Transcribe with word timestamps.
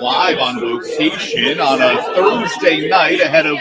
live 0.00 0.38
on 0.38 0.56
location 0.60 1.60
on 1.60 1.80
a 1.80 2.02
Thursday 2.14 2.88
night 2.88 3.20
ahead 3.20 3.46
of 3.46 3.56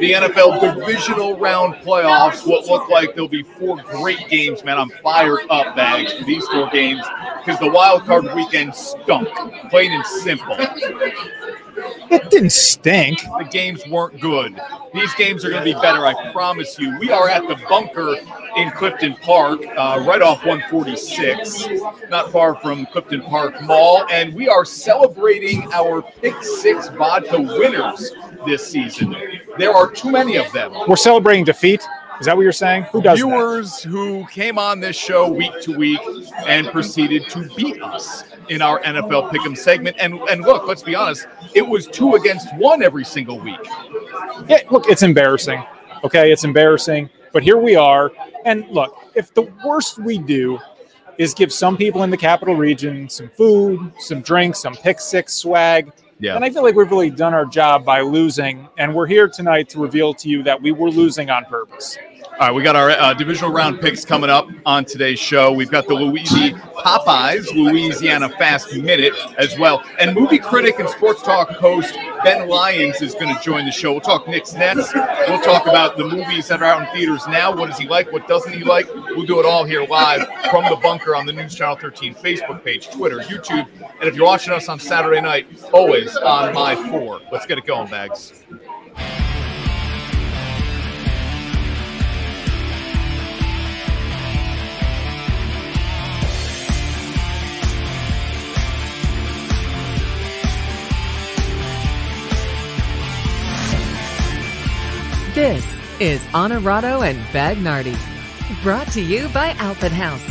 the 0.00 0.12
NFL 0.12 0.60
divisional 0.60 1.38
round 1.38 1.74
playoffs. 1.76 2.46
What 2.46 2.66
look 2.66 2.88
like 2.88 3.14
there'll 3.14 3.28
be 3.28 3.42
four 3.42 3.76
great 3.82 4.28
games, 4.28 4.64
man. 4.64 4.78
I'm 4.78 4.90
fired 5.02 5.40
up, 5.50 5.76
bags, 5.76 6.12
for 6.12 6.24
these 6.24 6.46
four 6.48 6.68
games 6.70 7.04
because 7.44 7.60
the 7.60 7.70
wild 7.70 8.04
card 8.04 8.24
weekend 8.34 8.74
stunk, 8.74 9.28
plain 9.70 9.92
and 9.92 10.06
simple. 10.06 10.56
It 11.76 12.30
didn't 12.30 12.52
stink. 12.52 13.20
The 13.20 13.48
games 13.50 13.86
weren't 13.86 14.20
good. 14.20 14.58
These 14.92 15.14
games 15.14 15.44
are 15.44 15.50
going 15.50 15.64
to 15.64 15.74
be 15.74 15.80
better, 15.80 16.06
I 16.06 16.32
promise 16.32 16.78
you. 16.78 16.98
We 16.98 17.10
are 17.10 17.28
at 17.28 17.46
the 17.48 17.56
bunker 17.68 18.16
in 18.56 18.70
Clifton 18.72 19.14
Park, 19.16 19.60
uh, 19.76 20.04
right 20.06 20.22
off 20.22 20.44
146, 20.44 21.68
not 22.10 22.30
far 22.30 22.54
from 22.56 22.86
Clifton 22.86 23.22
Park 23.22 23.60
Mall, 23.62 24.06
and 24.10 24.34
we 24.34 24.48
are 24.48 24.64
celebrating 24.64 25.72
our 25.72 26.02
Pick 26.02 26.40
Six 26.42 26.88
vodka 26.90 27.40
winners 27.40 28.12
this 28.46 28.66
season. 28.66 29.16
There 29.58 29.72
are 29.72 29.90
too 29.90 30.10
many 30.10 30.36
of 30.36 30.50
them. 30.52 30.72
We're 30.86 30.96
celebrating 30.96 31.44
defeat. 31.44 31.86
Is 32.20 32.26
that 32.26 32.36
what 32.36 32.42
you're 32.42 32.52
saying? 32.52 32.84
Who 32.84 33.02
does 33.02 33.18
that? 33.18 33.26
Viewers 33.26 33.82
who 33.82 34.26
came 34.28 34.58
on 34.58 34.80
this 34.80 34.96
show 34.96 35.28
week 35.28 35.52
to 35.62 35.76
week 35.76 36.00
and 36.46 36.66
proceeded 36.68 37.28
to 37.30 37.48
beat 37.56 37.82
us 37.82 38.24
in 38.48 38.62
our 38.62 38.80
NFL 38.82 39.30
Pick'em 39.30 39.56
segment. 39.56 39.96
And 39.98 40.14
and 40.30 40.42
look, 40.42 40.66
let's 40.66 40.82
be 40.82 40.94
honest, 40.94 41.26
it 41.54 41.66
was 41.66 41.86
two 41.86 42.14
against 42.14 42.54
one 42.56 42.82
every 42.82 43.04
single 43.04 43.40
week. 43.40 43.58
Yeah, 44.48 44.58
look, 44.70 44.88
it's 44.88 45.02
embarrassing. 45.02 45.62
Okay, 46.04 46.30
it's 46.30 46.44
embarrassing. 46.44 47.10
But 47.32 47.42
here 47.42 47.56
we 47.56 47.74
are. 47.74 48.12
And 48.44 48.68
look, 48.68 48.96
if 49.14 49.34
the 49.34 49.50
worst 49.64 49.98
we 49.98 50.18
do 50.18 50.58
is 51.18 51.34
give 51.34 51.52
some 51.52 51.76
people 51.76 52.02
in 52.02 52.10
the 52.10 52.16
capital 52.16 52.54
region 52.54 53.08
some 53.08 53.28
food, 53.30 53.92
some 53.98 54.20
drinks, 54.20 54.60
some 54.60 54.74
pick 54.74 55.00
six 55.00 55.34
swag, 55.34 55.92
Yeah. 56.18 56.36
and 56.36 56.44
I 56.44 56.50
feel 56.50 56.62
like 56.62 56.74
we've 56.74 56.90
really 56.90 57.10
done 57.10 57.34
our 57.34 57.44
job 57.44 57.84
by 57.84 58.00
losing. 58.00 58.68
And 58.78 58.94
we're 58.94 59.06
here 59.06 59.28
tonight 59.28 59.68
to 59.70 59.80
reveal 59.80 60.14
to 60.14 60.28
you 60.28 60.42
that 60.44 60.60
we 60.62 60.72
were 60.72 60.90
losing 60.90 61.30
on 61.30 61.44
purpose. 61.44 61.98
All 62.32 62.40
right, 62.40 62.54
we 62.54 62.64
got 62.64 62.74
our 62.74 62.90
uh, 62.90 63.14
divisional 63.14 63.52
round 63.52 63.80
picks 63.80 64.04
coming 64.04 64.28
up 64.28 64.48
on 64.66 64.84
today's 64.84 65.20
show. 65.20 65.52
We've 65.52 65.70
got 65.70 65.86
the 65.86 65.94
Louisiana 65.94 66.58
Popeyes 66.76 67.54
Louisiana 67.54 68.28
Fast 68.30 68.74
Minute 68.74 69.12
as 69.38 69.56
well, 69.56 69.84
and 70.00 70.14
movie 70.14 70.38
critic 70.38 70.80
and 70.80 70.88
sports 70.88 71.22
talk 71.22 71.50
host 71.50 71.94
Ben 72.24 72.48
Lyons 72.48 73.00
is 73.02 73.14
going 73.14 73.32
to 73.32 73.40
join 73.40 73.66
the 73.66 73.70
show. 73.70 73.92
We'll 73.92 74.00
talk 74.00 74.26
Knicks 74.26 74.52
Nets. 74.54 74.92
We'll 74.94 75.42
talk 75.42 75.66
about 75.66 75.96
the 75.96 76.04
movies 76.04 76.48
that 76.48 76.60
are 76.60 76.64
out 76.64 76.88
in 76.88 76.94
theaters 76.94 77.26
now. 77.28 77.54
What 77.54 77.70
does 77.70 77.78
he 77.78 77.86
like? 77.86 78.10
What 78.10 78.26
doesn't 78.26 78.52
he 78.52 78.64
like? 78.64 78.92
We'll 78.92 79.26
do 79.26 79.38
it 79.38 79.46
all 79.46 79.64
here 79.64 79.86
live 79.86 80.26
from 80.50 80.64
the 80.64 80.76
bunker 80.82 81.14
on 81.14 81.26
the 81.26 81.32
News 81.32 81.54
Channel 81.54 81.76
13 81.76 82.16
Facebook 82.16 82.64
page, 82.64 82.90
Twitter, 82.90 83.18
YouTube, 83.18 83.68
and 84.00 84.08
if 84.08 84.16
you're 84.16 84.26
watching 84.26 84.52
us 84.52 84.68
on 84.68 84.80
Saturday 84.80 85.20
night, 85.20 85.46
always 85.72 86.16
on 86.16 86.52
my 86.52 86.74
four. 86.90 87.20
Let's 87.30 87.46
get 87.46 87.58
it 87.58 87.66
going, 87.66 87.90
bags. 87.90 88.44
This 105.34 105.66
is 105.98 106.24
Honorado 106.32 107.02
and 107.02 107.18
Bagnardi, 107.32 107.98
brought 108.62 108.86
to 108.92 109.00
you 109.00 109.28
by 109.30 109.50
Alpenhaus. 109.54 110.22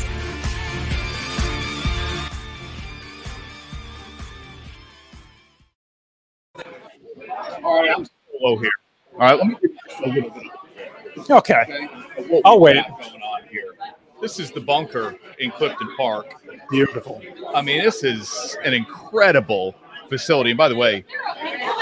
All 7.66 7.82
right, 7.82 7.94
I'm 7.94 8.08
low 8.42 8.58
here. 8.58 8.72
All 9.16 9.20
right, 9.20 9.38
let 9.38 9.48
me 9.48 9.56
give 9.62 9.72
you 9.72 9.78
a 10.06 10.08
little 10.08 10.32
bit 10.32 11.30
Okay. 11.30 11.54
okay? 11.54 11.90
I'll 12.46 12.62
wait. 12.62 12.76
Going 12.76 13.22
on 13.22 13.48
here. 13.52 13.74
This 14.22 14.40
is 14.40 14.52
the 14.52 14.62
bunker 14.62 15.18
in 15.38 15.52
Clifton 15.52 15.90
Park. 15.98 16.34
Beautiful. 16.70 17.22
I 17.54 17.62
mean, 17.62 17.84
this 17.84 18.06
is 18.06 18.56
an 18.64 18.74
incredible 18.74 19.76
facility. 20.08 20.52
And 20.52 20.58
by 20.58 20.70
the 20.70 20.78
way, 20.78 21.04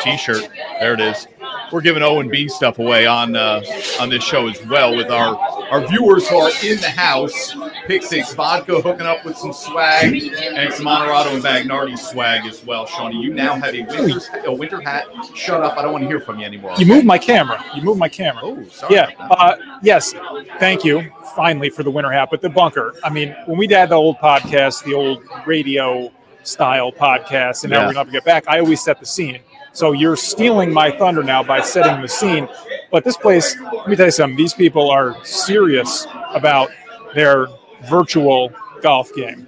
T-shirt, 0.02 0.50
there 0.80 0.96
it 0.96 1.00
is. 1.02 1.28
We're 1.72 1.82
giving 1.82 2.04
O 2.04 2.20
and 2.20 2.30
B 2.30 2.48
stuff 2.48 2.80
away 2.80 3.06
on 3.06 3.36
uh, 3.36 3.62
on 4.00 4.10
this 4.10 4.24
show 4.24 4.48
as 4.48 4.64
well 4.68 4.96
with 4.96 5.10
our 5.10 5.38
our 5.72 5.88
viewers 5.88 6.28
who 6.28 6.38
are 6.38 6.52
in 6.64 6.80
the 6.82 6.90
house. 6.90 7.56
Pick 7.88 8.04
Six 8.04 8.34
Vodka 8.34 8.82
hooking 8.82 9.06
up 9.06 9.24
with 9.26 9.38
some 9.38 9.54
swag 9.54 10.14
and 10.14 10.74
some 10.74 10.88
Honorado 10.88 11.32
and 11.34 11.44
Bagnardi 11.44 11.98
swag 11.98 12.46
as 12.46 12.64
well. 12.66 12.86
Shawnee, 12.86 13.22
you 13.22 13.34
now 13.34 13.56
have 13.56 13.74
a 13.74 13.82
winter, 13.84 14.20
a 14.46 14.54
winter 14.54 14.82
hat. 14.82 15.06
Shut 15.36 15.62
up! 15.64 15.78
I 15.78 15.82
don't 15.82 15.94
want 15.94 16.04
to 16.04 16.08
hear 16.08 16.20
from 16.20 16.40
you 16.40 16.46
anymore. 16.46 16.74
You 16.78 16.86
moved 16.86 17.06
my 17.06 17.18
camera. 17.18 17.64
You 17.76 17.82
moved 17.82 18.00
my 18.00 18.10
camera. 18.10 18.42
Oh, 18.44 18.64
sorry. 18.66 18.96
Yeah. 18.96 19.10
Uh, 19.20 19.56
yes. 19.82 20.14
Thank 20.60 20.84
you. 20.84 21.10
Finally 21.36 21.70
for 21.70 21.84
the 21.84 21.92
winter 21.92 22.12
hat. 22.12 22.28
But 22.32 22.42
the 22.42 22.50
bunker. 22.50 22.96
I 23.04 23.10
mean, 23.10 23.36
when 23.46 23.58
we 23.58 23.68
had 23.68 23.90
the 23.90 23.96
old 23.96 24.18
podcast, 24.18 24.84
the 24.84 24.94
old 24.94 25.24
radio 25.46 26.12
style 26.44 26.92
podcast, 26.92 27.64
and 27.64 27.72
now 27.72 27.82
Yeah. 27.82 27.88
we're 27.88 27.94
going 27.94 28.06
to 28.08 28.12
get 28.12 28.26
back, 28.26 28.48
I 28.48 28.60
always 28.60 28.84
set 28.84 29.00
the 29.00 29.06
scene. 29.06 29.40
So 29.74 29.94
you're 29.94 30.16
stealing 30.18 30.74
my 30.74 30.92
thunder 30.92 31.24
now 31.24 31.44
by 31.44 31.62
setting 31.62 32.02
the 32.02 32.08
scene. 32.08 32.48
But 32.92 33.04
this 33.04 33.16
place, 33.18 33.56
let 33.74 33.88
me 33.88 33.96
tell 33.96 34.08
you 34.08 34.12
something. 34.12 34.36
These 34.38 34.54
people 34.54 34.90
are 34.92 35.24
serious 35.24 36.06
about 36.34 36.70
their 37.16 37.48
virtual 37.90 38.52
golf 38.82 39.14
game. 39.14 39.48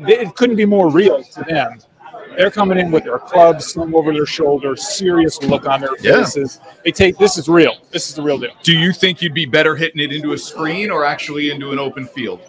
It 0.00 0.34
couldn't 0.34 0.56
be 0.56 0.66
more 0.66 0.90
real 0.90 1.22
to 1.22 1.42
them. 1.44 1.78
They're 2.36 2.50
coming 2.50 2.78
in 2.78 2.90
with 2.90 3.04
their 3.04 3.18
clubs 3.18 3.64
slung 3.66 3.94
over 3.94 4.12
their 4.12 4.26
shoulders, 4.26 4.86
serious 4.86 5.40
look 5.42 5.66
on 5.66 5.80
their 5.80 5.96
Yeah. 6.00 6.18
faces. 6.24 6.60
They 6.84 6.90
take 6.90 7.16
this 7.16 7.38
is 7.38 7.48
real. 7.48 7.76
This 7.92 8.10
is 8.10 8.14
the 8.14 8.20
real 8.22 8.36
deal. 8.36 8.50
Do 8.62 8.72
you 8.76 8.92
think 8.92 9.22
you'd 9.22 9.32
be 9.32 9.46
better 9.46 9.74
hitting 9.74 10.00
it 10.02 10.12
into 10.12 10.32
a 10.32 10.38
screen 10.38 10.90
or 10.90 11.04
actually 11.06 11.50
into 11.50 11.72
an 11.72 11.78
open 11.78 12.04
field? 12.06 12.40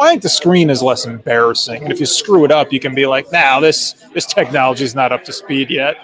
I 0.00 0.08
think 0.08 0.22
the 0.22 0.28
screen 0.28 0.70
is 0.70 0.82
less 0.82 1.04
embarrassing, 1.04 1.82
and 1.82 1.92
if 1.92 2.00
you 2.00 2.06
screw 2.06 2.44
it 2.44 2.50
up, 2.50 2.72
you 2.72 2.80
can 2.80 2.94
be 2.94 3.06
like, 3.06 3.30
"Now 3.30 3.60
this 3.60 3.94
this 4.14 4.24
technology 4.24 4.84
is 4.84 4.94
not 4.94 5.12
up 5.12 5.24
to 5.24 5.32
speed 5.32 5.70
yet." 5.70 5.96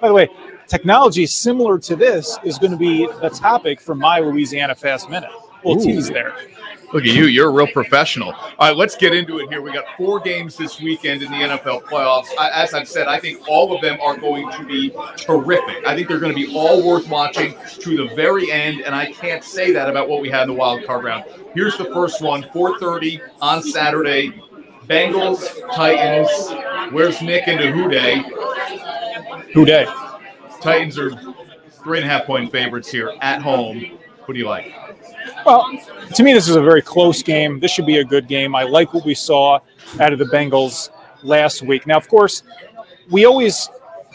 By 0.00 0.08
the 0.08 0.14
way, 0.14 0.28
technology 0.66 1.26
similar 1.26 1.78
to 1.78 1.96
this 1.96 2.38
is 2.44 2.58
going 2.58 2.70
to 2.72 2.76
be 2.76 3.06
the 3.20 3.30
topic 3.30 3.80
for 3.80 3.94
my 3.94 4.20
Louisiana 4.20 4.74
Fast 4.74 5.08
Minute. 5.08 5.30
We'll 5.64 5.78
Ooh. 5.78 5.84
tease 5.84 6.08
there. 6.08 6.34
Look 6.92 7.04
at 7.04 7.14
you. 7.14 7.26
You're 7.26 7.48
a 7.48 7.52
real 7.52 7.68
professional. 7.68 8.32
All 8.32 8.54
right, 8.58 8.76
let's 8.76 8.96
get 8.96 9.14
into 9.14 9.38
it 9.38 9.48
here. 9.48 9.62
We 9.62 9.72
got 9.72 9.84
four 9.96 10.18
games 10.18 10.56
this 10.56 10.80
weekend 10.80 11.22
in 11.22 11.30
the 11.30 11.36
NFL 11.36 11.84
playoffs. 11.84 12.26
I, 12.36 12.50
as 12.50 12.74
I've 12.74 12.88
said, 12.88 13.06
I 13.06 13.20
think 13.20 13.46
all 13.48 13.72
of 13.72 13.80
them 13.80 14.00
are 14.00 14.16
going 14.16 14.50
to 14.52 14.64
be 14.64 14.90
terrific. 15.16 15.86
I 15.86 15.94
think 15.94 16.08
they're 16.08 16.18
going 16.18 16.34
to 16.34 16.46
be 16.46 16.52
all 16.56 16.84
worth 16.84 17.08
watching 17.08 17.54
to 17.78 17.96
the 17.96 18.12
very 18.16 18.50
end, 18.50 18.80
and 18.80 18.92
I 18.92 19.12
can't 19.12 19.44
say 19.44 19.72
that 19.72 19.88
about 19.88 20.08
what 20.08 20.20
we 20.20 20.30
had 20.30 20.42
in 20.42 20.48
the 20.48 20.54
wild 20.54 20.84
card 20.84 21.04
round. 21.04 21.24
Here's 21.54 21.76
the 21.78 21.84
first 21.86 22.20
one, 22.22 22.42
4:30 22.42 23.20
on 23.40 23.62
Saturday. 23.62 24.32
Bengals, 24.86 25.48
Titans. 25.72 26.92
Where's 26.92 27.22
Nick 27.22 27.46
and 27.46 27.60
Day? 27.60 28.24
Who 29.54 29.64
Dey? 29.64 29.86
Titans 30.60 30.98
are 30.98 31.12
three 31.84 31.98
and 31.98 32.06
a 32.06 32.10
half 32.10 32.26
point 32.26 32.50
favorites 32.50 32.90
here 32.90 33.12
at 33.20 33.40
home. 33.40 33.98
What 34.24 34.34
do 34.34 34.40
you 34.40 34.46
like? 34.46 34.74
Well, 35.44 35.70
to 36.14 36.22
me, 36.22 36.32
this 36.32 36.48
is 36.48 36.56
a 36.56 36.62
very 36.62 36.82
close 36.82 37.22
game. 37.22 37.60
This 37.60 37.70
should 37.70 37.86
be 37.86 37.98
a 37.98 38.04
good 38.04 38.28
game. 38.28 38.54
I 38.54 38.62
like 38.64 38.92
what 38.94 39.04
we 39.04 39.14
saw 39.14 39.58
out 40.00 40.12
of 40.12 40.18
the 40.18 40.26
Bengals 40.26 40.90
last 41.22 41.62
week. 41.62 41.86
Now, 41.86 41.96
of 41.96 42.08
course, 42.08 42.42
we 43.10 43.24
always 43.24 43.68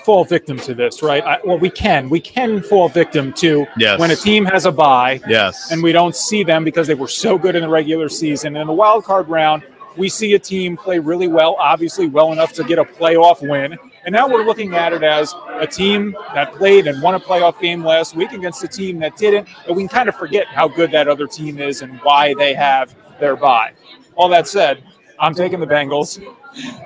fall 0.04 0.24
victim 0.24 0.58
to 0.60 0.76
this, 0.76 1.02
right? 1.02 1.24
I, 1.24 1.40
well, 1.44 1.58
we 1.58 1.70
can. 1.70 2.10
We 2.10 2.20
can 2.20 2.62
fall 2.62 2.90
victim 2.90 3.34
to 3.34 3.66
Yes. 3.78 4.00
when 4.00 4.12
a 4.12 4.16
team 4.16 4.46
has 4.46 4.66
a 4.66 4.72
bye 4.72 5.20
Yes. 5.28 5.72
and 5.72 5.82
we 5.82 5.92
don't 5.92 6.16
see 6.16 6.44
them 6.44 6.64
because 6.64 6.86
they 6.88 6.94
were 6.94 7.08
so 7.08 7.38
good 7.40 7.56
in 7.56 7.64
the 7.64 7.70
regular 7.70 8.08
season. 8.08 8.56
And 8.56 8.62
in 8.62 8.68
the 8.68 8.74
wild 8.74 9.04
card 9.04 9.28
round, 9.28 9.64
we 9.98 10.08
see 10.10 10.34
a 10.36 10.40
team 10.40 10.78
play 10.78 11.00
really 11.00 11.28
well, 11.28 11.56
obviously 11.60 12.06
well 12.08 12.32
enough 12.34 12.54
to 12.54 12.64
get 12.64 12.78
a 12.78 12.84
playoff 12.84 13.42
win. 13.48 13.78
And 14.06 14.14
now 14.14 14.28
we're 14.28 14.46
looking 14.46 14.76
at 14.76 14.94
it 14.94 15.02
as 15.04 15.34
a 15.60 15.66
team 15.66 16.16
that 16.36 16.54
played 16.54 16.86
and 16.86 17.02
won 17.02 17.16
a 17.16 17.20
playoff 17.20 17.60
game 17.60 17.84
last 17.84 18.16
week 18.16 18.32
against 18.34 18.64
a 18.64 18.68
team 18.68 19.00
that 19.00 19.18
didn't. 19.18 19.48
But 19.66 19.76
we 19.76 19.82
can 19.82 19.90
kind 19.90 20.10
of 20.10 20.16
forget 20.16 20.46
how 20.48 20.68
good 20.68 20.92
that 20.92 21.08
other 21.08 21.26
team 21.26 21.58
is 21.58 21.82
and 21.82 22.00
why 22.02 22.36
they 22.36 22.54
have 22.54 22.96
their 23.20 23.36
bye. 23.36 23.72
All 24.16 24.30
that 24.30 24.48
said, 24.48 24.84
I'm 25.20 25.34
taking 25.34 25.60
the 25.60 25.66
Bengals 25.66 26.24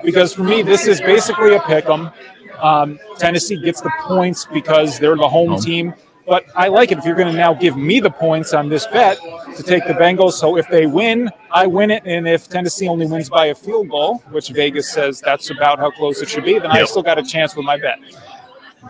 because 0.02 0.32
for 0.32 0.44
me, 0.44 0.62
this 0.62 0.86
is 0.86 1.00
basically 1.00 1.54
a 1.54 1.60
pick 1.60 1.86
'em. 1.88 2.10
Um, 2.58 2.98
Tennessee 3.18 3.60
gets 3.60 3.80
the 3.80 3.90
points 4.02 4.46
because 4.46 4.98
they're 4.98 5.16
the 5.16 5.28
Home. 5.28 5.58
team. 5.60 5.94
But 6.26 6.44
I 6.54 6.68
like 6.68 6.92
it 6.92 6.98
if 6.98 7.04
you're 7.04 7.16
going 7.16 7.32
to 7.32 7.36
now 7.36 7.54
give 7.54 7.76
me 7.76 7.98
the 7.98 8.10
points 8.10 8.54
on 8.54 8.68
this 8.68 8.86
bet 8.86 9.18
to 9.56 9.62
take 9.62 9.86
the 9.86 9.94
Bengals. 9.94 10.34
So 10.34 10.56
if 10.56 10.68
they 10.68 10.86
win, 10.86 11.28
I 11.50 11.66
win 11.66 11.90
it. 11.90 12.02
And 12.06 12.28
if 12.28 12.48
Tennessee 12.48 12.88
only 12.88 13.06
wins 13.06 13.28
by 13.28 13.46
a 13.46 13.54
field 13.54 13.88
goal, 13.88 14.18
which 14.30 14.50
Vegas 14.50 14.92
says 14.92 15.20
that's 15.20 15.50
about 15.50 15.78
how 15.78 15.90
close 15.90 16.20
it 16.22 16.28
should 16.28 16.44
be, 16.44 16.58
then 16.58 16.70
I 16.70 16.84
still 16.84 17.02
got 17.02 17.18
a 17.18 17.22
chance 17.22 17.56
with 17.56 17.64
my 17.64 17.76
bet. 17.76 17.98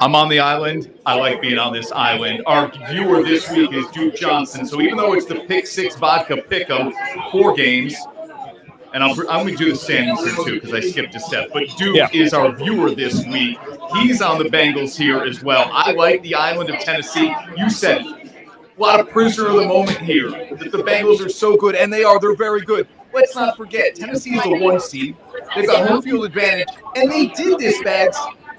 I'm 0.01 0.15
on 0.15 0.29
the 0.29 0.39
island. 0.39 0.93
I 1.05 1.15
like 1.15 1.41
being 1.41 1.59
on 1.59 1.73
this 1.73 1.91
island. 1.91 2.43
Our 2.47 2.71
viewer 2.91 3.23
this 3.25 3.51
week 3.51 3.73
is 3.73 3.87
Duke 3.89 4.15
Johnson. 4.15 4.65
So 4.67 4.81
even 4.81 4.97
though 4.97 5.15
it's 5.15 5.27
the 5.27 5.41
Pick 5.41 5.67
Six 5.67 5.97
Vodka 5.97 6.37
Pick'em, 6.37 6.93
four 7.33 7.55
games, 7.55 7.97
and 8.93 9.03
I'm, 9.05 9.11
I'm 9.29 9.47
going 9.47 9.57
to 9.57 9.65
do 9.65 9.73
the 9.75 9.93
here 10.03 10.45
too 10.45 10.61
because 10.61 10.73
I 10.73 10.81
skipped 10.81 11.15
a 11.15 11.21
step. 11.21 11.51
But 11.53 11.69
Duke 11.77 11.97
Yeah. 11.97 12.09
is 12.13 12.33
our 12.35 12.53
viewer 12.53 12.95
this 12.95 13.25
week. 13.27 13.59
He's 13.95 14.21
on 14.23 14.39
the 14.39 14.45
Bengals 14.49 14.97
here 14.97 15.23
as 15.23 15.43
well. 15.43 15.69
I 15.73 15.93
like 15.93 16.23
the 16.23 16.35
island 16.35 16.71
of 16.71 16.79
Tennessee. 16.81 17.35
You 17.57 17.71
said 17.71 18.03
it. 18.05 18.31
A 18.77 18.81
lot 18.81 18.99
of 18.99 19.11
prisoner 19.11 19.49
of 19.49 19.57
the 19.57 19.67
moment 19.67 19.99
here. 19.99 20.31
That 20.31 20.73
the 20.73 20.83
Bengals 20.83 21.25
are 21.25 21.29
so 21.29 21.57
good, 21.57 21.75
and 21.75 21.93
they 21.93 22.03
are. 22.03 22.19
They're 22.19 22.35
very 22.35 22.63
good. 22.63 22.89
Let's 23.13 23.35
not 23.35 23.57
forget, 23.57 23.97
Tennessee 23.97 24.37
is 24.37 24.43
the 24.45 24.59
one 24.59 24.81
seed. 24.81 25.17
They've 25.55 25.67
got 25.67 25.89
home 25.89 26.01
field 26.01 26.25
advantage, 26.25 26.69
and 26.95 27.11
they 27.11 27.27
did 27.27 27.59
this, 27.59 27.83
Bags, 27.83 28.17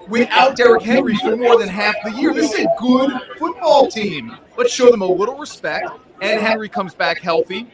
without 0.09 0.55
Derrick 0.57 0.83
Henry 0.83 1.15
for 1.17 1.35
more 1.37 1.57
than 1.57 1.69
half 1.69 1.95
the 2.03 2.11
year. 2.11 2.33
This 2.33 2.53
is 2.53 2.65
a 2.65 2.67
good 2.77 3.11
football 3.37 3.87
team. 3.89 4.37
Let's 4.57 4.73
show 4.73 4.91
them 4.91 5.01
a 5.01 5.07
little 5.07 5.37
respect. 5.37 5.89
And 6.21 6.39
Henry 6.39 6.69
comes 6.69 6.93
back 6.93 7.19
healthy. 7.19 7.67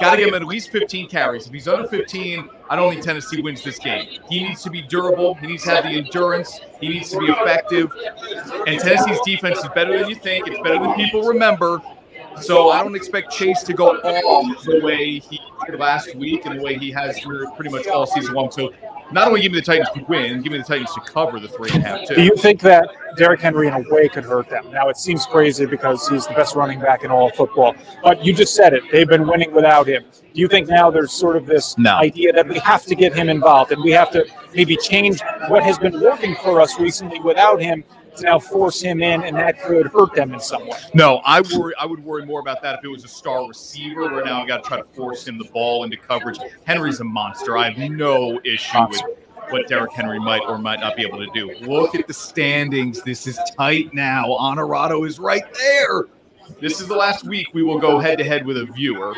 Got 0.00 0.12
to 0.12 0.16
give 0.16 0.28
him 0.28 0.34
at 0.34 0.46
least 0.46 0.70
15 0.70 1.08
carries. 1.08 1.46
If 1.46 1.52
he's 1.52 1.68
under 1.68 1.86
15, 1.86 2.48
I 2.68 2.76
don't 2.76 2.92
think 2.92 3.04
Tennessee 3.04 3.40
wins 3.40 3.62
this 3.62 3.78
game. 3.78 4.20
He 4.28 4.42
needs 4.42 4.62
to 4.62 4.70
be 4.70 4.82
durable. 4.82 5.34
He 5.34 5.46
needs 5.46 5.64
to 5.64 5.70
have 5.70 5.84
the 5.84 5.90
endurance. 5.90 6.60
He 6.80 6.88
needs 6.88 7.10
to 7.10 7.18
be 7.18 7.26
effective. 7.26 7.90
And 8.66 8.80
Tennessee's 8.80 9.20
defense 9.24 9.58
is 9.58 9.68
better 9.74 9.98
than 9.98 10.08
you 10.08 10.14
think. 10.14 10.48
It's 10.48 10.60
better 10.60 10.78
than 10.78 10.94
people 10.94 11.22
remember. 11.22 11.80
So 12.40 12.70
I 12.70 12.82
don't 12.82 12.96
expect 12.96 13.32
Chase 13.32 13.62
to 13.64 13.72
go 13.72 13.98
all 14.26 14.44
the 14.64 14.80
way 14.82 15.18
he 15.18 15.40
did 15.66 15.78
last 15.78 16.14
week 16.14 16.44
and 16.46 16.58
the 16.58 16.62
way 16.62 16.76
he 16.78 16.90
has 16.90 17.18
for 17.20 17.46
pretty 17.52 17.70
much 17.70 17.86
all 17.86 18.06
season 18.06 18.34
long. 18.34 18.50
So 18.50 18.72
not 19.12 19.28
only 19.28 19.42
give 19.42 19.52
me 19.52 19.58
the 19.60 19.64
Titans 19.64 19.88
to 19.94 20.04
win, 20.08 20.40
give 20.42 20.52
me 20.52 20.58
the 20.58 20.64
Titans 20.64 20.92
to 20.94 21.00
cover 21.00 21.38
the 21.38 21.48
three 21.48 21.70
and 21.72 21.84
a 21.84 21.86
half 21.86 22.00
Do 22.00 22.06
too. 22.06 22.14
Do 22.16 22.22
you 22.22 22.36
think 22.36 22.60
that 22.62 22.88
Derrick 23.16 23.40
Henry 23.40 23.68
in 23.68 23.74
a 23.74 23.82
way 23.90 24.08
could 24.08 24.24
hurt 24.24 24.48
them? 24.48 24.70
Now 24.72 24.88
it 24.88 24.96
seems 24.96 25.26
crazy 25.26 25.66
because 25.66 26.08
he's 26.08 26.26
the 26.26 26.34
best 26.34 26.56
running 26.56 26.80
back 26.80 27.04
in 27.04 27.10
all 27.10 27.28
of 27.28 27.34
football, 27.34 27.74
but 28.02 28.24
you 28.24 28.32
just 28.32 28.54
said 28.54 28.72
it. 28.72 28.82
They've 28.90 29.08
been 29.08 29.26
winning 29.26 29.52
without 29.52 29.86
him. 29.86 30.04
Do 30.34 30.40
you 30.40 30.48
think 30.48 30.68
now 30.68 30.90
there's 30.90 31.12
sort 31.12 31.36
of 31.36 31.46
this 31.46 31.76
No. 31.78 31.96
idea 31.96 32.32
that 32.32 32.48
we 32.48 32.58
have 32.60 32.84
to 32.86 32.94
get 32.94 33.14
him 33.14 33.28
involved 33.28 33.70
and 33.70 33.82
we 33.84 33.90
have 33.92 34.10
to 34.12 34.24
maybe 34.54 34.76
change 34.76 35.20
what 35.48 35.62
has 35.62 35.78
been 35.78 36.00
working 36.00 36.34
for 36.36 36.60
us 36.60 36.78
recently 36.80 37.20
without 37.20 37.60
him 37.60 37.82
to 37.82 38.01
now 38.20 38.38
force 38.38 38.80
him 38.80 39.02
in, 39.02 39.22
and 39.22 39.36
that 39.36 39.62
could 39.62 39.86
hurt 39.86 40.14
them 40.14 40.34
in 40.34 40.40
some 40.40 40.66
way? 40.66 40.78
No, 40.94 41.20
I 41.24 41.40
worry. 41.56 41.74
I 41.78 41.86
would 41.86 42.04
worry 42.04 42.26
more 42.26 42.40
about 42.40 42.62
that 42.62 42.78
if 42.78 42.84
it 42.84 42.88
was 42.88 43.04
a 43.04 43.08
star 43.08 43.46
receiver. 43.48 44.12
Where 44.12 44.24
now 44.24 44.42
I 44.42 44.46
got 44.46 44.62
to 44.62 44.68
try 44.68 44.78
to 44.78 44.84
force 44.84 45.26
him 45.26 45.38
the 45.38 45.44
ball 45.46 45.84
into 45.84 45.96
coverage. 45.96 46.38
Henry's 46.64 47.00
a 47.00 47.04
monster. 47.04 47.56
I 47.56 47.70
have 47.70 47.90
no 47.90 48.40
issue 48.44 48.86
with 48.88 49.02
what 49.48 49.68
Derrick 49.68 49.92
Henry 49.92 50.18
might 50.18 50.42
or 50.46 50.58
might 50.58 50.80
not 50.80 50.96
be 50.96 51.02
able 51.02 51.18
to 51.18 51.30
do. 51.32 51.54
Look 51.60 51.94
at 51.94 52.06
the 52.06 52.14
standings. 52.14 53.02
This 53.02 53.26
is 53.26 53.38
tight 53.56 53.92
now. 53.94 54.32
Honorado 54.32 55.04
is 55.04 55.18
right 55.18 55.44
there. 55.54 56.04
This 56.60 56.80
is 56.80 56.88
the 56.88 56.96
last 56.96 57.24
week 57.24 57.48
we 57.54 57.62
will 57.62 57.78
go 57.78 57.98
head 57.98 58.18
to 58.18 58.24
head 58.24 58.44
with 58.44 58.56
a 58.56 58.66
viewer. 58.66 59.14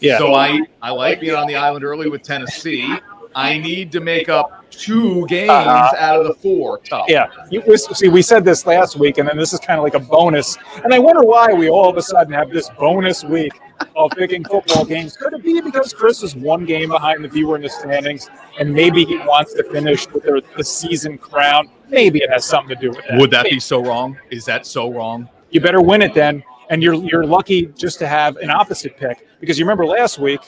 Yeah. 0.00 0.18
So 0.18 0.34
I 0.34 0.60
I 0.80 0.90
like 0.90 1.20
being 1.20 1.34
on 1.34 1.46
the 1.46 1.56
island 1.56 1.84
early 1.84 2.08
with 2.08 2.22
Tennessee. 2.22 2.92
I 3.34 3.58
need 3.58 3.92
to 3.92 4.00
make 4.00 4.28
up 4.28 4.61
two 4.72 5.26
games 5.26 5.50
Uh-huh. 5.50 5.94
out 5.98 6.20
of 6.20 6.26
the 6.26 6.34
four. 6.34 6.78
Tough. 6.78 7.06
Yeah, 7.08 7.28
you, 7.50 7.62
we- 7.66 7.76
see, 7.76 8.08
we 8.08 8.22
said 8.22 8.44
this 8.44 8.66
last 8.66 8.96
week, 8.96 9.18
and 9.18 9.28
then 9.28 9.36
this 9.36 9.52
is 9.52 9.60
kind 9.60 9.78
of 9.78 9.84
like 9.84 9.94
a 9.94 10.00
bonus. 10.00 10.56
And 10.82 10.92
I 10.92 10.98
wonder 10.98 11.22
why 11.22 11.52
we 11.52 11.68
all 11.68 11.88
of 11.90 11.96
a 11.96 12.02
sudden 12.02 12.32
have 12.32 12.50
this 12.50 12.68
bonus 12.78 13.22
week 13.24 13.52
of 13.96 14.10
picking 14.12 14.44
football 14.44 14.84
games. 14.84 15.16
Could 15.16 15.34
it 15.34 15.42
be 15.44 15.60
because 15.60 15.92
Chris 15.92 16.22
is 16.22 16.34
one 16.34 16.64
game 16.64 16.88
behind 16.88 17.22
the 17.24 17.28
viewer 17.28 17.56
in 17.56 17.62
the 17.62 17.68
standings, 17.68 18.28
and 18.58 18.72
maybe 18.72 19.04
he 19.04 19.18
wants 19.18 19.54
to 19.54 19.64
finish 19.64 20.08
with 20.10 20.22
the, 20.24 20.42
the 20.56 20.64
season 20.64 21.18
crown? 21.18 21.68
Maybe 21.88 22.20
it 22.20 22.30
has 22.30 22.44
something 22.44 22.74
to 22.74 22.80
do 22.80 22.90
with 22.90 23.04
that. 23.08 23.18
Would 23.18 23.30
that 23.32 23.44
be 23.44 23.60
so 23.60 23.84
wrong? 23.84 24.16
Is 24.30 24.44
that 24.46 24.66
so 24.66 24.90
wrong? 24.92 25.28
You 25.50 25.60
better 25.60 25.82
win 25.82 26.00
it 26.00 26.14
then, 26.14 26.42
and 26.70 26.82
you're 26.82 26.94
you're 26.94 27.26
lucky 27.26 27.66
just 27.66 27.98
to 27.98 28.08
have 28.08 28.36
an 28.38 28.48
opposite 28.50 28.96
pick 28.96 29.26
because 29.40 29.58
you 29.58 29.64
remember 29.66 29.84
last 29.86 30.18
week. 30.18 30.40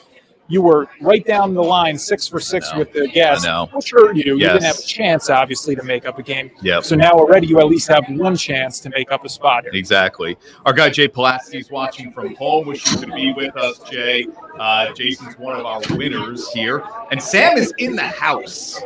You 0.47 0.61
were 0.61 0.87
right 1.01 1.25
down 1.25 1.53
the 1.53 1.63
line, 1.63 1.97
six 1.97 2.27
for 2.27 2.39
six 2.39 2.73
with 2.75 2.93
the 2.93 3.07
know. 3.43 3.67
which 3.73 3.91
hurt 3.91 4.15
you. 4.15 4.37
You 4.37 4.47
didn't 4.47 4.63
have 4.63 4.77
a 4.77 4.81
chance, 4.83 5.29
obviously, 5.29 5.75
to 5.75 5.83
make 5.83 6.05
up 6.05 6.19
a 6.19 6.23
game. 6.23 6.51
So 6.81 6.95
now 6.95 7.11
already 7.11 7.47
you 7.47 7.59
at 7.59 7.65
least 7.65 7.87
have 7.87 8.05
one 8.09 8.35
chance 8.35 8.79
to 8.81 8.89
make 8.89 9.11
up 9.11 9.25
a 9.25 9.29
spot 9.29 9.63
here. 9.63 9.71
Exactly. 9.73 10.37
Our 10.65 10.73
guy 10.73 10.89
Jay 10.89 11.07
Pulaski 11.07 11.57
is 11.57 11.71
watching 11.71 12.11
from 12.11 12.35
home. 12.35 12.67
Wish 12.67 12.89
you 12.91 12.97
could 12.97 13.13
be 13.13 13.33
with 13.33 13.55
us, 13.57 13.79
Jay. 13.89 14.27
Uh, 14.59 14.93
Jason's 14.93 15.37
one 15.37 15.59
of 15.59 15.65
our 15.65 15.81
winners 15.91 16.49
here, 16.51 16.83
and 17.11 17.21
Sam 17.21 17.57
is 17.57 17.73
in 17.77 17.95
the 17.95 18.03
house. 18.03 18.79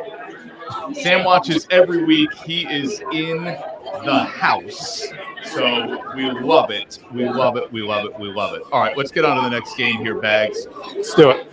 Sam 0.93 1.23
watches 1.23 1.67
every 1.71 2.03
week. 2.03 2.33
He 2.33 2.61
is 2.67 3.01
in 3.11 3.43
the 3.43 4.23
house. 4.23 5.07
So 5.45 6.13
we 6.15 6.29
love 6.31 6.69
it. 6.69 6.99
We 7.11 7.27
love 7.27 7.57
it. 7.57 7.71
We 7.71 7.81
love 7.81 8.05
it. 8.05 8.19
We 8.19 8.31
love 8.31 8.53
it. 8.53 8.63
All 8.71 8.81
right, 8.81 8.95
let's 8.97 9.11
get 9.11 9.25
on 9.25 9.37
to 9.37 9.41
the 9.41 9.49
next 9.49 9.75
game 9.77 9.97
here, 9.97 10.19
Bags. 10.19 10.67
Let's 10.95 11.13
do 11.15 11.31
it. 11.31 11.51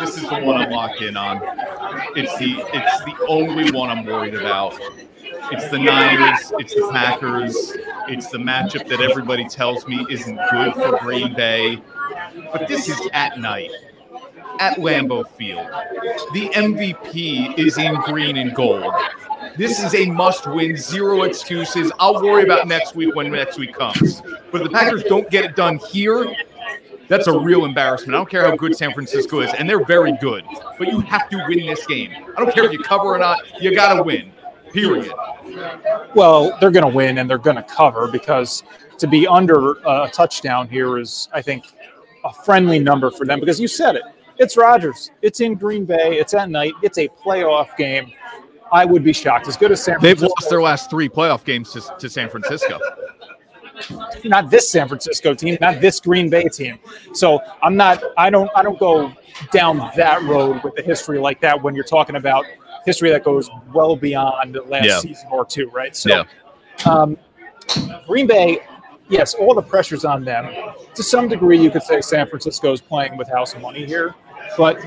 This 0.00 0.16
is 0.16 0.28
the 0.28 0.40
one 0.42 0.56
I'm 0.56 0.70
locked 0.70 1.02
in 1.02 1.16
on. 1.16 1.40
It's 2.14 2.36
the 2.38 2.56
it's 2.72 3.04
the 3.04 3.26
only 3.28 3.70
one 3.70 3.90
I'm 3.90 4.04
worried 4.04 4.34
about. 4.34 4.78
It's 5.52 5.68
the 5.70 5.78
Niners, 5.78 6.52
it's 6.58 6.74
the 6.74 6.88
Packers, 6.92 7.76
it's 8.08 8.30
the 8.30 8.38
matchup 8.38 8.88
that 8.88 9.00
everybody 9.00 9.46
tells 9.48 9.86
me 9.86 10.04
isn't 10.10 10.38
good 10.50 10.74
for 10.74 10.98
Green 10.98 11.34
Bay. 11.34 11.80
But 12.52 12.68
this 12.68 12.88
is 12.88 13.00
at 13.12 13.38
night 13.38 13.70
at 14.60 14.78
Lambeau 14.78 15.28
Field. 15.28 15.66
The 16.32 16.48
MVP 16.50 17.58
is 17.58 17.78
in 17.78 17.94
green 18.02 18.36
and 18.36 18.54
gold. 18.54 18.92
This 19.56 19.82
is 19.82 19.94
a 19.94 20.06
must 20.10 20.46
win, 20.46 20.76
zero 20.76 21.22
excuses. 21.22 21.90
I'll 21.98 22.22
worry 22.22 22.44
about 22.44 22.68
next 22.68 22.94
week 22.94 23.14
when 23.14 23.30
next 23.30 23.58
week 23.58 23.74
comes. 23.74 24.20
But 24.50 24.60
if 24.60 24.64
the 24.64 24.70
Packers 24.70 25.04
don't 25.04 25.30
get 25.30 25.44
it 25.44 25.56
done 25.56 25.78
here, 25.78 26.34
that's 27.08 27.26
a 27.26 27.38
real 27.38 27.64
embarrassment. 27.64 28.14
I 28.14 28.18
don't 28.18 28.28
care 28.28 28.44
how 28.44 28.56
good 28.56 28.76
San 28.76 28.92
Francisco 28.92 29.40
is, 29.40 29.52
and 29.54 29.68
they're 29.68 29.84
very 29.84 30.12
good, 30.20 30.44
but 30.78 30.88
you 30.88 31.00
have 31.00 31.28
to 31.30 31.44
win 31.48 31.66
this 31.66 31.86
game. 31.86 32.10
I 32.36 32.40
don't 32.44 32.52
care 32.52 32.64
if 32.64 32.72
you 32.72 32.80
cover 32.80 33.04
or 33.04 33.18
not, 33.18 33.40
you 33.62 33.74
got 33.74 33.94
to 33.94 34.02
win, 34.02 34.32
period. 34.72 35.12
Well, 36.14 36.56
they're 36.60 36.70
going 36.70 36.88
to 36.88 36.94
win 36.94 37.18
and 37.18 37.30
they're 37.30 37.38
going 37.38 37.56
to 37.56 37.62
cover 37.62 38.08
because 38.08 38.62
to 38.98 39.06
be 39.06 39.26
under 39.26 39.72
a 39.86 40.10
touchdown 40.12 40.68
here 40.68 40.98
is, 40.98 41.28
I 41.32 41.42
think, 41.42 41.66
a 42.24 42.32
friendly 42.32 42.78
number 42.78 43.10
for 43.10 43.24
them 43.24 43.40
because 43.40 43.60
you 43.60 43.68
said 43.68 43.96
it. 43.96 44.02
It's 44.38 44.56
Rodgers. 44.56 45.10
It's 45.22 45.40
in 45.40 45.54
Green 45.54 45.84
Bay. 45.84 46.18
It's 46.18 46.34
at 46.34 46.50
night. 46.50 46.72
It's 46.82 46.98
a 46.98 47.08
playoff 47.08 47.76
game. 47.76 48.12
I 48.72 48.84
would 48.84 49.04
be 49.04 49.12
shocked. 49.12 49.46
As 49.48 49.56
good 49.56 49.70
as 49.72 49.82
San 49.82 49.94
They've 50.00 50.18
Francisco, 50.18 50.34
lost 50.40 50.50
their 50.50 50.62
last 50.62 50.90
three 50.90 51.08
playoff 51.08 51.44
games 51.44 51.72
to, 51.72 51.80
to 51.98 52.08
San 52.10 52.28
Francisco. 52.28 52.78
not 54.24 54.50
this 54.50 54.68
San 54.70 54.88
Francisco 54.88 55.34
team, 55.34 55.56
not 55.60 55.80
this 55.80 56.00
Green 56.00 56.28
Bay 56.28 56.48
team. 56.48 56.78
So 57.12 57.40
I'm 57.62 57.76
not. 57.76 58.02
I 58.16 58.30
don't. 58.30 58.50
I 58.56 58.62
don't 58.62 58.78
go 58.78 59.12
down 59.52 59.90
that 59.96 60.22
road 60.24 60.62
with 60.64 60.78
a 60.78 60.82
history 60.82 61.18
like 61.18 61.40
that 61.42 61.62
when 61.62 61.74
you're 61.74 61.84
talking 61.84 62.16
about 62.16 62.44
history 62.84 63.10
that 63.10 63.22
goes 63.24 63.50
well 63.72 63.96
beyond 63.96 64.54
the 64.54 64.62
last 64.62 64.86
Yeah. 64.86 64.98
season 65.00 65.28
or 65.30 65.44
two, 65.44 65.68
right? 65.70 65.94
So, 65.94 66.08
Yeah. 66.08 66.24
um, 66.90 67.18
Green 68.06 68.26
Bay, 68.28 68.60
yes, 69.08 69.34
all 69.34 69.54
the 69.54 69.62
pressure's 69.62 70.04
on 70.04 70.24
them. 70.24 70.48
To 70.94 71.02
some 71.02 71.28
degree, 71.28 71.58
you 71.58 71.70
could 71.70 71.82
say 71.82 72.00
San 72.00 72.28
Francisco 72.28 72.72
is 72.72 72.80
playing 72.80 73.16
with 73.16 73.28
house 73.28 73.56
money 73.58 73.84
here, 73.84 74.14
but 74.56 74.78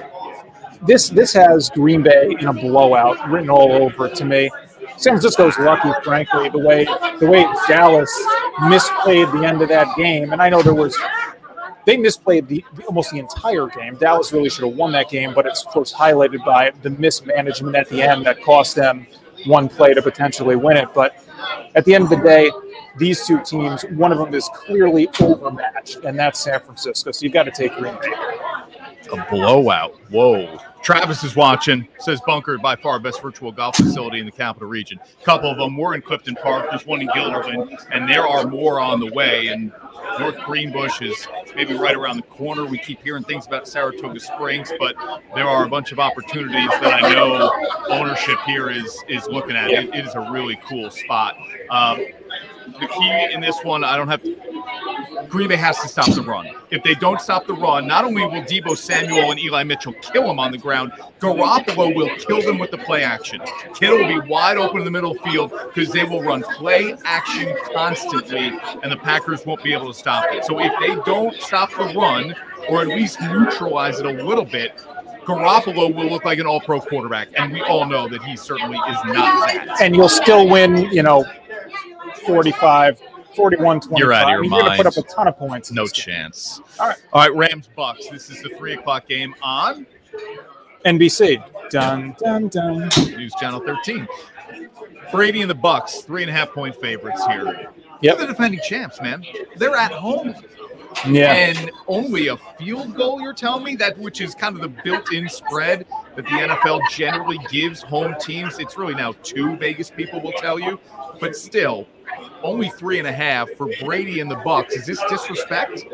this 0.86 1.10
this 1.10 1.34
has 1.34 1.70
Green 1.70 2.04
Bay 2.04 2.36
in 2.40 2.48
a 2.48 2.54
blowout 2.54 3.30
written 3.30 3.50
all 3.50 3.72
over 3.72 4.08
it 4.08 4.16
to 4.16 4.26
me. 4.26 4.50
San 4.98 5.14
Francisco's 5.14 5.58
lucky, 5.60 5.90
frankly, 6.04 6.50
the 6.50 6.60
way 6.60 6.86
the 7.20 7.28
way 7.30 7.46
Dallas 7.68 8.12
misplayed 8.60 9.32
the 9.40 9.48
end 9.48 9.62
of 9.62 9.70
that 9.70 9.96
game, 9.96 10.32
and 10.32 10.42
I 10.42 10.50
know 10.50 10.62
there 10.62 10.74
was 10.74 10.98
they 11.86 11.98
misplayed 11.98 12.48
the 12.48 12.64
almost 12.88 13.12
the 13.12 13.20
entire 13.20 13.68
game. 13.68 13.96
Dallas 13.96 14.32
really 14.32 14.50
should 14.50 14.66
have 14.66 14.76
won 14.76 14.92
that 14.94 15.10
game, 15.10 15.34
but 15.34 15.46
it's 15.46 15.64
of 15.64 15.72
course 15.72 15.94
highlighted 15.94 16.44
by 16.46 16.72
the 16.82 16.90
mismanagement 16.92 17.76
at 17.76 17.90
the 17.90 18.02
end 18.02 18.26
that 18.26 18.42
cost 18.44 18.76
them 18.76 19.08
one 19.46 19.70
play 19.70 19.94
to 19.94 20.02
potentially 20.02 20.56
win 20.56 20.78
it. 20.78 20.90
But 20.94 21.16
at 21.76 21.86
the 21.86 21.96
end 21.96 22.06
of 22.06 22.10
the 22.10 22.18
day, 22.18 22.52
these 22.98 23.26
two 23.26 23.42
teams, 23.44 23.84
one 23.92 24.12
of 24.12 24.18
them 24.18 24.34
is 24.34 24.50
clearly 24.54 25.08
overmatched, 25.20 26.04
and 26.04 26.18
that's 26.20 26.40
San 26.40 26.60
Francisco. 26.60 27.12
So 27.12 27.24
you've 27.24 27.34
got 27.34 27.44
to 27.44 27.52
take 27.52 27.74
Green 27.76 27.96
Bay. 28.02 28.14
A 29.12 29.26
blowout. 29.30 29.96
Whoa. 30.10 30.60
Travis 30.82 31.24
is 31.24 31.36
watching. 31.36 31.88
Says 32.00 32.22
Bunker 32.26 32.58
by 32.58 32.76
far 32.76 33.00
best 33.00 33.22
virtual 33.22 33.52
golf 33.52 33.76
facility 33.76 34.20
in 34.20 34.26
the 34.26 34.32
capital 34.32 34.68
region. 34.68 35.00
A 35.22 35.26
couple 35.26 35.50
of 35.52 35.58
them 35.58 35.78
were 35.78 35.94
in 35.94 36.02
Clifton 36.02 36.36
Park. 36.36 36.68
There's 36.70 36.86
one 36.86 37.02
in 37.02 37.08
Guilderland, 37.10 37.86
and 37.92 38.10
there 38.10 38.28
are 38.28 38.46
more 38.48 38.80
on 38.80 39.00
the 39.00 39.12
way. 39.12 39.48
And 39.48 39.72
North 40.20 40.38
Greenbush 40.40 41.02
is 41.02 41.28
maybe 41.56 41.74
right 41.74 41.96
around 41.96 42.18
the 42.18 42.24
corner. 42.24 42.66
We 42.66 42.78
keep 42.78 43.02
hearing 43.04 43.24
things 43.24 43.46
about 43.46 43.68
Saratoga 43.68 44.20
Springs, 44.20 44.72
but 44.80 44.96
there 45.36 45.48
are 45.48 45.66
a 45.66 45.70
bunch 45.70 45.92
of 45.92 46.00
opportunities 46.00 46.70
that 46.70 47.04
I 47.04 47.14
know 47.14 47.52
ownership 47.90 48.40
here 48.46 48.70
is 48.70 49.04
is 49.08 49.28
looking 49.28 49.56
at. 49.56 49.70
It, 49.70 49.94
it 49.94 50.06
is 50.06 50.16
a 50.16 50.32
really 50.32 50.60
cool 50.68 50.90
spot. 50.90 51.36
Um, 51.70 52.06
the 52.80 52.88
key 52.88 53.28
in 53.34 53.42
this 53.42 53.58
one, 53.64 53.84
I 53.84 53.98
don't 53.98 54.08
have 54.08 54.24
to. 54.24 54.36
Green 55.28 55.50
Bay 55.50 55.56
has 55.56 55.80
to 55.80 55.88
stop 55.88 56.12
the 56.14 56.22
run. 56.22 56.48
If 56.72 56.84
they 56.84 56.96
don't 56.96 57.20
stop 57.20 57.46
the 57.46 57.54
run, 57.54 57.88
not 57.88 58.06
only 58.06 58.24
will 58.24 58.42
Deebo 58.44 58.78
Samuel 58.78 59.32
and 59.32 59.40
Eli 59.40 59.64
Mitchell 59.64 59.94
kill 59.94 60.30
him 60.30 60.40
on 60.40 60.52
the 60.52 60.58
ground, 60.58 60.69
Garoppolo 61.20 61.94
will 61.96 62.10
kill 62.18 62.42
them 62.42 62.58
with 62.58 62.72
the 62.72 62.78
play 62.78 63.04
action. 63.04 63.42
Kittle 63.74 63.98
will 63.98 64.22
be 64.22 64.30
wide 64.30 64.58
open 64.58 64.80
in 64.80 64.86
the 64.86 64.92
middle 64.92 65.16
field 65.16 65.52
because 65.74 65.92
they 65.92 66.04
will 66.04 66.22
run 66.22 66.44
play 66.44 66.96
action 67.06 67.56
constantly, 67.74 68.52
and 68.84 68.92
the 68.92 68.98
Packers 68.98 69.46
won't 69.46 69.64
be 69.64 69.74
able 69.74 69.88
to 69.88 69.98
stop 69.98 70.26
it. 70.32 70.46
So 70.46 70.60
if 70.60 70.74
they 70.80 70.96
don't 71.04 71.36
stop 71.42 71.72
the 71.72 71.94
run, 71.96 72.36
or 72.70 72.82
at 72.82 72.88
least 72.88 73.22
neutralize 73.22 74.00
it 74.00 74.06
a 74.06 74.24
little 74.24 74.46
bit, 74.46 74.78
Garoppolo 75.26 75.94
will 75.94 76.10
look 76.10 76.26
like 76.26 76.40
an 76.40 76.48
all-pro 76.48 76.82
quarterback, 76.82 77.30
and 77.36 77.54
we 77.54 77.62
all 77.62 77.86
know 77.86 78.08
that 78.08 78.24
he 78.24 78.36
certainly 78.36 78.78
is 78.78 78.98
not 79.06 79.48
that. 79.48 79.82
And 79.82 79.96
you'll 79.96 80.10
still 80.10 80.48
win, 80.48 80.92
you 80.92 81.04
know, 81.04 81.26
45, 82.26 83.02
41, 83.36 83.82
25. 83.82 84.00
You're 84.00 84.14
out 84.14 84.24
of 84.24 84.30
your 84.30 84.40
I 84.40 84.42
mean, 84.42 84.52
You're 84.52 84.62
going 84.62 84.72
to 84.72 84.78
put 84.78 84.86
up 84.88 84.98
a 84.98 85.08
ton 85.08 85.28
of 85.28 85.38
points. 85.38 85.72
No 85.72 85.86
game. 85.86 85.92
chance. 85.94 86.62
All 86.80 86.88
right. 86.88 86.98
All 87.14 87.22
right, 87.22 87.36
Rams 87.36 87.70
Bucks. 87.76 88.08
This 88.10 88.30
is 88.30 88.42
the 88.42 88.50
three 88.58 88.74
o'clock 88.74 89.08
game 89.08 89.36
on 89.42 89.86
NBC. 90.86 91.44
Dun, 91.70 92.16
dun, 92.20 92.48
dun. 92.48 92.90
News 92.98 93.34
Channel 93.40 93.62
13. 93.62 94.08
Brady 95.12 95.42
and 95.42 95.50
the 95.50 95.56
Bucks, 95.56 96.02
three 96.02 96.22
and 96.22 96.30
a 96.30 96.34
half 96.34 96.52
point 96.52 96.76
favorites 96.76 97.26
here. 97.26 97.72
Yep. 98.02 98.18
They're 98.18 98.28
the 98.28 98.34
defending 98.34 98.62
champs, 98.64 99.02
man. 99.02 99.26
They're 99.58 99.76
at 99.76 99.92
home. 99.92 100.36
Yeah. 101.08 101.34
And 101.34 101.72
only 101.88 102.28
a 102.28 102.38
field 102.58 102.96
goal, 102.96 103.22
you're 103.22 103.34
telling 103.34 103.64
me? 103.64 103.76
That 103.76 103.98
which 103.98 104.22
is 104.22 104.34
kind 104.34 104.56
of 104.56 104.62
the 104.62 104.82
built-in 104.84 105.30
spread 105.30 105.86
that 106.16 106.26
the 106.26 106.32
NFL 106.32 106.82
generally 106.90 107.40
gives 107.52 107.82
home 107.82 108.16
teams. 108.20 108.60
It's 108.60 108.78
really 108.78 108.96
now 108.96 109.14
two 109.24 109.56
Vegas 109.58 109.90
people 109.90 110.22
will 110.22 110.34
tell 110.34 110.60
you. 110.60 110.80
But 111.20 111.36
still, 111.36 111.88
only 112.44 112.70
three 112.70 113.00
and 113.00 113.08
a 113.08 113.12
half 113.12 113.50
for 113.52 113.70
Brady 113.82 114.20
and 114.20 114.32
the 114.32 114.38
Bucks. 114.38 114.76
Is 114.76 114.86
this 114.86 115.02
disrespect? 115.10 115.86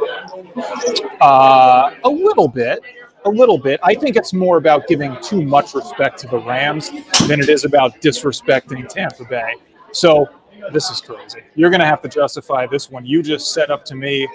Uh, 1.20 1.92
a 2.04 2.10
little 2.10 2.48
bit. 2.48 2.80
A 3.25 3.29
little 3.29 3.58
bit. 3.58 3.79
I 3.84 3.96
think 3.96 4.15
it's 4.15 4.34
more 4.34 4.58
about 4.58 4.88
giving 4.88 5.17
too 5.22 5.41
much 5.41 5.74
respect 5.74 6.20
to 6.20 6.27
the 6.27 6.38
Rams 6.38 6.91
than 7.27 7.39
it 7.39 7.50
is 7.50 7.65
about 7.65 8.00
disrespecting 8.01 8.88
Tampa 8.88 9.25
Bay. 9.25 9.55
So 9.91 10.27
this 10.72 10.89
is 10.91 11.01
crazy. 11.01 11.41
You're 11.55 11.72
going 11.72 11.79
to 11.79 11.88
have 11.88 12.01
to 12.03 12.10
justify 12.10 12.67
this 12.67 12.89
one. 12.91 13.05
You 13.05 13.24
just 13.24 13.51
set 13.51 13.72
up 13.72 13.84
to 13.86 13.96
me. 13.96 14.27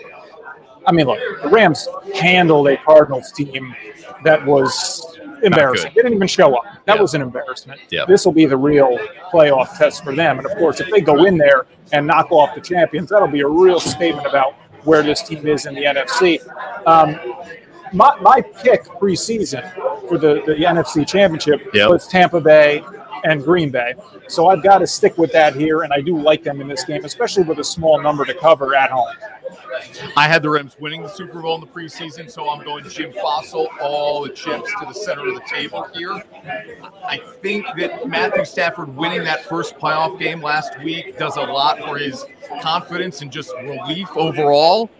I 0.87 0.93
mean, 0.93 1.07
look, 1.07 1.21
the 1.43 1.49
Rams 1.49 1.87
handled 2.15 2.67
a 2.69 2.77
Cardinals 2.79 3.31
team 3.33 3.75
that 4.25 4.45
was 4.45 5.17
embarrassing. 5.43 5.93
They 5.95 6.03
didn't 6.03 6.15
even 6.15 6.27
show 6.29 6.57
up. 6.57 6.65
That 6.87 6.97
Yeah. 6.97 7.03
was 7.03 7.15
an 7.15 7.23
embarrassment. 7.23 7.81
Yeah. 7.91 8.07
This 8.07 8.25
will 8.25 8.33
be 8.33 8.47
the 8.47 8.57
real 8.57 8.99
playoff 9.33 9.77
test 9.79 10.03
for 10.03 10.15
them. 10.15 10.39
And 10.39 10.47
of 10.47 10.57
course, 10.57 10.81
if 10.81 10.91
they 10.91 11.01
go 11.01 11.25
in 11.27 11.39
there 11.39 11.67
and 11.93 12.07
knock 12.07 12.33
off 12.33 12.55
the 12.57 12.61
champions, 12.61 13.11
that'll 13.11 13.29
be 13.29 13.41
a 13.43 13.47
real 13.49 13.79
statement 13.79 14.27
about 14.27 14.55
where 14.85 15.03
this 15.03 15.23
team 15.23 15.47
is 15.47 15.67
in 15.67 15.75
the 15.75 15.85
NFC. 15.85 16.41
Um, 16.87 17.19
my, 17.93 18.17
my 18.21 18.41
pick 18.41 18.85
preseason 18.85 19.63
for 20.09 20.19
the, 20.19 20.43
the 20.47 20.55
NFC 20.55 21.07
Championship 21.07 21.61
Yep. 21.73 21.91
was 21.91 22.07
Tampa 22.09 22.41
Bay 22.41 22.83
and 23.25 23.43
Green 23.43 23.71
Bay. 23.71 23.95
So 24.29 24.49
I've 24.49 24.63
got 24.63 24.79
to 24.79 24.87
stick 24.87 25.19
with 25.19 25.33
that 25.33 25.55
here, 25.55 25.83
and 25.83 25.93
I 25.93 26.01
do 26.01 26.19
like 26.19 26.43
them 26.43 26.61
in 26.61 26.69
this 26.69 26.85
game, 26.85 27.05
especially 27.05 27.43
with 27.43 27.59
a 27.59 27.65
small 27.65 28.01
number 28.01 28.25
to 28.25 28.35
cover 28.35 28.75
at 28.75 28.91
home. 28.91 29.15
I 30.17 30.29
had 30.29 30.43
the 30.43 30.51
Rams 30.51 30.77
winning 30.79 31.03
the 31.03 31.09
Super 31.09 31.41
Bowl 31.41 31.55
in 31.55 31.61
the 31.61 31.67
preseason, 31.67 32.31
so 32.31 32.49
I'm 32.49 32.65
going 32.65 32.85
to 32.85 32.91
Jim 32.91 33.13
Fassel, 33.13 33.67
all 33.81 34.23
the 34.23 34.29
chips 34.31 34.71
to 34.79 34.87
the 34.87 34.93
center 34.93 35.27
of 35.29 35.35
the 35.35 35.43
table 35.49 35.87
here. 35.95 36.23
I 37.05 37.19
think 37.43 37.67
that 37.79 38.07
Matthew 38.09 38.45
Stafford 38.45 38.95
winning 38.95 39.25
that 39.25 39.45
first 39.45 39.77
playoff 39.77 40.19
game 40.19 40.43
last 40.43 40.79
week 40.83 41.19
does 41.19 41.37
a 41.37 41.43
lot 41.43 41.79
for 41.79 41.99
his 41.99 42.25
confidence 42.63 43.23
and 43.23 43.31
just 43.33 43.53
relief 43.63 44.09
overall. 44.17 44.91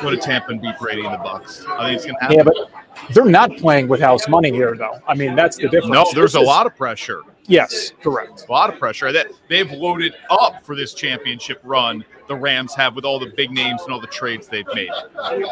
Go 0.00 0.10
to 0.10 0.16
Tampa 0.16 0.50
and 0.50 0.60
beat 0.60 0.78
Brady 0.78 1.04
in 1.04 1.12
the 1.12 1.18
Bucks. 1.18 1.64
I 1.68 1.86
think 1.88 1.96
it's 1.96 2.04
going 2.06 2.16
to 2.16 2.20
happen. 2.24 2.36
Yeah, 2.36 2.42
but 2.44 3.14
they're 3.14 3.24
not 3.24 3.56
playing 3.56 3.88
with 3.88 4.00
house 4.00 4.28
money 4.28 4.50
here, 4.50 4.74
though. 4.76 4.98
I 5.06 5.14
mean, 5.14 5.34
that's 5.34 5.56
the 5.56 5.68
difference. 5.68 5.94
no, 5.94 6.04
there's 6.14 6.32
This 6.32 6.40
a 6.40 6.42
is- 6.42 6.46
lot 6.46 6.66
of 6.66 6.76
pressure. 6.76 7.22
Yes, 7.46 7.92
correct. 8.02 8.46
A 8.48 8.52
lot 8.52 8.72
of 8.72 8.78
pressure 8.78 9.12
that 9.12 9.26
they've 9.50 9.70
loaded 9.70 10.14
up 10.30 10.64
for 10.64 10.74
this 10.74 10.94
championship 10.94 11.60
run. 11.62 12.02
The 12.26 12.34
Rams 12.34 12.74
have 12.74 12.96
with 12.96 13.04
all 13.04 13.18
the 13.18 13.34
big 13.36 13.50
names 13.50 13.82
and 13.82 13.92
all 13.92 14.00
the 14.00 14.06
trades 14.06 14.48
they've 14.48 14.66
made. 14.74 14.88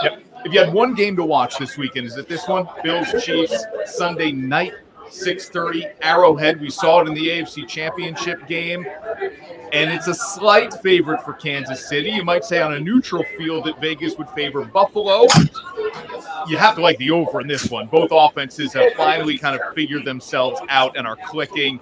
Yep. 0.03 0.23
If 0.47 0.55
you 0.55 0.59
had 0.65 0.73
one 0.73 0.95
game 0.95 1.17
to 1.17 1.25
watch 1.25 1.59
this 1.59 1.77
weekend, 1.77 2.07
is 2.07 2.17
it 2.17 2.29
this 2.31 2.49
one? 2.49 2.67
Bills 2.83 3.09
Chiefs 3.23 3.67
Sunday 3.85 4.33
night, 4.33 4.73
6:30 5.13 5.91
Arrowhead. 6.01 6.61
We 6.61 6.71
saw 6.71 7.01
it 7.01 7.09
in 7.09 7.15
the 7.15 7.29
AFC 7.29 7.67
Championship 7.67 8.47
game, 8.47 8.87
and 9.73 9.91
it's 9.91 10.09
a 10.09 10.15
slight 10.15 10.73
favorite 10.83 11.23
for 11.23 11.35
Kansas 11.35 11.89
City. 11.89 12.11
You 12.11 12.25
might 12.25 12.45
say 12.45 12.61
on 12.61 12.75
a 12.75 12.81
neutral 12.81 13.25
field 13.37 13.65
that 13.67 13.81
Vegas 13.81 14.17
would 14.17 14.29
favor 14.31 14.65
Buffalo. 14.65 15.27
You 16.49 16.57
have 16.57 16.75
to 16.77 16.83
like 16.83 16.99
the 16.99 17.11
over 17.11 17.41
in 17.41 17.47
this 17.47 17.71
one. 17.71 17.87
Both 17.87 18.11
offenses 18.13 18.73
have 18.73 18.95
finally 18.95 19.39
kind 19.39 19.55
of 19.55 19.75
figured 19.75 20.05
themselves 20.05 20.61
out 20.69 20.97
and 20.97 21.07
are 21.07 21.17
clicking. 21.27 21.81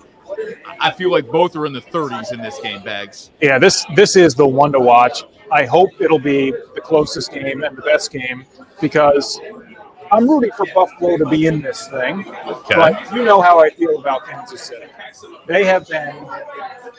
I 0.78 0.90
feel 0.90 1.10
like 1.10 1.26
both 1.26 1.56
are 1.56 1.66
in 1.66 1.72
the 1.72 1.80
30s 1.80 2.32
in 2.32 2.40
this 2.40 2.58
game, 2.60 2.82
Bags. 2.82 3.30
Yeah, 3.40 3.58
this 3.58 3.84
this 3.94 4.16
is 4.16 4.34
the 4.34 4.46
one 4.46 4.72
to 4.72 4.80
watch. 4.80 5.24
I 5.50 5.64
hope 5.64 5.90
it'll 6.00 6.20
be 6.20 6.52
the 6.74 6.80
closest 6.80 7.32
game 7.32 7.62
and 7.64 7.76
the 7.76 7.82
best 7.82 8.12
game 8.12 8.44
because 8.80 9.40
I'm 10.12 10.28
rooting 10.28 10.50
for 10.56 10.66
Buffalo 10.74 11.16
to 11.16 11.26
be 11.26 11.46
in 11.46 11.62
this 11.62 11.88
thing. 11.88 12.24
But 12.68 13.12
you 13.14 13.24
know 13.24 13.40
how 13.40 13.60
I 13.60 13.70
feel 13.70 13.98
about 13.98 14.26
Kansas 14.26 14.62
City. 14.62 14.86
They 15.46 15.64
have 15.64 15.88
been 15.88 16.14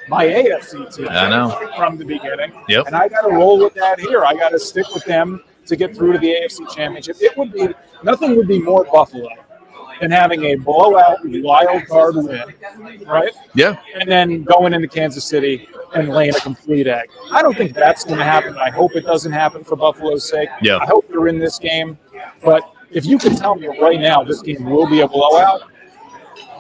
my 0.08 0.26
AFC 0.26 0.96
team 0.96 1.08
I 1.10 1.30
know. 1.30 1.72
from 1.76 1.98
the 1.98 2.06
beginning. 2.06 2.52
Yep. 2.68 2.88
And 2.88 2.96
I 2.96 3.08
got 3.08 3.22
to 3.22 3.30
roll 3.30 3.60
with 3.60 3.74
that 3.76 4.00
here. 4.00 4.24
I 4.24 4.34
got 4.34 4.50
to 4.50 4.60
stick 4.60 4.86
with 4.94 5.06
them 5.06 5.44
to 5.66 5.76
get 5.76 5.96
through 5.96 6.14
to 6.14 6.20
the 6.20 6.28
AFC 6.28 6.74
Championship. 6.74 7.18
It 7.20 7.38
would 7.38 7.52
be 7.54 7.70
nothing 8.04 8.36
would 8.36 8.48
be 8.48 8.62
more 8.62 8.86
Buffalo 8.86 9.30
than 10.00 10.12
having 10.12 10.44
a 10.46 10.56
blowout 10.56 11.20
wild 11.24 11.86
card 11.88 12.16
win, 12.16 12.44
right? 13.06 13.32
Yeah. 13.54 13.80
and 13.94 14.10
then 14.10 14.44
going 14.44 14.74
into 14.74 14.88
Kansas 14.88 15.24
City 15.24 15.68
and 15.94 16.10
laying 16.10 16.36
a 16.36 16.40
complete 16.40 16.88
egg. 16.88 17.10
I 17.32 17.42
don't 17.42 17.56
think 17.56 17.74
that's 17.74 18.04
going 18.04 18.18
to 18.18 18.24
happen. 18.24 18.58
I 18.58 18.72
hope 18.72 18.96
it 18.96 19.06
doesn't 19.06 19.32
happen 19.32 19.64
for 19.64 19.76
Buffalo's 19.76 20.28
sake. 20.28 20.50
Yeah. 20.62 20.78
I 20.78 20.86
hope 20.86 21.08
they're 21.08 21.28
in 21.28 21.38
this 21.40 21.60
game. 21.60 22.00
But 22.44 22.64
if 22.92 23.06
you 23.06 23.18
could 23.18 23.38
tell 23.38 23.56
me 23.56 23.68
right 23.80 24.00
now 24.00 24.24
this 24.24 24.42
game 24.42 24.66
will 24.66 24.88
be 24.88 25.02
a 25.02 25.08
blowout, 25.08 25.62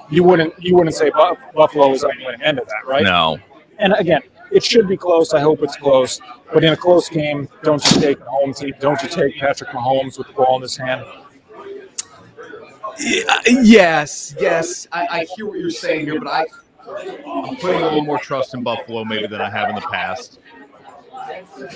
you 0.09 0.23
wouldn't 0.23 0.53
you 0.59 0.75
wouldn't 0.75 0.95
say 0.95 1.09
Buff- 1.09 1.37
Buffalo 1.53 1.91
is 1.93 2.03
on 2.03 2.11
the 2.17 2.25
winning 2.25 2.41
end 2.41 2.59
of 2.59 2.67
that, 2.67 2.85
right? 2.85 3.03
No. 3.03 3.37
And 3.79 3.93
again, 3.93 4.21
it 4.51 4.63
should 4.63 4.87
be 4.87 4.97
close. 4.97 5.33
I 5.33 5.39
hope 5.39 5.61
it's 5.63 5.77
close. 5.77 6.19
But 6.53 6.63
in 6.63 6.73
a 6.73 6.77
close 6.77 7.09
game, 7.09 7.47
don't 7.63 7.83
you 7.91 8.01
take 8.01 8.19
the 8.19 8.25
home 8.25 8.53
team? 8.53 8.73
Don't 8.79 9.01
you 9.01 9.09
take 9.09 9.37
Patrick 9.39 9.69
Mahomes 9.69 10.17
with 10.17 10.27
the 10.27 10.33
ball 10.33 10.57
in 10.57 10.61
his 10.61 10.75
hand? 10.75 11.05
Yes, 13.47 14.35
yes. 14.39 14.87
I, 14.91 15.07
I 15.09 15.25
hear 15.35 15.45
what 15.47 15.59
you're 15.59 15.69
saying 15.69 16.05
here, 16.05 16.19
but 16.19 16.27
I, 16.27 16.45
I'm 17.25 17.55
putting 17.55 17.81
a 17.81 17.85
little 17.85 18.03
more 18.03 18.19
trust 18.19 18.53
in 18.53 18.63
Buffalo 18.63 19.05
maybe 19.05 19.27
than 19.27 19.41
I 19.41 19.49
have 19.49 19.69
in 19.69 19.75
the 19.75 19.81
past. 19.81 20.39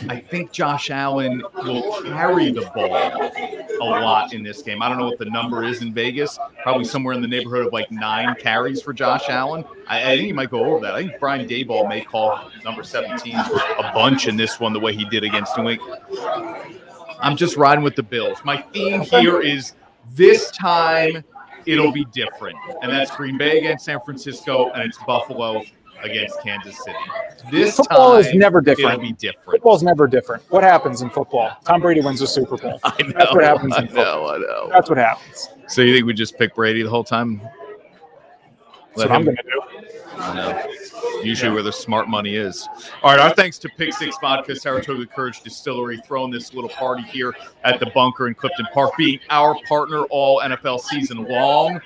I 0.10 0.20
think 0.30 0.52
Josh 0.52 0.90
Allen 0.90 1.44
will 1.64 2.02
carry 2.04 2.52
the 2.52 2.70
ball 2.74 3.32
a 3.82 4.02
lot 4.02 4.34
in 4.34 4.44
this 4.44 4.62
game. 4.62 4.82
I 4.82 4.90
don't 4.90 4.98
know 4.98 5.06
what 5.06 5.20
the 5.20 5.26
number 5.26 5.64
is 5.64 5.82
in 5.82 5.94
Vegas. 5.94 6.40
Probably 6.64 6.86
somewhere 6.86 7.14
in 7.14 7.22
the 7.22 7.28
neighborhood 7.28 7.68
of 7.68 7.74
like 7.74 7.92
nine 7.92 8.36
carries 8.36 8.82
for 8.82 8.94
Josh 8.94 9.30
Allen. 9.30 9.64
I, 9.88 10.14
I 10.14 10.16
think 10.16 10.28
he 10.28 10.34
might 10.34 10.50
go 10.50 10.64
over 10.66 10.80
that. 10.86 10.96
I 10.96 11.04
think 11.04 11.20
Brian 11.20 11.48
Daboll 11.48 11.88
may 11.88 12.02
call 12.02 12.50
number 12.64 12.84
17 12.84 13.36
a 13.36 13.92
bunch 13.94 14.28
in 14.28 14.38
this 14.38 14.60
one 14.60 14.74
the 14.74 14.80
way 14.80 14.96
he 14.96 15.06
did 15.06 15.24
against 15.24 15.58
New 15.58 15.70
England. 15.70 16.02
I'm 17.20 17.36
just 17.36 17.58
riding 17.58 17.84
with 17.84 17.96
the 17.96 18.04
Bills. 18.04 18.40
My 18.44 18.62
theme 18.62 19.02
here 19.02 19.42
is 19.42 19.74
this 20.14 20.52
time 20.52 21.24
it'll 21.66 21.92
be 21.92 22.06
different. 22.06 22.58
And 22.82 22.92
that's 22.92 23.16
Green 23.16 23.38
Bay 23.38 23.58
against 23.58 23.86
San 23.86 24.00
Francisco, 24.02 24.72
and 24.72 24.84
it's 24.84 24.98
Buffalo 25.06 25.64
against 26.04 26.40
Kansas 26.42 26.78
City. 26.84 26.98
This 27.52 27.76
Football 27.76 28.14
time 28.14 28.22
is 28.22 28.34
never 28.34 28.60
it'll 28.60 28.76
different. 28.76 29.02
be 29.02 29.14
different. 29.14 29.46
Football's 29.52 29.84
never 29.84 30.08
different. 30.08 30.44
What 30.50 30.64
happens 30.64 31.02
in 31.02 31.10
football? 31.10 31.52
Tom 31.66 31.82
Brady 31.82 32.02
wins 32.02 32.20
the 32.20 32.28
Super 32.28 32.58
Bowl. 32.58 32.80
I 32.84 33.02
know, 33.02 33.12
That's 33.18 33.34
what 33.34 33.44
happens 33.44 33.74
I 33.74 33.82
in 33.82 33.88
football. 33.88 34.04
know, 34.06 34.28
I 34.36 34.38
know. 34.38 34.70
That's 34.72 34.90
what 34.90 34.98
happens. 34.98 35.50
So 35.68 35.82
you 35.82 35.94
think 35.94 36.06
we 36.06 36.14
just 36.14 36.38
pick 36.38 36.56
Brady 36.56 36.84
the 36.84 36.90
whole 36.90 37.04
time? 37.04 37.42
That's 38.96 39.10
what 39.10 39.12
I'm 39.12 39.26
going 39.26 39.38
to 39.38 39.44
do. 39.44 39.62
I 40.18 40.34
know. 40.36 41.22
Usually 41.24 41.52
where 41.52 41.64
the 41.64 41.74
smart 41.74 42.08
money 42.08 42.36
is. 42.36 42.68
All 43.04 43.12
right, 43.12 43.20
our 43.20 43.32
thanks 43.32 43.58
to 43.60 43.70
Pick 43.78 43.94
Six 43.94 44.16
Vodka, 44.22 44.56
Saratoga 44.56 45.06
Courage 45.06 45.42
Distillery, 45.42 45.98
throwing 46.06 46.32
this 46.32 46.54
little 46.54 46.70
party 46.70 47.04
here 47.04 47.34
at 47.64 47.80
the 47.80 47.88
bunker 47.88 48.28
in 48.28 48.36
Clifton 48.36 48.66
Park, 48.74 48.92
being 48.98 49.20
our 49.30 49.58
partner 49.68 50.04
all 50.06 50.42
NFL 50.42 50.80
season 50.82 51.24
long 51.26 51.82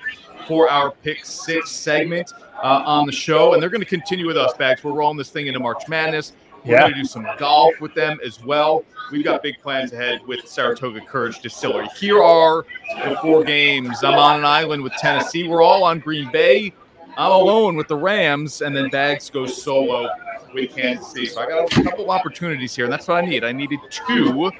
for 0.50 0.68
our 0.68 0.90
Pick 0.90 1.24
Six 1.24 1.70
segment 1.70 2.32
uh, 2.60 2.82
on 2.84 3.06
the 3.06 3.12
show. 3.12 3.54
And 3.54 3.62
they're 3.62 3.70
going 3.70 3.82
to 3.82 3.86
continue 3.86 4.26
with 4.26 4.36
us, 4.36 4.52
Bags. 4.54 4.82
We're 4.82 4.90
rolling 4.90 5.16
this 5.16 5.30
thing 5.30 5.46
into 5.46 5.60
March 5.60 5.86
Madness. 5.86 6.32
We're 6.64 6.72
Yeah. 6.72 6.80
going 6.80 6.94
to 6.94 6.98
do 6.98 7.04
some 7.04 7.24
golf 7.38 7.80
with 7.80 7.94
them 7.94 8.18
as 8.26 8.42
well. 8.44 8.84
We've 9.12 9.22
got 9.22 9.44
big 9.44 9.60
plans 9.62 9.92
ahead 9.92 10.18
with 10.26 10.40
Saratoga 10.48 11.02
Courage 11.02 11.38
Distillery. 11.38 11.86
Here 11.96 12.20
are 12.20 12.64
the 13.04 13.16
four 13.22 13.44
games. 13.44 14.02
I'm 14.02 14.18
on 14.18 14.40
an 14.40 14.44
island 14.44 14.82
with 14.82 14.92
Tennessee. 14.94 15.46
We're 15.46 15.62
all 15.62 15.84
on 15.84 16.00
Green 16.00 16.28
Bay. 16.32 16.72
I'm 17.16 17.30
alone 17.30 17.76
with 17.76 17.86
the 17.86 17.96
Rams, 17.96 18.60
and 18.60 18.74
then 18.74 18.88
Bags 18.88 19.30
goes 19.30 19.62
solo 19.62 20.08
with 20.52 20.74
Kansas 20.74 21.12
City. 21.12 21.26
So 21.26 21.42
I 21.42 21.46
got 21.46 21.78
a 21.78 21.82
couple 21.84 22.10
opportunities 22.10 22.74
here, 22.74 22.86
and 22.86 22.92
that's 22.92 23.06
what 23.06 23.22
I 23.22 23.26
need. 23.26 23.44
I 23.44 23.52
needed 23.52 23.78
two 23.88 24.50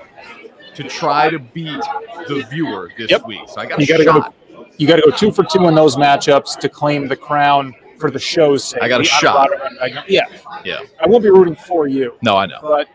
to 0.77 0.85
try 0.85 1.29
to 1.31 1.41
beat 1.41 1.83
the 2.29 2.47
viewer 2.49 2.93
this 2.97 3.11
Yep. 3.11 3.27
week. 3.27 3.41
So 3.49 3.61
I 3.61 3.67
got 3.67 3.83
a 3.83 3.87
got 3.87 3.97
to 3.97 4.05
shot. 4.05 4.25
go. 4.27 4.40
You 4.81 4.87
got 4.87 4.97
to 4.97 5.03
go 5.03 5.15
two 5.15 5.31
for 5.31 5.45
two 5.45 5.69
in 5.69 5.75
those 5.75 5.97
matchups 5.97 6.59
to 6.59 6.69
claim 6.71 7.07
the 7.07 7.17
crown 7.17 7.75
for 7.99 8.11
the 8.11 8.19
show's 8.19 8.65
sake. 8.65 8.83
I 8.83 8.89
got 8.89 9.01
a 9.01 9.03
The 9.03 9.09
shot. 9.11 9.51
Honorado- 9.53 10.03
Yeah, 10.09 10.25
Yeah. 10.65 10.81
I 10.99 11.07
won't 11.07 11.23
be 11.23 11.29
rooting 11.29 11.55
for 11.55 11.87
you, 11.87 12.15
No, 12.23 12.37
I 12.39 12.47
know. 12.47 12.59
but 12.63 12.89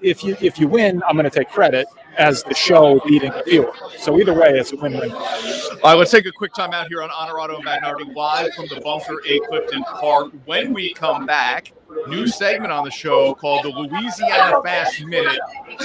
if 0.00 0.22
you 0.22 0.36
if 0.40 0.60
you 0.60 0.68
win, 0.68 1.02
I'm 1.08 1.16
going 1.16 1.28
to 1.28 1.36
take 1.36 1.50
credit. 1.50 1.86
as 2.18 2.42
the 2.42 2.54
show 2.54 3.00
leading 3.06 3.30
the 3.30 3.42
viewer. 3.44 3.72
So 3.96 4.18
either 4.18 4.34
way, 4.34 4.48
it's 4.50 4.72
a 4.72 4.76
win-win. 4.76 5.12
All 5.12 5.20
right, 5.84 5.94
let's 5.94 6.10
take 6.10 6.26
a 6.26 6.32
quick 6.32 6.52
time 6.52 6.72
out 6.72 6.88
here 6.88 7.02
on 7.02 7.08
Honorado 7.10 7.54
and 7.56 7.64
Bagnardi 7.64 8.14
live 8.16 8.52
from 8.54 8.66
the 8.66 8.80
bunker 8.80 9.22
A 9.26 9.38
Clifton 9.48 9.84
Park. 9.84 10.32
When 10.44 10.74
we 10.74 10.92
come 10.92 11.24
back, 11.24 11.72
new 12.08 12.26
segment 12.26 12.72
on 12.72 12.84
the 12.84 12.90
show 12.90 13.32
called 13.34 13.64
the 13.64 13.68
Louisiana 13.70 14.60
Fast 14.62 15.02
Minute, 15.04 15.38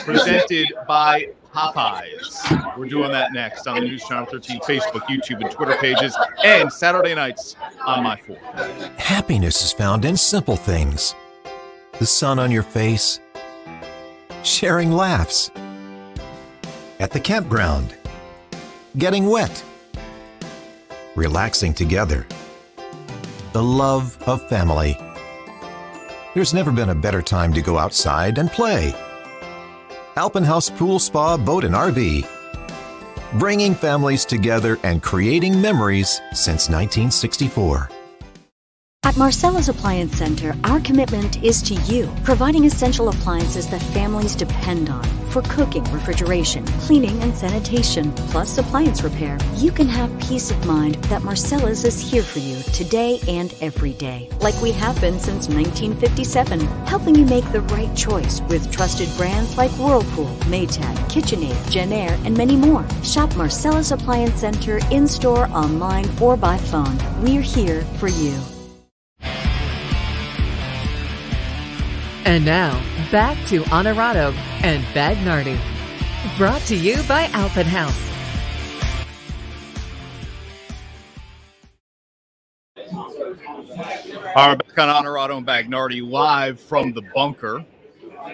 presented 0.03 0.67
by 0.87 1.27
Popeyes. 1.55 2.77
We're 2.77 2.87
doing 2.87 3.13
that 3.13 3.31
next 3.31 3.65
on 3.65 3.75
the 3.75 3.85
News 3.85 4.03
Channel 4.03 4.25
13 4.25 4.59
Facebook, 4.59 5.03
YouTube, 5.03 5.41
and 5.41 5.49
Twitter 5.49 5.77
pages, 5.79 6.13
and 6.43 6.71
Saturday 6.71 7.15
nights 7.15 7.55
on 7.85 8.03
my 8.03 8.17
four. 8.17 8.37
Happiness 8.97 9.63
is 9.63 9.71
found 9.71 10.03
in 10.03 10.17
simple 10.17 10.57
things 10.57 11.15
the 11.97 12.05
sun 12.05 12.39
on 12.39 12.51
your 12.51 12.63
face, 12.63 13.21
sharing 14.43 14.91
laughs, 14.91 15.49
at 16.99 17.11
the 17.11 17.19
campground, 17.21 17.95
getting 18.97 19.27
wet, 19.27 19.63
relaxing 21.15 21.73
together, 21.73 22.27
the 23.53 23.63
love 23.63 24.21
of 24.27 24.45
family. 24.49 24.97
There's 26.33 26.53
never 26.53 26.73
been 26.73 26.89
a 26.89 26.95
better 26.95 27.21
time 27.21 27.53
to 27.53 27.61
go 27.61 27.77
outside 27.77 28.39
and 28.39 28.51
play. 28.51 28.93
Alpenhaus 30.17 30.69
Pool 30.69 30.97
Spa 30.99 31.35
Boat 31.35 31.65
and 31.65 31.75
RV. 31.75 32.25
Bringing 33.37 33.75
families 33.75 34.23
together 34.23 34.79
and 34.83 35.03
creating 35.03 35.59
memories 35.59 36.21
since 36.31 36.69
1964. 36.69 37.89
At 39.05 39.17
Marcella's 39.17 39.69
Appliance 39.69 40.17
Center, 40.17 40.55
our 40.63 40.79
commitment 40.79 41.43
is 41.43 41.61
to 41.61 41.75
you, 41.75 42.11
providing 42.23 42.65
essential 42.65 43.09
appliances 43.09 43.69
that 43.69 43.79
families 43.93 44.35
depend 44.35 44.89
on 44.89 45.03
for 45.29 45.43
cooking, 45.43 45.83
refrigeration, 45.93 46.65
cleaning, 46.65 47.21
and 47.21 47.35
sanitation, 47.35 48.11
plus 48.13 48.57
appliance 48.57 49.03
repair. 49.03 49.37
You 49.57 49.71
can 49.71 49.87
have 49.87 50.09
peace 50.19 50.49
of 50.49 50.65
mind 50.65 50.95
that 51.03 51.21
Marcella's 51.21 51.85
is 51.85 52.01
here 52.01 52.23
for 52.23 52.39
you 52.39 52.63
today 52.73 53.19
and 53.27 53.53
every 53.61 53.93
day, 53.93 54.27
like 54.39 54.59
we 54.59 54.71
have 54.71 54.99
been 54.99 55.19
since 55.19 55.49
1957, 55.49 56.61
helping 56.87 57.13
you 57.13 57.27
make 57.27 57.49
the 57.51 57.61
right 57.61 57.95
choice 57.95 58.41
with 58.49 58.71
trusted 58.71 59.07
brands 59.17 59.55
like 59.55 59.69
Whirlpool, 59.73 60.35
Maytag, 60.49 60.95
KitchenAid, 61.11 61.69
Jenn-Air, 61.69 62.17
and 62.25 62.35
many 62.35 62.55
more. 62.55 62.83
Shop 63.03 63.29
Marcella's 63.35 63.91
Appliance 63.91 64.39
Center 64.39 64.79
in 64.89 65.07
store, 65.07 65.45
online, 65.49 66.09
or 66.19 66.35
by 66.35 66.57
phone. 66.57 66.97
We're 67.21 67.43
here 67.43 67.81
for 67.99 68.07
you. 68.07 68.41
And 72.25 72.43
now, 72.43 72.83
back 73.11 73.37
to 73.49 73.63
Honorado 73.65 74.31
and 74.63 74.83
Bagnardi. 74.95 75.59
Brought 76.39 76.61
to 76.61 76.75
you 76.75 77.03
by 77.03 77.27
Alpenhaus. 77.27 77.95
All 84.35 84.49
right, 84.49 84.57
back 84.57 84.79
on 84.79 84.89
Honorado 84.89 85.37
and 85.37 85.45
Bagnardi 85.45 86.01
live 86.01 86.59
from 86.59 86.93
the 86.93 87.03
bunker 87.13 87.63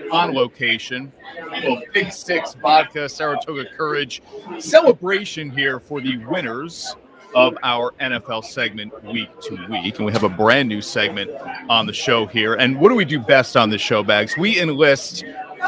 on 0.10 0.34
location. 0.34 1.12
Well, 1.52 1.82
Pick 1.92 2.14
Six 2.14 2.54
Vodka 2.54 3.10
Saratoga 3.10 3.66
Courage 3.76 4.22
celebration 4.58 5.50
here 5.50 5.82
for 5.82 6.00
the 6.00 6.16
winners 6.26 6.96
of 7.36 7.58
our 7.64 7.92
NFL 8.00 8.44
segment 8.46 9.04
week 9.06 9.30
to 9.42 9.56
week. 9.70 9.98
And 9.98 10.06
we 10.06 10.12
have 10.12 10.24
a 10.24 10.30
brand 10.30 10.70
new 10.70 10.82
segment 10.82 11.32
on 11.70 11.86
the 11.86 11.94
show 11.94 12.26
here. 12.26 12.56
And 12.56 12.80
what 12.80 12.90
do 12.90 12.96
we 12.96 13.06
do 13.06 13.20
best 13.20 13.58
on 13.58 13.70
this 13.70 13.82
show, 13.82 14.04
Bags? 14.04 14.36
We 14.38 14.60
enlist 14.60 15.24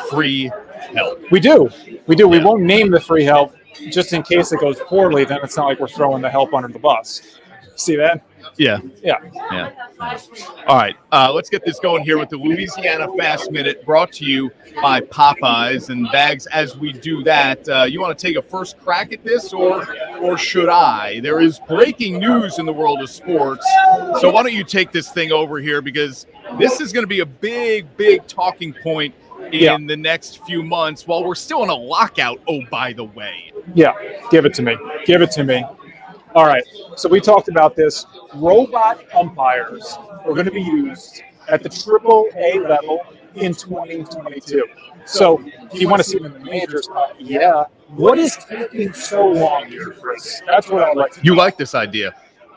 free 0.09 0.51
help. 0.93 1.19
We 1.31 1.39
do. 1.39 1.69
We 2.07 2.15
do. 2.15 2.27
We 2.27 2.39
won't 2.39 2.63
name 2.63 2.91
the 2.91 2.99
free 2.99 3.23
help 3.23 3.55
just 3.91 4.13
in 4.13 4.23
case 4.23 4.51
it 4.51 4.59
goes 4.59 4.79
poorly. 4.81 5.25
Then 5.25 5.39
it's 5.43 5.57
not 5.57 5.67
like 5.67 5.79
we're 5.79 5.87
throwing 5.87 6.21
the 6.21 6.29
help 6.29 6.53
under 6.53 6.67
the 6.67 6.79
bus. 6.79 7.39
See 7.75 7.95
that? 7.95 8.23
Yeah. 8.57 8.79
Yeah. 9.03 9.17
Yeah. 9.51 9.71
All 10.67 10.77
right. 10.77 10.95
Uh, 11.11 11.31
let's 11.33 11.49
get 11.49 11.65
this 11.65 11.79
going 11.79 12.03
here 12.03 12.17
with 12.17 12.29
the 12.29 12.37
Louisiana 12.37 13.07
Fast 13.17 13.51
Minute 13.51 13.85
brought 13.85 14.11
to 14.13 14.25
you 14.25 14.51
by 14.81 15.01
Popeyes 15.01 15.89
and 15.89 16.07
Bags. 16.11 16.45
As 16.47 16.77
we 16.77 16.93
do 16.93 17.23
that, 17.23 17.67
uh, 17.69 17.83
you 17.83 17.99
want 18.01 18.17
to 18.17 18.27
take 18.27 18.37
a 18.37 18.41
first 18.41 18.77
crack 18.79 19.13
at 19.13 19.23
this 19.23 19.53
or 19.53 19.85
or 20.21 20.37
should 20.37 20.69
I? 20.69 21.19
There 21.21 21.39
is 21.41 21.59
breaking 21.67 22.19
news 22.19 22.59
in 22.59 22.65
the 22.65 22.73
world 22.73 23.01
of 23.01 23.09
sports. 23.09 23.65
So 24.19 24.31
why 24.31 24.43
don't 24.43 24.53
you 24.53 24.63
take 24.63 24.91
this 24.91 25.11
thing 25.11 25.31
over 25.31 25.59
here 25.59 25.81
because 25.81 26.25
this 26.57 26.79
is 26.81 26.93
going 26.93 27.03
to 27.03 27.07
be 27.07 27.21
a 27.21 27.25
big, 27.25 27.85
big 27.97 28.25
talking 28.27 28.73
point 28.83 29.13
in 29.51 29.59
Yeah. 29.61 29.77
the 29.85 29.97
next 29.97 30.43
few 30.45 30.63
months 30.63 31.05
while 31.07 31.23
we're 31.23 31.35
still 31.35 31.63
in 31.63 31.69
a 31.69 31.75
lockout. 31.75 32.39
Oh, 32.47 32.61
by 32.71 32.93
the 32.93 33.03
way. 33.03 33.51
Yeah, 33.75 33.93
give 34.31 34.45
it 34.45 34.53
to 34.55 34.61
me. 34.61 34.77
Give 35.05 35.21
it 35.21 35.31
to 35.31 35.43
me. 35.43 35.63
All 36.35 36.45
right. 36.45 36.63
So 36.95 37.07
we 37.09 37.19
talked 37.19 37.47
about 37.47 37.75
this. 37.75 38.05
Robot 38.35 39.03
umpires 39.13 39.97
are 40.25 40.33
going 40.33 40.45
to 40.45 40.51
be 40.51 40.61
used 40.61 41.21
at 41.47 41.61
the 41.61 41.69
triple 41.69 42.27
A 42.35 42.59
level 42.59 43.01
in 43.35 43.53
2022. 43.53 44.65
So 45.05 45.37
do 45.37 45.77
you 45.77 45.87
want 45.89 46.01
to 46.01 46.09
see 46.09 46.17
them 46.17 46.33
in 46.33 46.33
the 46.33 46.39
majors? 46.39 46.89
Yeah. 47.19 47.65
What 47.89 48.17
is 48.17 48.37
taking 48.37 48.93
so 48.93 49.27
long 49.27 49.67
here, 49.67 49.91
Chris? 49.91 50.41
That's 50.47 50.69
what 50.69 50.83
I'd 50.83 50.97
like 50.97 51.23
You 51.23 51.35
like 51.35 51.57
this 51.57 51.75
idea? 51.75 52.15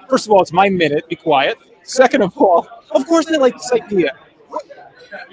First 0.08 0.26
of 0.26 0.32
all, 0.32 0.40
it's 0.40 0.52
my 0.52 0.68
minute. 0.68 1.08
Be 1.08 1.16
quiet. 1.16 1.58
Second 1.82 2.22
of 2.22 2.36
all, 2.36 2.66
of 2.92 3.06
course 3.06 3.26
they 3.26 3.36
like 3.36 3.54
this 3.54 3.72
idea. 3.72 4.16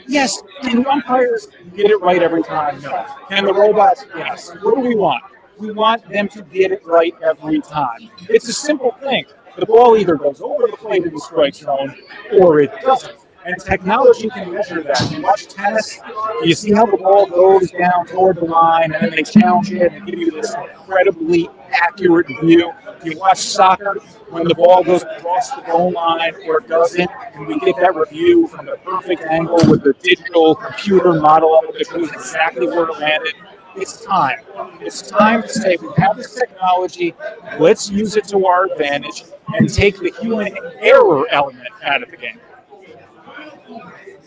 Yes, 0.07 0.43
can 0.61 0.83
the 0.83 0.89
umpires 0.89 1.47
get 1.75 1.89
it 1.89 1.99
right 2.01 2.21
every 2.21 2.43
time? 2.43 2.81
No. 2.81 3.05
Can 3.29 3.45
the 3.45 3.53
robots? 3.53 4.05
Yes. 4.15 4.51
What 4.61 4.75
do 4.75 4.81
we 4.81 4.95
want? 4.95 5.23
We 5.63 5.71
want 5.71 6.09
them 6.09 6.27
to 6.27 6.41
get 6.41 6.73
it 6.73 6.85
right 6.85 7.15
every 7.23 7.61
time. 7.61 8.09
It's 8.27 8.49
a 8.49 8.53
simple 8.53 8.91
thing. 8.99 9.23
The 9.57 9.65
ball 9.65 9.95
either 9.95 10.15
goes 10.15 10.41
over 10.41 10.67
the 10.67 10.75
plate 10.75 11.05
in 11.05 11.13
the 11.13 11.21
strike 11.21 11.55
zone 11.55 11.95
or 12.37 12.59
it 12.59 12.71
doesn't. 12.81 13.15
And 13.45 13.57
technology 13.61 14.29
can 14.29 14.51
measure 14.51 14.83
that. 14.83 15.09
You 15.09 15.21
watch 15.21 15.47
tennis, 15.47 16.01
you 16.43 16.53
see 16.53 16.73
how 16.73 16.85
the 16.85 16.97
ball 16.97 17.27
goes 17.27 17.71
down 17.71 18.07
toward 18.07 18.37
the 18.37 18.45
line, 18.45 18.91
and 18.93 19.03
then 19.03 19.11
they 19.11 19.23
challenge 19.23 19.71
it 19.71 19.93
and 19.93 20.05
give 20.05 20.19
you 20.19 20.31
this 20.31 20.53
incredibly 20.53 21.49
accurate 21.71 22.27
view. 22.41 22.73
You 23.05 23.17
watch 23.17 23.37
soccer 23.37 23.99
when 24.29 24.43
the 24.45 24.55
ball 24.55 24.83
goes 24.83 25.03
across 25.03 25.49
the 25.51 25.61
goal 25.61 25.93
line 25.93 26.35
or 26.45 26.57
it 26.59 26.67
doesn't, 26.67 27.09
and 27.35 27.47
we 27.47 27.57
get 27.59 27.77
that 27.77 27.95
review 27.95 28.47
from 28.47 28.65
the 28.65 28.75
perfect 28.83 29.21
angle 29.23 29.59
with 29.69 29.83
the 29.83 29.93
digital 30.01 30.55
computer 30.55 31.13
model 31.13 31.61
that 31.71 31.87
shows 31.87 32.11
exactly 32.11 32.67
where 32.67 32.89
it 32.89 32.99
landed. 32.99 33.33
It's 33.75 34.03
time. 34.05 34.39
It's 34.79 35.01
time 35.01 35.41
to 35.41 35.49
say 35.49 35.77
we 35.81 35.89
have 35.97 36.17
this 36.17 36.33
technology. 36.35 37.15
Let's 37.59 37.89
use 37.89 38.15
it 38.15 38.25
to 38.25 38.45
our 38.45 38.65
advantage 38.65 39.25
and 39.55 39.71
take 39.73 39.99
the 39.99 40.13
human 40.21 40.55
error 40.79 41.27
element 41.29 41.69
out 41.83 42.03
of 42.03 42.11
the 42.11 42.17
game. 42.17 42.39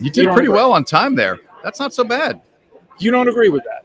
You 0.00 0.10
did 0.10 0.24
don't 0.24 0.34
pretty 0.34 0.48
agree? 0.48 0.56
well 0.56 0.72
on 0.72 0.84
time 0.84 1.14
there. 1.14 1.40
That's 1.62 1.80
not 1.80 1.94
so 1.94 2.04
bad. 2.04 2.40
You 2.98 3.10
don't 3.10 3.28
agree 3.28 3.48
with 3.48 3.64
that? 3.64 3.84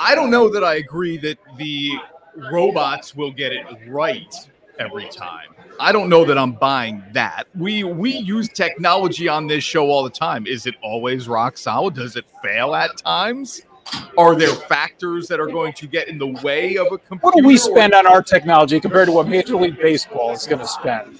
I 0.00 0.14
don't 0.14 0.30
know 0.30 0.48
that 0.50 0.62
I 0.62 0.76
agree 0.76 1.16
that 1.18 1.38
the 1.56 1.92
robots 2.36 3.14
will 3.14 3.32
get 3.32 3.52
it 3.52 3.66
right 3.88 4.34
every 4.78 5.08
time. 5.08 5.48
I 5.78 5.92
don't 5.92 6.10
know 6.10 6.24
that 6.26 6.36
I'm 6.36 6.52
buying 6.52 7.02
that. 7.12 7.44
We 7.54 7.84
we 7.84 8.12
use 8.12 8.48
technology 8.50 9.28
on 9.28 9.46
this 9.46 9.64
show 9.64 9.88
all 9.88 10.04
the 10.04 10.10
time. 10.10 10.46
Is 10.46 10.66
it 10.66 10.74
always 10.82 11.26
rock 11.26 11.56
solid? 11.56 11.94
Does 11.94 12.16
it 12.16 12.26
fail 12.42 12.74
at 12.74 12.98
times? 12.98 13.62
Are 14.18 14.34
there 14.34 14.54
factors 14.54 15.28
that 15.28 15.40
are 15.40 15.46
going 15.46 15.72
to 15.74 15.86
get 15.86 16.08
in 16.08 16.18
the 16.18 16.26
way 16.26 16.76
of 16.76 16.86
a 16.88 16.98
computer? 16.98 17.18
What 17.24 17.34
do 17.36 17.44
we 17.46 17.56
spend 17.56 17.94
on 17.94 18.06
our 18.06 18.22
technology 18.22 18.78
compared 18.80 19.06
to 19.06 19.12
what 19.12 19.28
Major 19.28 19.56
League 19.56 19.78
Baseball 19.80 20.32
is 20.32 20.46
going 20.46 20.60
to 20.60 20.66
spend? 20.66 21.18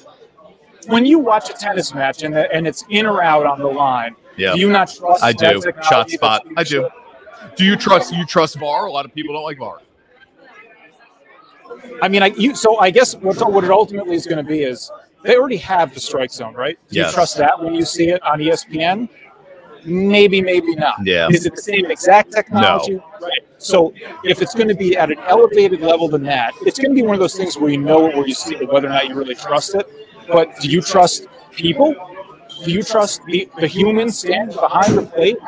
When 0.87 1.04
you 1.06 1.18
watch 1.18 1.50
a 1.50 1.52
tennis 1.52 1.94
match 1.94 2.22
and, 2.22 2.35
the, 2.35 2.52
and 2.54 2.66
it's 2.66 2.85
in 2.90 3.06
or 3.06 3.22
out 3.22 3.46
on 3.46 3.59
the 3.61 3.66
line, 3.68 4.14
Yeah. 4.37 4.54
do 4.54 4.61
you 4.61 4.70
not 4.70 4.92
trust 4.92 5.22
I 5.22 5.33
do. 5.33 5.61
technology 5.61 5.83
Shot 5.88 6.11
spot. 6.11 6.46
I 6.56 6.64
do. 6.64 6.88
Do 7.56 7.64
you 7.64 7.76
trust 7.76 8.12
you 8.14 8.24
trust 8.26 8.56
VAR? 8.59 8.87
A 8.87 8.92
lot 8.92 9.04
of 9.04 9.14
people 9.14 9.35
don't 9.35 9.44
like 9.44 9.59
VAR. 9.59 9.80
I 12.02 12.09
mean, 12.09 12.22
I, 12.22 12.26
you, 12.26 12.54
so 12.54 12.78
I 12.78 12.90
guess 12.90 13.14
what, 13.16 13.37
what 13.52 13.64
it 13.64 13.70
ultimately 13.70 14.14
is 14.16 14.26
going 14.26 14.42
to 14.44 14.48
be 14.48 14.62
is 14.62 14.90
they 15.22 15.37
already 15.37 15.56
have 15.59 15.92
the 15.94 16.00
strike 16.00 16.30
zone, 16.30 16.54
right? 16.54 16.78
Do 16.88 16.96
Yes. 16.96 17.11
you 17.11 17.14
trust 17.14 17.37
that 17.38 17.62
when 17.62 17.74
you 17.74 17.85
see 17.85 18.09
it 18.09 18.22
on 18.22 18.38
ESPN? 18.40 19.09
Maybe, 19.85 20.43
maybe 20.43 20.75
not. 20.75 21.05
Yeah. 21.05 21.29
Is 21.31 21.47
it 21.47 21.55
the 21.55 21.62
same 21.62 21.87
exact 21.90 22.33
technology? 22.33 22.97
Right. 23.21 23.40
So 23.59 23.93
if 24.25 24.40
it's 24.43 24.55
going 24.55 24.69
to 24.69 24.75
be 24.75 24.97
at 24.97 25.11
an 25.11 25.19
elevated 25.21 25.81
level 25.81 26.09
than 26.09 26.23
that, 26.25 26.55
it's 26.62 26.79
going 26.79 26.90
to 26.90 26.95
be 26.95 27.03
one 27.03 27.14
of 27.14 27.21
those 27.21 27.35
things 27.35 27.57
where 27.59 27.71
you 27.71 27.79
know 27.79 28.07
it 28.07 28.16
where 28.16 28.27
you 28.27 28.35
see 28.35 28.57
it, 28.57 28.73
whether 28.73 28.87
or 28.87 28.90
not 28.90 29.09
you 29.09 29.14
really 29.14 29.35
trust 29.35 29.75
it. 29.75 29.87
But 30.29 30.59
do 30.61 30.69
you 30.69 30.81
trust 30.81 31.27
people? 31.53 31.95
Do 32.64 32.71
you 32.71 32.83
trust 32.83 33.23
the, 33.25 33.49
the 33.59 33.66
humans 33.66 34.19
standing 34.19 34.57
behind 34.57 34.97
the 34.97 35.03
plate 35.03 35.38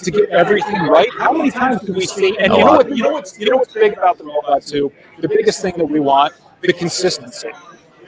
to 0.00 0.10
get 0.10 0.28
everything 0.30 0.82
right? 0.86 1.08
How 1.18 1.32
many 1.32 1.50
times 1.50 1.82
do 1.82 1.92
we 1.92 2.06
see? 2.06 2.36
And 2.38 2.52
you 2.52 2.58
know 2.60 2.72
what? 2.72 2.94
You 2.94 3.02
know 3.02 3.12
what's 3.12 3.38
you 3.38 3.50
know 3.50 3.56
what's 3.56 3.72
big 3.72 3.94
about 3.94 4.18
the 4.18 4.24
robot 4.24 4.62
too. 4.62 4.92
The 5.20 5.28
biggest 5.28 5.62
thing 5.62 5.74
that 5.76 5.86
we 5.86 6.00
want 6.00 6.34
the 6.60 6.72
consistency. 6.72 7.50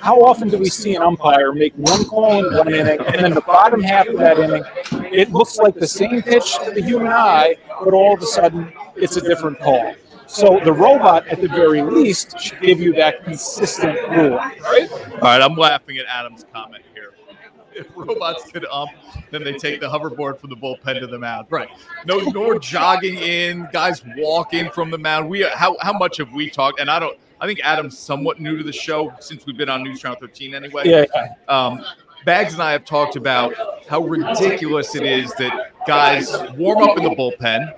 How 0.01 0.21
often 0.23 0.49
do 0.49 0.59
we 0.59 0.71
see 0.71 0.95
an 0.95 1.03
umpire 1.03 1.53
make 1.53 1.75
one 1.75 2.05
call 2.07 2.45
in 2.45 2.57
one 2.57 2.73
inning, 2.73 3.01
and 3.01 3.25
then 3.25 3.35
the 3.35 3.43
bottom 3.43 3.83
half 3.83 4.07
of 4.09 4.17
that 4.17 4.39
inning, 4.39 4.65
it 5.13 5.31
looks 5.31 5.59
like 5.59 5.75
the 5.75 5.87
same 5.87 6.23
pitch 6.23 6.59
to 6.65 6.71
the 6.71 6.83
human 6.83 7.09
eye, 7.09 7.57
but 7.85 7.93
all 7.93 8.15
of 8.15 8.23
a 8.23 8.27
sudden 8.27 8.73
it's 8.97 9.17
a 9.17 9.21
different 9.21 9.61
call. 9.61 9.95
So 10.27 10.61
the 10.65 10.73
robot, 10.73 11.27
at 11.27 11.41
the 11.41 11.49
very 11.49 11.83
least, 11.83 12.41
should 12.41 12.61
give 12.61 12.81
you 12.81 12.93
that 12.95 13.25
consistent 13.25 13.99
rule, 14.11 14.37
right? 14.37 14.89
All 14.91 15.19
right, 15.23 15.43
I'm 15.43 15.57
laughing 15.57 15.99
at 15.99 16.07
Adam's 16.07 16.47
comment 16.53 16.85
here. 16.95 17.15
If 17.73 17.87
robots 17.97 18.51
could 18.51 18.67
ump, 18.67 18.91
then 19.31 19.45
they 19.45 19.53
take 19.53 19.81
the 19.81 19.89
hoverboard 19.89 20.39
from 20.39 20.51
the 20.51 20.57
bullpen 20.57 20.99
to 21.01 21.07
the 21.07 21.19
mound. 21.19 21.47
Right. 21.51 21.69
No, 22.05 22.19
no 22.19 22.59
jogging 22.59 23.15
in, 23.15 23.69
guys 23.73 24.03
walking 24.19 24.71
from 24.71 24.91
the 24.91 24.99
mound. 24.99 25.29
We 25.29 25.43
how 25.43 25.77
how 25.81 25.93
much 25.93 26.19
have 26.19 26.33
we 26.33 26.51
talked? 26.51 26.81
And 26.81 26.91
I 26.91 26.99
don't. 26.99 27.17
I 27.41 27.47
think 27.47 27.61
Adam's 27.63 27.99
somewhat 27.99 28.41
new 28.41 28.59
to 28.59 28.65
the 28.65 28.73
show 28.73 29.13
since 29.21 29.47
we've 29.47 29.57
been 29.57 29.69
on 29.69 29.83
News 29.83 30.01
Channel 30.01 30.19
13 30.21 30.55
anyway. 30.55 30.83
Yeah. 30.85 31.07
Um, 31.49 31.85
Bags 32.25 32.53
and 32.53 32.63
I 32.63 32.73
have 32.73 32.85
talked 32.85 33.17
about 33.17 33.55
how 33.89 34.03
ridiculous 34.03 34.95
it 34.95 35.05
is 35.05 35.33
that 35.35 35.73
guys 35.87 36.31
warm 36.55 36.83
up 36.83 36.99
in 36.99 37.05
the 37.05 37.11
bullpen 37.11 37.73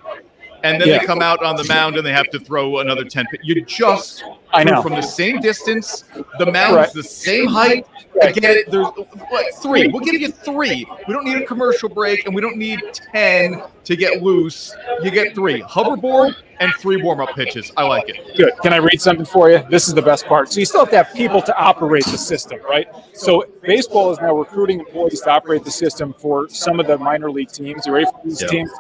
and 0.63 0.81
then 0.81 0.89
Yeah. 0.89 0.99
they 0.99 1.05
come 1.07 1.23
out 1.23 1.43
on 1.45 1.57
the 1.57 1.65
mound 1.65 1.97
and 1.97 2.07
they 2.07 2.13
have 2.13 2.29
to 2.31 2.39
throw 2.39 2.79
another 2.79 3.05
10 3.05 3.25
pi- 3.27 3.39
You 3.43 3.61
just 3.65 4.25
I 4.53 4.65
know. 4.65 4.83
from 4.83 4.95
the 4.95 5.03
same 5.03 5.41
distance, 5.41 6.05
the 6.39 6.47
mound's 6.47 6.77
Right. 6.77 6.93
the 6.93 7.03
same 7.03 7.47
height. 7.47 7.87
I 8.23 8.27
Right. 8.27 8.35
get 8.35 8.57
it. 8.57 8.71
There's 8.71 8.87
what, 9.31 9.55
three. 9.63 9.89
We'll 9.89 10.01
give 10.05 10.21
you 10.21 10.29
three. 10.29 10.87
We 11.09 11.15
don't 11.15 11.25
need 11.25 11.39
a 11.39 11.47
commercial 11.47 11.89
break 11.89 12.27
and 12.27 12.35
we 12.35 12.43
don't 12.43 12.57
need 12.59 12.81
10 13.13 13.63
to 13.85 13.97
get 13.97 14.23
loose. 14.23 14.75
You 15.03 15.11
get 15.11 15.35
three 15.35 15.63
hoverboard 15.63 16.35
and 16.61 16.73
three 16.75 16.99
warm 17.03 17.21
up 17.21 17.31
pitches. 17.35 17.73
I 17.77 17.85
like 17.85 18.09
it. 18.11 18.37
Good. 18.37 18.53
Can 18.63 18.73
I 18.75 18.77
read 18.77 19.01
something 19.01 19.25
for 19.25 19.51
you? 19.51 19.63
This 19.71 19.89
is 19.89 19.95
the 19.95 20.03
best 20.03 20.27
part. 20.27 20.53
So 20.53 20.61
you 20.61 20.67
still 20.67 20.81
have 20.81 20.91
to 20.91 20.97
have 20.99 21.13
people 21.15 21.41
to 21.43 21.57
operate 21.57 22.05
the 22.05 22.19
system, 22.19 22.61
right? 22.69 22.87
So 23.15 23.47
baseball 23.63 24.13
is 24.13 24.21
now 24.21 24.35
recruiting 24.37 24.81
employees 24.81 25.23
to 25.23 25.31
operate 25.31 25.65
the 25.65 25.71
system 25.71 26.15
for 26.19 26.49
some 26.51 26.79
of 26.79 26.87
the 26.87 26.99
minor 26.99 27.31
league 27.31 27.51
teams. 27.51 27.87
You 27.87 27.95
ready 27.95 28.05
for 28.07 28.21
these 28.25 28.43
Yeah. 28.43 28.49
teams? 28.49 28.71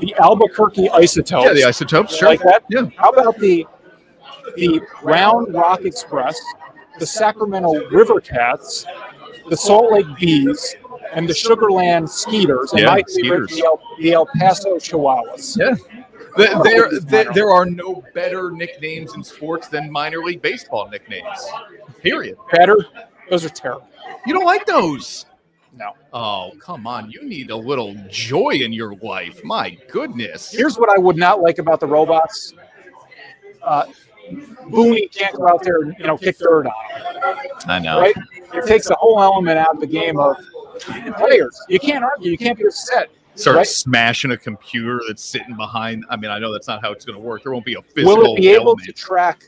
The 0.00 0.14
Albuquerque 0.20 0.88
Isotopes. 0.90 1.46
Yeah, 1.46 1.52
the 1.52 1.64
isotopes, 1.64 2.16
sure. 2.16 2.28
Like 2.28 2.40
that? 2.40 2.64
Yeah. 2.70 2.86
How 2.96 3.10
about 3.10 3.38
the 3.38 3.66
the 4.56 4.80
Round 5.02 5.52
Rock 5.54 5.84
Express, 5.84 6.38
the 6.98 7.06
Sacramento 7.06 7.88
River 7.90 8.20
Cats, 8.20 8.86
the 9.48 9.56
Salt 9.56 9.92
Lake 9.92 10.06
Bees, 10.18 10.76
and 11.12 11.28
the 11.28 11.34
Sugar 11.34 11.70
Land 11.70 12.08
Skeeters, 12.08 12.72
and 12.72 12.80
Yeah, 12.82 12.88
my 12.88 13.02
favorite, 13.14 13.50
the 13.50 13.64
El, 13.64 13.80
the 13.98 14.12
El 14.12 14.26
Paso 14.38 14.76
Chihuahuas. 14.76 15.56
Yeah. 15.56 15.74
There, 16.36 16.62
there, 16.62 17.00
there, 17.00 17.32
there 17.32 17.50
are 17.50 17.66
no 17.66 18.04
better 18.14 18.50
nicknames 18.50 19.14
in 19.14 19.24
sports 19.24 19.68
than 19.68 19.90
minor 19.90 20.18
league 20.18 20.42
baseball 20.42 20.88
nicknames. 20.88 21.38
Period. 22.02 22.36
Better? 22.52 22.76
Those 23.28 23.44
are 23.44 23.48
terrible. 23.48 23.88
You 24.26 24.34
don't 24.34 24.44
like 24.44 24.64
those. 24.66 25.26
No. 25.78 25.94
Oh, 26.12 26.52
come 26.58 26.88
on. 26.88 27.08
You 27.10 27.22
need 27.22 27.50
a 27.50 27.56
little 27.56 27.94
joy 28.10 28.50
in 28.50 28.72
your 28.72 28.96
life. 28.96 29.44
My 29.44 29.78
goodness. 29.88 30.50
Here's 30.50 30.76
what 30.76 30.90
I 30.90 30.98
would 30.98 31.16
not 31.16 31.40
like 31.40 31.58
about 31.58 31.78
the 31.78 31.86
robots. 31.86 32.52
Uh, 33.62 33.86
Booney 34.66 35.10
can't 35.14 35.36
go 35.36 35.48
out 35.48 35.62
there 35.62 35.82
and 35.82 35.94
you 35.98 36.06
know 36.06 36.18
kick 36.18 36.38
dirt 36.38 36.66
on 36.66 36.72
I 37.66 37.78
know. 37.78 38.00
right? 38.00 38.14
It 38.52 38.66
takes 38.66 38.88
the 38.88 38.96
whole 38.96 39.22
element 39.22 39.58
out 39.58 39.74
of 39.74 39.80
the 39.80 39.86
game 39.86 40.18
of 40.18 40.36
players. 41.16 41.58
You 41.68 41.78
can't 41.78 42.04
argue. 42.04 42.32
You 42.32 42.38
can't 42.38 42.58
be 42.58 42.66
upset. 42.66 43.10
Start 43.36 43.56
right? 43.58 43.66
smashing 43.66 44.32
a 44.32 44.36
computer 44.36 45.00
that's 45.06 45.24
sitting 45.24 45.56
behind. 45.56 46.04
I 46.10 46.16
mean, 46.16 46.30
I 46.30 46.40
know 46.40 46.52
that's 46.52 46.66
not 46.66 46.82
how 46.82 46.90
it's 46.90 47.04
going 47.04 47.16
to 47.16 47.22
work. 47.22 47.44
There 47.44 47.52
won't 47.52 47.64
be 47.64 47.74
a 47.74 47.82
physical 47.82 48.16
Will 48.16 48.34
it 48.34 48.40
be 48.40 48.48
able 48.48 48.76
to 48.76 48.92
track 48.92 49.44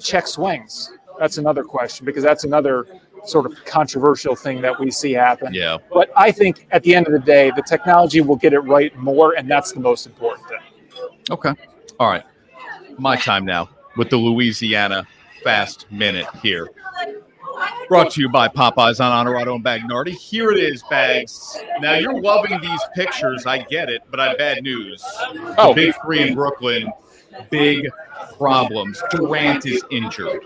check 0.00 0.26
swings? 0.26 0.92
That's 1.18 1.38
another 1.38 1.62
question 1.62 2.06
because 2.06 2.24
that's 2.24 2.44
another 2.44 2.86
sort 3.24 3.46
of 3.46 3.54
controversial 3.64 4.34
thing 4.34 4.60
that 4.62 4.78
we 4.78 4.90
see 4.90 5.12
happen. 5.12 5.52
Yeah. 5.54 5.78
But 5.92 6.10
I 6.16 6.30
think 6.32 6.66
at 6.70 6.82
the 6.82 6.94
end 6.94 7.06
of 7.06 7.12
the 7.12 7.18
day, 7.18 7.50
the 7.54 7.62
technology 7.62 8.20
will 8.20 8.36
get 8.36 8.52
it 8.52 8.60
right 8.60 8.94
more, 8.96 9.34
and 9.34 9.50
that's 9.50 9.72
the 9.72 9.80
most 9.80 10.06
important 10.06 10.46
thing. 10.48 10.58
Okay. 11.30 11.52
All 11.98 12.08
right. 12.08 12.24
My 12.98 13.16
time 13.16 13.44
now 13.44 13.68
with 13.96 14.10
the 14.10 14.16
Louisiana 14.16 15.06
Fast 15.42 15.86
Minute 15.90 16.26
here. 16.42 16.68
Brought 17.88 18.10
to 18.12 18.20
you 18.20 18.28
by 18.28 18.48
Popeyes 18.48 19.04
on 19.04 19.12
Honorado 19.12 19.54
and 19.54 19.64
Bagnardi. 19.64 20.10
Here 20.12 20.50
it 20.52 20.58
is, 20.62 20.82
Bags. 20.88 21.58
Now 21.80 21.94
you're 21.94 22.20
loving 22.20 22.60
these 22.60 22.80
pictures. 22.94 23.46
I 23.46 23.58
get 23.58 23.90
it, 23.90 24.02
but 24.10 24.20
I 24.20 24.28
have 24.28 24.38
bad 24.38 24.62
news. 24.62 25.02
The 25.32 25.54
Oh. 25.58 25.74
big 25.74 25.94
three 26.02 26.26
in 26.26 26.34
Brooklyn, 26.34 26.90
big 27.50 27.88
problems. 28.36 29.02
Durant 29.10 29.66
is 29.66 29.82
injured. 29.90 30.40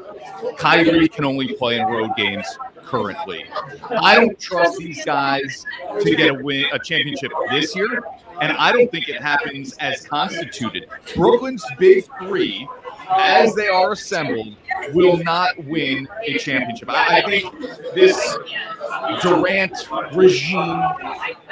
Kyrie 0.57 1.09
can 1.09 1.25
only 1.25 1.55
play 1.55 1.79
in 1.79 1.87
road 1.87 2.11
games 2.17 2.47
currently. 2.85 3.45
I 3.91 4.15
don't 4.15 4.39
trust 4.39 4.79
these 4.79 5.05
guys 5.05 5.65
to 6.01 6.15
get 6.15 6.31
a 6.31 6.35
win, 6.35 6.67
a 6.73 6.79
championship 6.79 7.33
this 7.51 7.75
year, 7.75 8.03
and 8.41 8.53
I 8.53 8.73
don't 8.73 8.91
think 8.91 9.09
it 9.09 9.21
happens 9.21 9.75
as 9.79 10.07
constituted. 10.07 10.87
Brooklyn's 11.15 11.65
big 11.79 12.05
three, 12.21 12.69
as 13.11 13.55
they 13.55 13.69
are 13.69 13.93
assembled, 13.93 14.57
will 14.93 15.19
not 15.19 15.57
win 15.65 16.09
a 16.27 16.39
championship. 16.39 16.91
I, 16.91 17.23
I 17.23 17.29
think 17.29 17.53
this 17.95 18.37
Durant 19.23 19.89
regime 20.15 20.83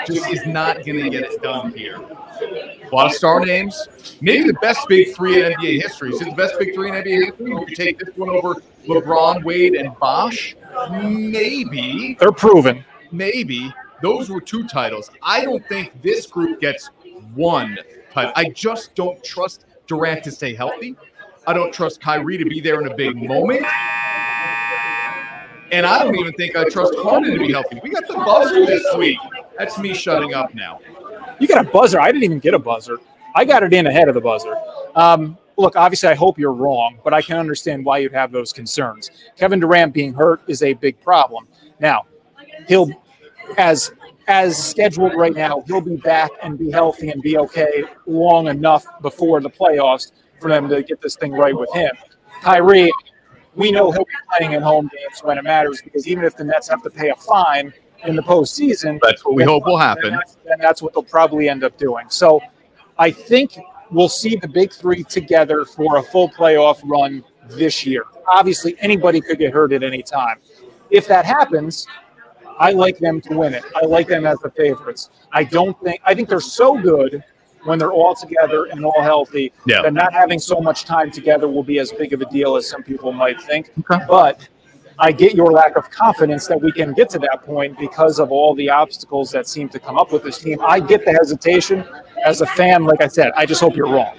just 0.07 0.29
is 0.31 0.47
not 0.47 0.85
going 0.85 1.03
to 1.03 1.11
get 1.11 1.25
it 1.25 1.43
done 1.43 1.73
here. 1.73 1.97
A 1.97 2.95
lot 2.95 3.07
of 3.07 3.13
star 3.13 3.41
names. 3.41 4.17
Maybe 4.21 4.45
the 4.45 4.55
best 4.55 4.87
big 4.89 5.15
three 5.15 5.45
in 5.45 5.53
NBA 5.53 5.83
history. 5.83 6.11
Is 6.11 6.21
it 6.21 6.27
the 6.27 6.37
best 6.37 6.59
big 6.59 6.75
three 6.75 6.89
in 6.89 6.95
NBA 6.95 7.27
history? 7.27 7.55
Would 7.55 7.69
you 7.69 7.77
take 7.77 7.99
this 7.99 8.17
one 8.17 8.31
over 8.31 8.55
LeBron, 8.87 9.45
Wade, 9.45 9.75
and 9.75 9.97
Bosh? 9.99 10.57
Maybe. 10.91 12.17
They're 12.19 12.33
proven. 12.33 12.85
Maybe. 13.11 13.73
Those 14.03 14.29
were 14.29 14.41
two 14.41 14.67
titles. 14.67 15.11
I 15.23 15.45
don't 15.45 15.67
think 15.69 16.03
this 16.03 16.27
group 16.27 16.61
gets 16.61 16.91
one 17.35 17.79
title. 18.13 18.33
I 18.35 18.51
just 18.51 18.95
don't 18.95 19.23
trust 19.23 19.67
Durant 19.87 20.25
to 20.25 20.31
stay 20.31 20.55
healthy. 20.55 20.97
I 21.47 21.53
don't 21.53 21.73
trust 21.73 22.01
Kyrie 22.01 22.39
to 22.39 22.45
be 22.45 22.61
there 22.61 22.81
in 22.81 22.87
a 22.87 22.95
big 22.95 23.17
moment. 23.17 23.67
And 25.73 25.87
I 25.87 26.03
don't 26.03 26.17
even 26.17 26.33
think 26.35 26.55
I 26.55 26.69
trust 26.69 26.95
Harden 26.99 27.33
to 27.33 27.39
be 27.39 27.53
healthy. 27.53 27.81
We 27.83 27.91
got 27.91 28.07
the 28.07 28.15
buzzer 28.15 28.67
this 28.67 28.85
week. 28.97 29.19
That's 29.59 29.79
me 29.79 29.95
shutting 29.95 30.35
up 30.35 30.55
now. 30.55 30.81
You 31.41 31.49
got 31.49 31.67
a 31.67 31.71
buzzer. 31.71 32.01
I 32.01 32.13
didn't 32.13 32.25
even 32.25 32.39
get 32.39 32.55
a 32.55 32.59
buzzer. 32.59 32.99
I 33.35 33.45
got 33.45 33.63
it 33.63 33.73
in 33.73 33.87
ahead 33.87 34.09
of 34.09 34.15
the 34.15 34.21
buzzer. 34.21 34.55
Um, 34.95 35.39
look, 35.57 35.75
obviously, 35.75 36.11
I 36.11 36.15
hope 36.15 36.39
you're 36.39 36.53
wrong, 36.53 36.99
but 37.03 37.15
I 37.15 37.23
can 37.23 37.39
understand 37.39 37.85
why 37.85 37.99
you'd 37.99 38.13
have 38.13 38.31
those 38.33 38.53
concerns. 38.53 39.11
Kevin 39.37 39.59
Durant 39.59 39.95
being 39.95 40.13
hurt 40.13 40.43
is 40.47 40.63
a 40.63 40.75
big 40.75 41.01
problem. 41.01 41.49
Now, 41.81 42.07
he'll, 42.69 42.91
as 43.57 43.93
as 44.29 44.63
scheduled 44.63 45.15
right 45.15 45.35
now, 45.35 45.65
he'll 45.67 45.81
be 45.81 45.97
back 45.97 46.31
and 46.43 46.57
be 46.59 46.71
healthy 46.71 47.11
and 47.11 47.21
be 47.23 47.39
okay 47.39 47.83
long 48.07 48.47
enough 48.47 48.87
before 49.01 49.41
the 49.41 49.51
playoffs 49.51 50.13
for 50.43 50.49
them 50.49 50.69
to 50.69 50.83
get 50.83 51.01
this 51.01 51.17
thing 51.17 51.33
right 51.33 51.57
with 51.57 51.73
him. 51.73 51.93
Kyrie, 52.43 52.91
we 53.55 53.71
know 53.71 53.91
he'll 53.93 54.05
be 54.05 54.13
playing 54.37 54.53
in 54.53 54.63
home 54.63 54.91
games 54.93 55.21
when 55.23 55.39
it 55.39 55.45
matters 55.45 55.81
because 55.81 56.07
even 56.09 56.25
if 56.25 56.37
the 56.37 56.45
Nets 56.45 56.69
have 56.69 56.83
to 56.83 56.91
pay 56.91 57.11
a 57.11 57.17
fine 57.17 57.73
in 58.05 58.17
the 58.17 58.23
postseason, 58.23 58.99
That's 59.01 59.25
what 59.25 59.35
we 59.37 59.45
hope 59.45 59.65
will 59.65 59.79
then 59.79 59.87
happen. 59.87 60.11
that's, 60.11 60.37
then 60.45 60.59
that's 60.59 60.83
what 60.83 60.93
they'll 60.93 61.05
probably 61.05 61.49
end 61.49 61.63
up 61.63 61.79
doing. 61.79 62.07
So 62.09 62.41
I 62.99 63.11
think 63.13 63.57
we'll 63.91 64.09
see 64.09 64.37
the 64.37 64.49
big 64.49 64.73
three 64.73 65.05
together 65.05 65.65
for 65.65 65.99
a 65.99 66.03
full 66.03 66.29
playoff 66.29 66.81
run 66.85 67.23
this 67.49 67.87
year. 67.87 68.05
Obviously, 68.27 68.77
anybody 68.81 69.21
could 69.21 69.39
get 69.39 69.53
hurt 69.53 69.73
at 69.73 69.83
any 69.85 70.03
time. 70.03 70.39
If 70.91 71.07
that 71.09 71.25
happens, 71.25 71.87
I 72.59 72.73
like 72.73 72.99
them 72.99 73.21
to 73.23 73.37
win 73.37 73.55
it. 73.55 73.65
I 73.77 73.87
like 73.87 74.09
them 74.09 74.27
as 74.27 74.39
the 74.41 74.51
favorites. 74.51 75.11
I 75.33 75.45
don't 75.45 75.79
think, 75.83 76.01
I 76.05 76.15
think 76.15 76.29
they're 76.29 76.41
so 76.41 76.81
good 76.81 77.23
when 77.65 77.79
they're 77.79 77.93
all 77.93 78.15
together 78.15 78.65
and 78.67 78.85
all 78.85 79.03
healthy 79.03 79.53
Yeah. 79.67 79.83
that 79.83 79.93
not 79.93 80.13
having 80.13 80.39
so 80.39 80.61
much 80.61 80.85
time 80.85 81.11
together 81.11 81.49
will 81.49 81.63
be 81.63 81.79
as 81.79 81.93
big 81.93 82.13
of 82.13 82.21
a 82.21 82.27
deal 82.27 82.57
as 82.57 82.69
some 82.69 82.83
people 82.83 83.13
might 83.13 83.41
think. 83.41 83.71
Okay. 83.91 84.05
But 84.09 84.49
I 84.99 85.13
get 85.13 85.35
your 85.35 85.51
lack 85.51 85.77
of 85.77 85.91
confidence 85.91 86.47
that 86.49 86.61
we 86.61 86.71
can 86.73 86.93
get 86.93 87.09
to 87.11 87.19
that 87.21 87.43
point 87.45 87.79
because 87.79 88.19
of 88.19 88.31
all 88.31 88.55
the 88.55 88.69
obstacles 88.69 89.31
that 89.31 89.49
seem 89.49 89.69
to 89.71 89.79
come 89.79 89.97
up 89.99 90.13
with 90.13 90.23
this 90.23 90.39
team. 90.39 90.59
I 90.63 90.81
get 90.81 91.05
the 91.05 91.13
hesitation. 91.13 91.85
As 92.25 92.41
a 92.41 92.47
fan, 92.47 92.85
like 92.85 93.01
I 93.03 93.09
said, 93.09 93.33
I 93.37 93.47
just 93.47 93.61
hope 93.61 93.75
you're 93.75 93.89
wrong. 93.91 94.17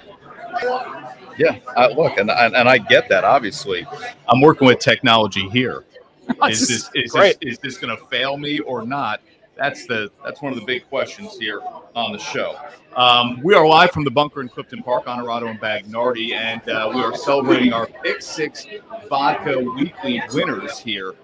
Yeah, 1.38 1.58
I, 1.76 1.88
look, 1.88 2.16
and, 2.18 2.30
and 2.30 2.54
and 2.54 2.68
I 2.68 2.78
get 2.78 3.08
that. 3.08 3.24
Obviously, 3.24 3.86
I'm 4.28 4.40
working 4.40 4.66
with 4.68 4.78
technology 4.78 5.48
here. 5.48 5.84
Is 6.48 6.68
this 6.68 6.90
is 6.94 7.12
this, 7.12 7.36
is 7.42 7.58
this 7.58 7.76
going 7.76 7.94
to 7.94 8.02
fail 8.06 8.38
me 8.38 8.58
or 8.60 8.86
not? 8.86 9.20
That's 9.56 9.86
the 9.86 10.10
that's 10.24 10.42
one 10.42 10.52
of 10.52 10.58
the 10.58 10.64
big 10.64 10.88
questions 10.88 11.38
here 11.38 11.60
on 11.94 12.12
the 12.12 12.18
show. 12.18 12.58
Um, 12.96 13.40
we 13.42 13.54
are 13.54 13.66
live 13.66 13.92
from 13.92 14.04
the 14.04 14.10
bunker 14.10 14.40
in 14.40 14.48
Clifton 14.48 14.82
Park, 14.82 15.06
Honorado 15.06 15.46
and 15.46 15.60
Bagnardi, 15.60 16.32
and 16.32 16.68
uh, 16.68 16.90
we 16.92 17.00
are 17.00 17.16
celebrating 17.16 17.72
our 17.72 17.86
Pick 17.86 18.20
Six 18.20 18.66
Vodka 19.08 19.58
Weekly 19.58 20.20
winners 20.32 20.78
here. 20.78 21.14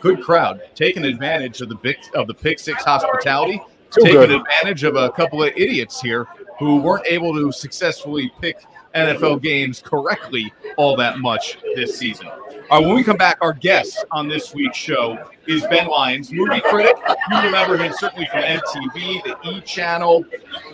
Good 0.00 0.22
crowd, 0.22 0.60
taking 0.74 1.04
advantage 1.04 1.60
of 1.60 1.68
the 1.68 1.76
big 1.76 1.96
of 2.14 2.26
the 2.26 2.34
Pick 2.34 2.58
Six 2.58 2.84
hospitality, 2.84 3.60
Too 3.90 4.00
taking 4.02 4.20
good. 4.20 4.30
advantage 4.32 4.82
of 4.82 4.96
a 4.96 5.10
couple 5.10 5.42
of 5.42 5.52
idiots 5.56 6.00
here 6.00 6.26
who 6.58 6.76
weren't 6.80 7.06
able 7.06 7.32
to 7.34 7.52
successfully 7.52 8.32
pick 8.40 8.58
NFL 9.06 9.42
games 9.42 9.80
correctly 9.84 10.52
all 10.76 10.96
that 10.96 11.18
much 11.18 11.58
this 11.74 11.98
season. 11.98 12.28
All 12.70 12.80
right, 12.80 12.86
when 12.86 12.96
we 12.96 13.02
come 13.02 13.16
back, 13.16 13.38
our 13.40 13.52
guest 13.52 14.04
on 14.10 14.28
this 14.28 14.54
week's 14.54 14.76
show 14.76 15.18
is 15.46 15.62
Ben 15.68 15.88
Lyons, 15.88 16.30
movie 16.30 16.60
critic. 16.60 16.96
You 17.30 17.40
remember 17.40 17.78
him 17.78 17.92
certainly 17.98 18.26
from 18.26 18.42
MTV, 18.42 19.24
the 19.24 19.36
E 19.48 19.60
Channel. 19.62 20.24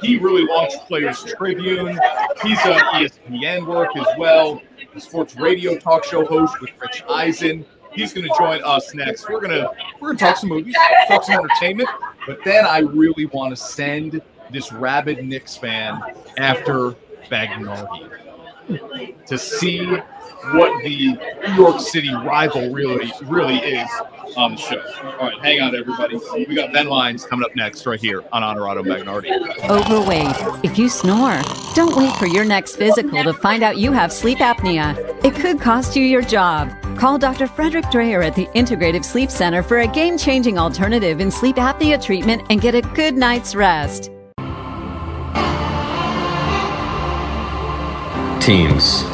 He 0.02 0.18
really 0.18 0.44
launched 0.44 0.78
Players 0.86 1.22
Tribune. 1.22 1.98
He's 2.42 2.58
on 2.66 2.80
ESPN 2.94 3.66
work 3.66 3.96
as 3.96 4.06
well. 4.18 4.60
A 4.94 5.00
sports 5.00 5.36
radio 5.36 5.76
talk 5.76 6.04
show 6.04 6.24
host 6.26 6.60
with 6.60 6.70
Rich 6.80 7.04
Eisen. 7.08 7.64
He's 7.92 8.12
going 8.12 8.26
to 8.26 8.34
join 8.36 8.60
us 8.64 8.92
next. 8.94 9.28
We're 9.28 9.40
gonna 9.40 9.68
we're 10.00 10.08
gonna 10.08 10.18
talk 10.18 10.36
some 10.36 10.48
movies, 10.48 10.74
talk 11.06 11.24
some 11.24 11.36
entertainment, 11.36 11.88
but 12.26 12.38
then 12.44 12.66
I 12.66 12.78
really 12.78 13.26
want 13.26 13.56
to 13.56 13.56
send 13.56 14.20
this 14.50 14.72
rabid 14.72 15.24
Knicks 15.24 15.56
fan 15.56 16.00
after 16.38 16.94
Bagnardi 17.30 18.10
to 19.26 19.38
see 19.38 19.84
what 20.52 20.82
the 20.82 21.16
New 21.46 21.54
York 21.54 21.80
City 21.80 22.12
rival 22.12 22.70
really 22.70 23.12
really 23.24 23.58
is 23.58 23.88
on 24.36 24.52
the 24.52 24.56
show. 24.56 24.82
All 25.02 25.28
right, 25.28 25.38
hang 25.40 25.60
on, 25.60 25.74
everybody. 25.74 26.18
We 26.32 26.54
got 26.54 26.72
Ben 26.72 26.86
Lyons 26.86 27.24
coming 27.24 27.44
up 27.44 27.54
next, 27.56 27.86
right 27.86 28.00
here 28.00 28.24
on 28.32 28.42
Honorado 28.42 28.82
Bagnardi. 28.82 29.30
Overweight. 29.68 30.64
If 30.64 30.78
you 30.78 30.88
snore, 30.88 31.40
don't 31.74 31.96
wait 31.96 32.14
for 32.16 32.26
your 32.26 32.44
next 32.44 32.76
physical 32.76 33.22
to 33.22 33.32
find 33.32 33.62
out 33.62 33.78
you 33.78 33.92
have 33.92 34.12
sleep 34.12 34.38
apnea. 34.38 34.96
It 35.24 35.34
could 35.34 35.60
cost 35.60 35.96
you 35.96 36.04
your 36.04 36.22
job. 36.22 36.70
Call 36.98 37.18
Dr. 37.18 37.46
Frederick 37.46 37.90
Dreyer 37.90 38.22
at 38.22 38.34
the 38.34 38.46
Integrative 38.48 39.04
Sleep 39.04 39.30
Center 39.30 39.62
for 39.62 39.80
a 39.80 39.86
game 39.86 40.16
changing 40.18 40.58
alternative 40.58 41.20
in 41.20 41.30
sleep 41.30 41.56
apnea 41.56 42.02
treatment 42.02 42.42
and 42.50 42.60
get 42.60 42.74
a 42.74 42.82
good 42.82 43.14
night's 43.14 43.54
rest. 43.54 44.10
Teams, 48.44 49.04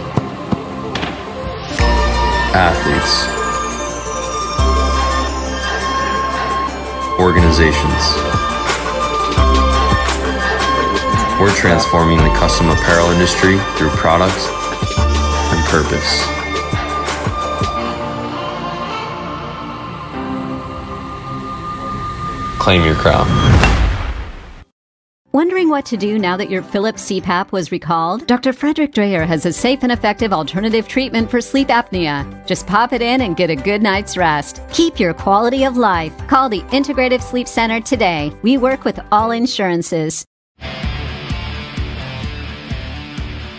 athletes, 2.52 3.28
organizations. 7.20 8.02
We're 11.40 11.54
transforming 11.54 12.18
the 12.18 12.34
custom 12.40 12.70
apparel 12.70 13.10
industry 13.12 13.58
through 13.76 13.90
products 13.90 14.48
and 15.52 15.64
purpose. 15.68 16.26
Claim 22.58 22.84
your 22.84 22.96
crown. 22.96 23.69
Wondering 25.40 25.70
what 25.70 25.86
to 25.86 25.96
do 25.96 26.18
now 26.18 26.36
that 26.36 26.50
your 26.50 26.62
Philips 26.62 27.02
CPAP 27.10 27.50
was 27.50 27.72
recalled? 27.72 28.26
Dr. 28.26 28.52
Frederick 28.52 28.92
Dreyer 28.92 29.24
has 29.24 29.46
a 29.46 29.52
safe 29.54 29.82
and 29.82 29.90
effective 29.90 30.34
alternative 30.34 30.86
treatment 30.86 31.30
for 31.30 31.40
sleep 31.40 31.68
apnea. 31.68 32.46
Just 32.46 32.66
pop 32.66 32.92
it 32.92 33.00
in 33.00 33.22
and 33.22 33.38
get 33.38 33.48
a 33.48 33.56
good 33.56 33.80
night's 33.80 34.18
rest. 34.18 34.60
Keep 34.70 35.00
your 35.00 35.14
quality 35.14 35.64
of 35.64 35.78
life. 35.78 36.12
Call 36.28 36.50
the 36.50 36.60
Integrative 36.72 37.22
Sleep 37.22 37.48
Center 37.48 37.80
today. 37.80 38.30
We 38.42 38.58
work 38.58 38.84
with 38.84 39.00
all 39.10 39.30
insurances. 39.30 40.26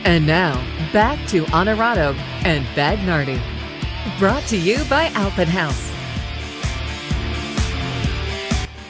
And 0.03 0.27
now, 0.27 0.63
back 0.93 1.17
to 1.29 1.47
Honorado 1.47 2.13
and 2.45 2.63
Bagnardi. 2.75 3.41
Brought 4.19 4.43
to 4.49 4.57
you 4.57 4.83
by 4.87 5.07
Alpen 5.15 5.47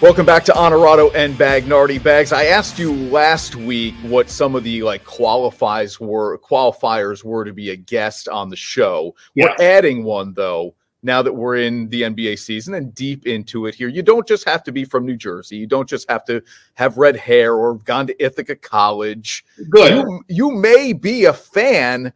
Welcome 0.01 0.25
back 0.25 0.43
to 0.45 0.57
Honorado 0.57 1.11
and 1.11 1.35
Bagnardi 1.35 2.01
Bags. 2.01 2.33
I 2.33 2.45
asked 2.45 2.79
you 2.79 2.91
last 2.91 3.55
week 3.55 3.93
what 4.01 4.31
some 4.31 4.55
of 4.55 4.63
the 4.63 4.81
like 4.81 5.05
qualifies 5.05 5.99
were 5.99 6.39
qualifiers 6.39 7.23
were 7.23 7.45
to 7.45 7.53
be 7.53 7.69
a 7.69 7.75
guest 7.75 8.27
on 8.27 8.49
the 8.49 8.55
show. 8.55 9.13
We're 9.35 9.55
adding 9.59 10.03
one 10.03 10.33
though. 10.33 10.73
Now 11.03 11.21
that 11.21 11.31
we're 11.31 11.57
in 11.57 11.87
the 11.89 12.01
NBA 12.01 12.39
season 12.39 12.73
and 12.73 12.95
deep 12.95 13.27
into 13.27 13.67
it 13.67 13.75
here, 13.75 13.89
you 13.89 14.01
don't 14.01 14.27
just 14.27 14.43
have 14.45 14.63
to 14.63 14.71
be 14.71 14.85
from 14.85 15.05
New 15.05 15.17
Jersey. 15.17 15.57
You 15.57 15.67
don't 15.67 15.87
just 15.87 16.09
have 16.09 16.25
to 16.25 16.41
have 16.73 16.97
red 16.97 17.15
hair 17.15 17.53
or 17.53 17.75
gone 17.75 18.07
to 18.07 18.23
Ithaca 18.23 18.55
College. 18.55 19.45
Good. 19.69 19.93
You, 19.93 20.23
you 20.27 20.51
may 20.51 20.93
be 20.93 21.25
a 21.25 21.33
fan 21.33 22.11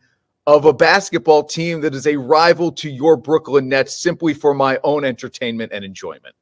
of 0.48 0.66
a 0.66 0.74
basketball 0.74 1.44
team 1.44 1.82
that 1.82 1.94
is 1.94 2.08
a 2.08 2.16
rival 2.16 2.72
to 2.72 2.90
your 2.90 3.16
Brooklyn 3.16 3.70
Nets 3.70 3.96
simply 3.96 4.34
for 4.34 4.56
my 4.56 4.80
own 4.84 5.06
entertainment 5.06 5.72
and 5.72 5.86
enjoyment. 5.86 6.34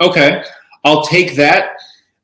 Okay, 0.00 0.42
I'll 0.86 1.04
take 1.04 1.34
that. 1.36 1.76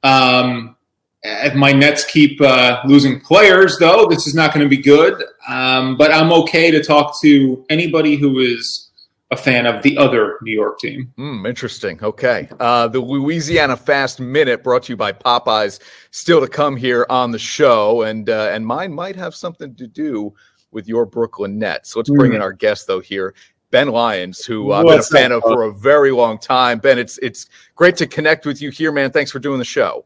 Um, 0.05 0.77
if 1.25 1.55
my 1.55 1.73
Nets 1.73 2.05
keep 2.05 2.41
uh, 2.41 2.81
losing 2.85 3.21
players, 3.21 3.77
though, 3.79 4.07
this 4.09 4.27
is 4.27 4.35
not 4.35 4.55
going 4.55 4.65
to 4.65 4.69
be 4.77 4.83
good. 4.83 5.23
Um, 5.49 5.97
but 5.97 6.13
I'm 6.13 6.33
okay 6.33 6.71
to 6.71 6.83
talk 6.83 7.21
to 7.23 7.65
anybody 7.71 8.17
who 8.17 8.39
is 8.39 8.89
a 9.31 9.37
fan 9.37 9.67
of 9.67 9.83
the 9.83 9.97
other 9.99 10.39
New 10.43 10.53
York 10.53 10.79
team. 10.79 11.13
Hmm, 11.17 11.47
interesting. 11.47 11.99
Okay. 12.03 12.49
Uh, 12.61 12.87
the 12.89 13.01
Louisiana 13.01 13.77
Fast 13.77 14.21
Minute 14.21 14.63
brought 14.63 14.83
to 14.85 14.93
you 14.93 14.97
by 14.97 15.13
Popeyes, 15.13 15.81
still 16.11 16.41
to 16.41 16.49
come 16.49 16.77
here 16.77 17.07
on 17.09 17.31
the 17.31 17.39
show. 17.39 18.03
And, 18.03 18.29
uh, 18.29 18.51
and 18.53 18.67
mine 18.67 18.93
might 18.93 19.17
have 19.17 19.35
something 19.35 19.75
to 19.77 19.87
do 19.87 20.35
with 20.71 20.87
your 20.89 21.07
Brooklyn 21.07 21.59
Nets. 21.59 21.91
So 21.93 22.01
let's 22.01 22.11
bring 22.11 22.33
Hmm. 22.33 22.37
in 22.37 22.43
our 22.43 22.53
guest, 22.53 22.87
though, 22.87 23.01
here. 23.01 23.35
Ben 23.73 23.89
Lyons, 23.89 24.45
who 24.45 24.71
I've 24.71 24.87
been 24.87 25.01
a 25.01 25.03
fan 25.03 25.33
up, 25.33 25.43
of 25.43 25.51
for 25.53 25.65
a 25.65 25.73
very 25.73 26.13
long 26.13 26.39
time. 26.39 26.79
Ben, 26.79 26.99
it's 26.99 27.19
it's 27.19 27.49
great 27.75 27.97
to 27.97 28.07
connect 28.07 28.47
with 28.47 28.63
you 28.63 28.71
here, 28.71 28.93
man. 28.93 29.11
Thanks 29.11 29.33
for 29.33 29.41
doing 29.41 29.59
the 29.59 29.65
show. 29.65 30.05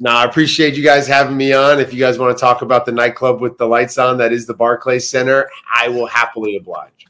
No, 0.00 0.10
I 0.10 0.24
appreciate 0.24 0.74
you 0.74 0.82
guys 0.82 1.06
having 1.06 1.36
me 1.36 1.52
on. 1.52 1.78
If 1.78 1.94
you 1.94 2.00
guys 2.00 2.18
want 2.18 2.36
to 2.36 2.40
talk 2.40 2.62
about 2.62 2.84
the 2.84 2.92
nightclub 2.92 3.40
with 3.40 3.56
the 3.56 3.66
lights 3.66 3.96
on, 3.96 4.18
that 4.18 4.32
is 4.32 4.46
the 4.46 4.54
Barclays 4.54 5.08
Center, 5.08 5.48
I 5.72 5.88
will 5.88 6.06
happily 6.06 6.56
oblige. 6.56 7.06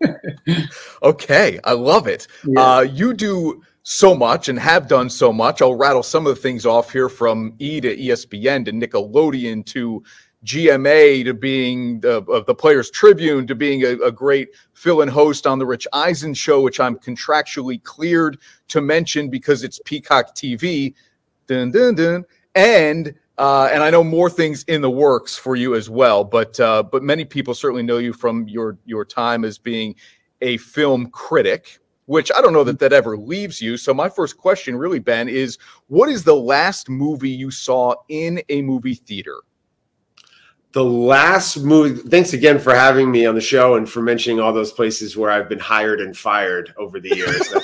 Okay, 1.02 1.58
I 1.64 1.72
love 1.72 2.06
it. 2.06 2.28
Uh, 2.56 2.86
you 2.88 3.12
do 3.14 3.62
so 3.82 4.14
much 4.14 4.48
and 4.48 4.58
have 4.58 4.88
done 4.88 5.08
so 5.08 5.32
much. 5.32 5.62
I'll 5.62 5.74
rattle 5.74 6.02
some 6.02 6.26
of 6.26 6.34
the 6.34 6.40
things 6.40 6.66
off 6.66 6.92
here 6.92 7.08
from 7.08 7.54
E 7.58 7.80
to 7.80 7.96
ESPN 7.96 8.64
to 8.64 8.72
Nickelodeon 8.72 9.64
to 9.66 10.02
GMA 10.46 11.24
to 11.24 11.34
being 11.34 12.00
the, 12.00 12.22
the 12.46 12.54
Players 12.54 12.90
Tribune 12.90 13.46
to 13.48 13.54
being 13.54 13.82
a, 13.82 13.92
a 14.04 14.12
great 14.12 14.50
fill 14.74 15.02
in 15.02 15.08
host 15.08 15.46
on 15.46 15.58
the 15.58 15.66
Rich 15.66 15.88
Eisen 15.92 16.34
show, 16.34 16.60
which 16.62 16.78
I'm 16.78 16.96
contractually 16.96 17.82
cleared 17.82 18.38
to 18.68 18.80
mention 18.80 19.28
because 19.28 19.64
it's 19.64 19.80
Peacock 19.84 20.36
TV. 20.36 20.94
Dun, 21.48 21.72
dun, 21.72 21.96
dun. 21.96 22.24
And 22.54 23.14
uh, 23.38 23.68
and 23.70 23.82
I 23.82 23.90
know 23.90 24.02
more 24.02 24.30
things 24.30 24.62
in 24.62 24.80
the 24.80 24.90
works 24.90 25.36
for 25.36 25.56
you 25.56 25.74
as 25.74 25.90
well, 25.90 26.24
but 26.24 26.58
uh, 26.58 26.82
but 26.84 27.02
many 27.02 27.24
people 27.24 27.52
certainly 27.52 27.82
know 27.82 27.98
you 27.98 28.12
from 28.14 28.48
your 28.48 28.78
your 28.86 29.04
time 29.04 29.44
as 29.44 29.58
being 29.58 29.94
a 30.40 30.56
film 30.58 31.10
critic, 31.10 31.78
which 32.06 32.30
I 32.34 32.40
don't 32.40 32.54
know 32.54 32.64
that 32.64 32.78
that 32.78 32.94
ever 32.94 33.18
leaves 33.18 33.60
you. 33.60 33.76
So 33.76 33.92
my 33.92 34.08
first 34.08 34.38
question, 34.38 34.76
really, 34.76 35.00
Ben, 35.00 35.28
is 35.28 35.58
what 35.88 36.08
is 36.08 36.24
the 36.24 36.36
last 36.36 36.88
movie 36.88 37.28
you 37.28 37.50
saw 37.50 37.94
in 38.08 38.40
a 38.48 38.62
movie 38.62 38.94
theater? 38.94 39.42
The 40.76 40.84
last 40.84 41.56
movie, 41.56 42.02
thanks 42.06 42.34
again 42.34 42.58
for 42.58 42.74
having 42.74 43.10
me 43.10 43.24
on 43.24 43.34
the 43.34 43.40
show 43.40 43.76
and 43.76 43.88
for 43.88 44.02
mentioning 44.02 44.40
all 44.40 44.52
those 44.52 44.72
places 44.72 45.16
where 45.16 45.30
I've 45.30 45.48
been 45.48 45.58
hired 45.58 46.02
and 46.02 46.14
fired 46.14 46.74
over 46.76 47.00
the 47.00 47.16
years. 47.16 47.54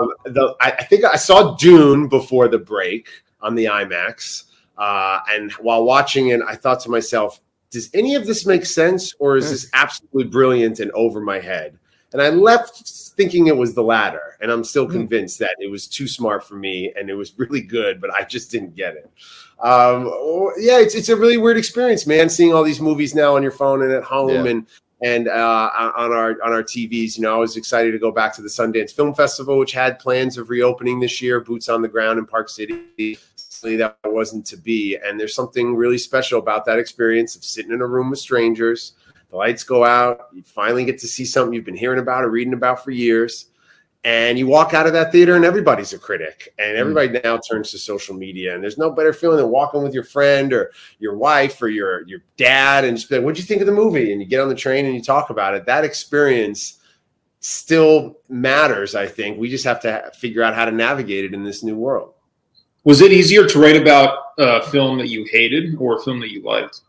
Um, 0.00 0.12
the, 0.24 0.54
I, 0.60 0.70
I 0.72 0.84
think 0.84 1.04
I 1.04 1.16
saw 1.16 1.56
Dune 1.56 2.08
before 2.08 2.48
the 2.48 2.58
break 2.58 3.08
on 3.40 3.54
the 3.54 3.66
IMAX. 3.66 4.44
Uh, 4.78 5.20
and 5.30 5.52
while 5.52 5.84
watching 5.84 6.28
it, 6.28 6.40
I 6.46 6.56
thought 6.56 6.80
to 6.80 6.90
myself, 6.90 7.40
does 7.70 7.90
any 7.94 8.14
of 8.14 8.26
this 8.26 8.46
make 8.46 8.64
sense 8.64 9.14
or 9.18 9.36
is 9.36 9.50
this 9.50 9.68
absolutely 9.72 10.24
brilliant 10.24 10.80
and 10.80 10.90
over 10.92 11.20
my 11.20 11.38
head? 11.38 11.78
And 12.12 12.22
I 12.22 12.30
left 12.30 12.76
thinking 13.16 13.46
it 13.46 13.56
was 13.56 13.74
the 13.74 13.82
latter. 13.82 14.36
And 14.40 14.50
I'm 14.50 14.64
still 14.64 14.86
convinced 14.86 15.38
that 15.40 15.56
it 15.58 15.70
was 15.70 15.86
too 15.86 16.06
smart 16.06 16.44
for 16.44 16.54
me 16.54 16.92
and 16.96 17.10
it 17.10 17.14
was 17.14 17.32
really 17.38 17.62
good, 17.62 18.00
but 18.00 18.10
I 18.10 18.24
just 18.24 18.50
didn't 18.50 18.74
get 18.74 18.94
it. 18.94 19.10
Um, 19.60 20.06
yeah, 20.58 20.78
it's, 20.78 20.94
it's 20.94 21.08
a 21.08 21.16
really 21.16 21.36
weird 21.36 21.56
experience, 21.56 22.06
man, 22.06 22.28
seeing 22.28 22.52
all 22.52 22.62
these 22.62 22.80
movies 22.80 23.14
now 23.14 23.36
on 23.36 23.42
your 23.42 23.52
phone 23.52 23.82
and 23.82 23.92
at 23.92 24.02
home 24.04 24.30
Yeah. 24.30 24.44
and 24.50 24.66
and 25.02 25.28
uh, 25.28 25.70
on 25.96 26.12
our 26.12 26.30
on 26.42 26.52
our 26.52 26.62
TVs. 26.62 27.16
You 27.16 27.22
know, 27.22 27.34
I 27.34 27.38
was 27.38 27.56
excited 27.56 27.92
to 27.92 27.98
go 27.98 28.10
back 28.10 28.34
to 28.36 28.42
the 28.42 28.48
Sundance 28.48 28.92
Film 28.92 29.14
Festival, 29.14 29.58
which 29.58 29.72
had 29.72 29.98
plans 29.98 30.38
of 30.38 30.48
reopening 30.50 31.00
this 31.00 31.20
year, 31.20 31.40
boots 31.40 31.68
on 31.68 31.82
the 31.82 31.88
ground 31.88 32.18
in 32.18 32.26
Park 32.26 32.48
City. 32.48 33.18
Sadly, 33.36 33.76
That 33.76 33.98
wasn't 34.04 34.46
to 34.46 34.56
be, 34.56 34.96
and 34.96 35.18
there's 35.18 35.34
something 35.34 35.74
really 35.74 35.98
special 35.98 36.38
about 36.38 36.64
that 36.66 36.78
experience 36.78 37.36
of 37.36 37.44
sitting 37.44 37.72
in 37.72 37.80
a 37.80 37.86
room 37.86 38.10
with 38.10 38.18
strangers. 38.18 38.92
The 39.30 39.36
lights 39.36 39.64
go 39.64 39.84
out. 39.84 40.28
You 40.32 40.42
finally 40.42 40.84
get 40.84 40.98
to 41.00 41.08
see 41.08 41.24
something 41.24 41.52
you've 41.54 41.64
been 41.64 41.76
hearing 41.76 41.98
about 41.98 42.24
or 42.24 42.30
reading 42.30 42.52
about 42.54 42.84
for 42.84 42.90
years. 42.90 43.46
And 44.04 44.38
you 44.38 44.46
walk 44.46 44.74
out 44.74 44.86
of 44.86 44.92
that 44.92 45.12
theater 45.12 45.34
and 45.34 45.46
everybody's 45.46 45.94
a 45.94 45.98
critic. 45.98 46.54
And 46.58 46.72
hmm. 46.72 46.80
everybody 46.80 47.20
now 47.20 47.38
turns 47.38 47.70
to 47.70 47.78
social 47.78 48.14
media. 48.14 48.54
And 48.54 48.62
there's 48.62 48.78
no 48.78 48.90
better 48.90 49.12
feeling 49.12 49.38
than 49.38 49.48
walking 49.48 49.82
with 49.82 49.94
your 49.94 50.04
friend 50.04 50.52
or 50.52 50.72
your 50.98 51.16
wife 51.16 51.60
or 51.62 51.68
your, 51.68 52.06
your 52.06 52.20
dad 52.36 52.84
and 52.84 52.96
just 52.96 53.08
be 53.08 53.16
like, 53.16 53.24
what'd 53.24 53.38
you 53.38 53.44
think 53.44 53.62
of 53.62 53.66
the 53.66 53.72
movie? 53.72 54.12
And 54.12 54.20
you 54.20 54.26
get 54.26 54.40
on 54.40 54.48
the 54.48 54.54
train 54.54 54.84
and 54.84 54.94
you 54.94 55.02
talk 55.02 55.30
about 55.30 55.54
it. 55.54 55.64
That 55.66 55.84
experience 55.84 56.80
still 57.40 58.18
matters, 58.28 58.94
I 58.94 59.06
think. 59.06 59.38
We 59.38 59.50
just 59.50 59.64
have 59.64 59.80
to 59.80 60.10
figure 60.18 60.42
out 60.42 60.54
how 60.54 60.64
to 60.64 60.72
navigate 60.72 61.24
it 61.24 61.34
in 61.34 61.44
this 61.44 61.62
new 61.62 61.76
world. 61.76 62.14
Was 62.84 63.00
it 63.00 63.12
easier 63.12 63.46
to 63.46 63.58
write 63.58 63.80
about 63.80 64.18
a 64.38 64.62
film 64.62 64.98
that 64.98 65.08
you 65.08 65.26
hated 65.30 65.76
or 65.78 65.96
a 65.96 66.02
film 66.02 66.20
that 66.20 66.30
you 66.30 66.42
liked? 66.42 66.82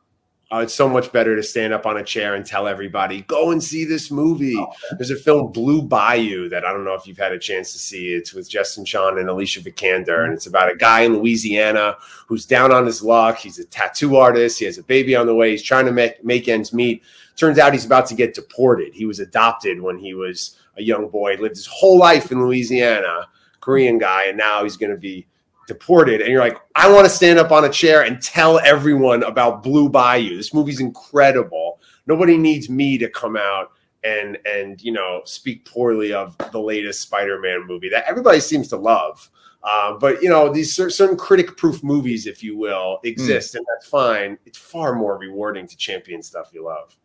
Uh, 0.55 0.61
it's 0.61 0.73
so 0.73 0.87
much 0.87 1.11
better 1.11 1.35
to 1.35 1.43
stand 1.43 1.73
up 1.73 1.85
on 1.85 1.97
a 1.97 2.03
chair 2.03 2.35
and 2.35 2.45
tell 2.45 2.65
everybody, 2.65 3.23
go 3.23 3.51
and 3.51 3.61
see 3.61 3.83
this 3.83 4.09
movie. 4.09 4.57
There's 4.91 5.09
a 5.11 5.15
film, 5.17 5.51
Blue 5.51 5.81
Bayou, 5.81 6.47
that 6.47 6.63
I 6.63 6.71
don't 6.71 6.85
know 6.85 6.93
if 6.93 7.05
you've 7.05 7.17
had 7.17 7.33
a 7.33 7.39
chance 7.39 7.73
to 7.73 7.79
see. 7.79 8.13
It's 8.13 8.33
with 8.33 8.49
Justin 8.49 8.85
Chon 8.85 9.17
and 9.17 9.27
Alicia 9.27 9.59
Vikander, 9.59 10.23
and 10.23 10.33
it's 10.33 10.47
about 10.47 10.71
a 10.71 10.75
guy 10.77 11.01
in 11.01 11.17
Louisiana 11.17 11.97
who's 12.27 12.45
down 12.45 12.71
on 12.71 12.85
his 12.85 13.03
luck. 13.03 13.37
He's 13.37 13.59
a 13.59 13.65
tattoo 13.65 14.15
artist. 14.15 14.59
He 14.59 14.63
has 14.63 14.77
a 14.77 14.83
baby 14.83 15.13
on 15.13 15.25
the 15.25 15.35
way. 15.35 15.51
He's 15.51 15.61
trying 15.61 15.87
to 15.87 15.91
make, 15.91 16.23
make 16.23 16.47
ends 16.47 16.71
meet. 16.71 17.03
Turns 17.35 17.59
out 17.59 17.73
he's 17.73 17.85
about 17.85 18.05
to 18.07 18.15
get 18.15 18.33
deported. 18.33 18.93
He 18.93 19.05
was 19.05 19.19
adopted 19.19 19.81
when 19.81 19.97
he 19.97 20.13
was 20.13 20.57
a 20.77 20.83
young 20.83 21.09
boy, 21.09 21.35
lived 21.35 21.57
his 21.57 21.67
whole 21.67 21.97
life 21.97 22.31
in 22.31 22.41
Louisiana, 22.41 23.27
Korean 23.59 23.97
guy, 23.97 24.27
and 24.27 24.37
now 24.37 24.63
he's 24.63 24.77
going 24.77 24.91
to 24.91 24.97
be 24.97 25.27
deported 25.67 26.21
and 26.21 26.31
you're 26.31 26.41
like 26.41 26.57
i 26.75 26.91
want 26.91 27.05
to 27.05 27.09
stand 27.09 27.39
up 27.39 27.51
on 27.51 27.65
a 27.65 27.69
chair 27.69 28.03
and 28.03 28.21
tell 28.21 28.59
everyone 28.59 29.23
about 29.23 29.63
blue 29.63 29.89
bayou 29.89 30.37
this 30.37 30.53
movie's 30.53 30.79
incredible 30.79 31.79
nobody 32.05 32.37
needs 32.37 32.69
me 32.69 32.97
to 32.97 33.09
come 33.09 33.35
out 33.35 33.71
and 34.03 34.37
and 34.45 34.81
you 34.81 34.91
know 34.91 35.21
speak 35.25 35.65
poorly 35.65 36.13
of 36.13 36.37
the 36.51 36.59
latest 36.59 37.01
spider-man 37.01 37.65
movie 37.67 37.89
that 37.89 38.05
everybody 38.07 38.39
seems 38.39 38.67
to 38.67 38.77
love 38.77 39.29
uh, 39.63 39.93
but 39.93 40.21
you 40.21 40.29
know 40.29 40.53
these 40.53 40.75
certain 40.75 41.17
critic-proof 41.17 41.83
movies 41.83 42.27
if 42.27 42.43
you 42.43 42.55
will 42.55 42.99
exist 43.03 43.53
mm. 43.53 43.57
and 43.57 43.65
that's 43.73 43.87
fine 43.89 44.37
it's 44.45 44.57
far 44.57 44.93
more 44.93 45.17
rewarding 45.17 45.67
to 45.67 45.75
champion 45.75 46.21
stuff 46.21 46.51
you 46.53 46.63
love 46.63 46.95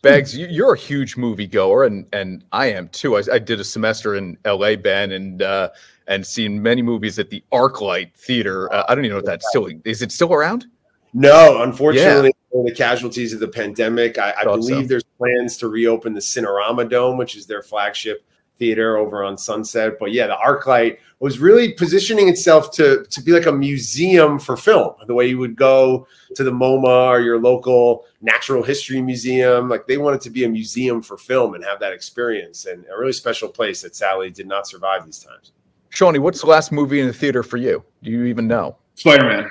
Bags, 0.00 0.36
you're 0.36 0.74
a 0.74 0.78
huge 0.78 1.16
movie 1.16 1.48
goer, 1.48 1.84
and 1.84 2.06
and 2.12 2.44
I 2.52 2.66
am 2.66 2.88
too. 2.90 3.16
I, 3.16 3.22
I 3.32 3.38
did 3.40 3.58
a 3.58 3.64
semester 3.64 4.14
in 4.14 4.38
L.A. 4.44 4.76
Ben, 4.76 5.10
and 5.10 5.42
uh, 5.42 5.70
and 6.08 6.26
seen 6.26 6.60
many 6.60 6.82
movies 6.82 7.18
at 7.18 7.30
the 7.30 7.44
ArcLight 7.52 8.14
Theater. 8.14 8.72
Uh, 8.72 8.84
I 8.88 8.94
don't 8.94 9.04
even 9.04 9.14
know 9.14 9.20
if 9.20 9.26
that's 9.26 9.48
still 9.48 9.68
is 9.84 10.02
it 10.02 10.10
still 10.10 10.32
around? 10.32 10.66
No, 11.14 11.62
unfortunately, 11.62 12.32
yeah. 12.52 12.62
the 12.64 12.74
casualties 12.74 13.32
of 13.32 13.40
the 13.40 13.48
pandemic. 13.48 14.18
I, 14.18 14.34
I 14.38 14.44
believe 14.44 14.84
so. 14.84 14.88
there's 14.88 15.04
plans 15.18 15.56
to 15.58 15.68
reopen 15.68 16.14
the 16.14 16.20
Cinerama 16.20 16.88
Dome, 16.88 17.16
which 17.16 17.36
is 17.36 17.46
their 17.46 17.62
flagship 17.62 18.24
theater 18.58 18.96
over 18.96 19.22
on 19.24 19.38
Sunset. 19.38 19.98
But 19.98 20.12
yeah, 20.12 20.26
the 20.26 20.34
ArcLight 20.34 20.98
was 21.20 21.38
really 21.38 21.72
positioning 21.72 22.28
itself 22.28 22.70
to 22.72 23.04
to 23.10 23.22
be 23.22 23.32
like 23.32 23.46
a 23.46 23.52
museum 23.52 24.38
for 24.38 24.56
film. 24.56 24.94
The 25.06 25.14
way 25.14 25.28
you 25.28 25.38
would 25.38 25.56
go 25.56 26.06
to 26.34 26.44
the 26.44 26.52
MoMA 26.52 27.08
or 27.08 27.20
your 27.20 27.40
local 27.40 28.04
natural 28.20 28.62
history 28.62 29.00
museum, 29.00 29.68
like 29.68 29.86
they 29.86 29.98
wanted 29.98 30.20
to 30.22 30.30
be 30.30 30.44
a 30.44 30.48
museum 30.48 31.02
for 31.02 31.16
film 31.16 31.54
and 31.54 31.64
have 31.64 31.80
that 31.80 31.92
experience, 31.92 32.66
and 32.66 32.84
a 32.92 32.98
really 32.98 33.12
special 33.12 33.48
place 33.48 33.82
that 33.82 33.94
sadly 33.94 34.30
did 34.30 34.46
not 34.46 34.66
survive 34.66 35.04
these 35.04 35.20
times. 35.20 35.52
Shawnee, 35.90 36.18
what's 36.18 36.40
the 36.40 36.46
last 36.46 36.72
movie 36.72 37.00
in 37.00 37.06
the 37.06 37.12
theater 37.12 37.42
for 37.42 37.56
you? 37.56 37.82
Do 38.02 38.10
you 38.10 38.24
even 38.24 38.46
know? 38.46 38.76
Spider 38.94 39.24
Man. 39.24 39.50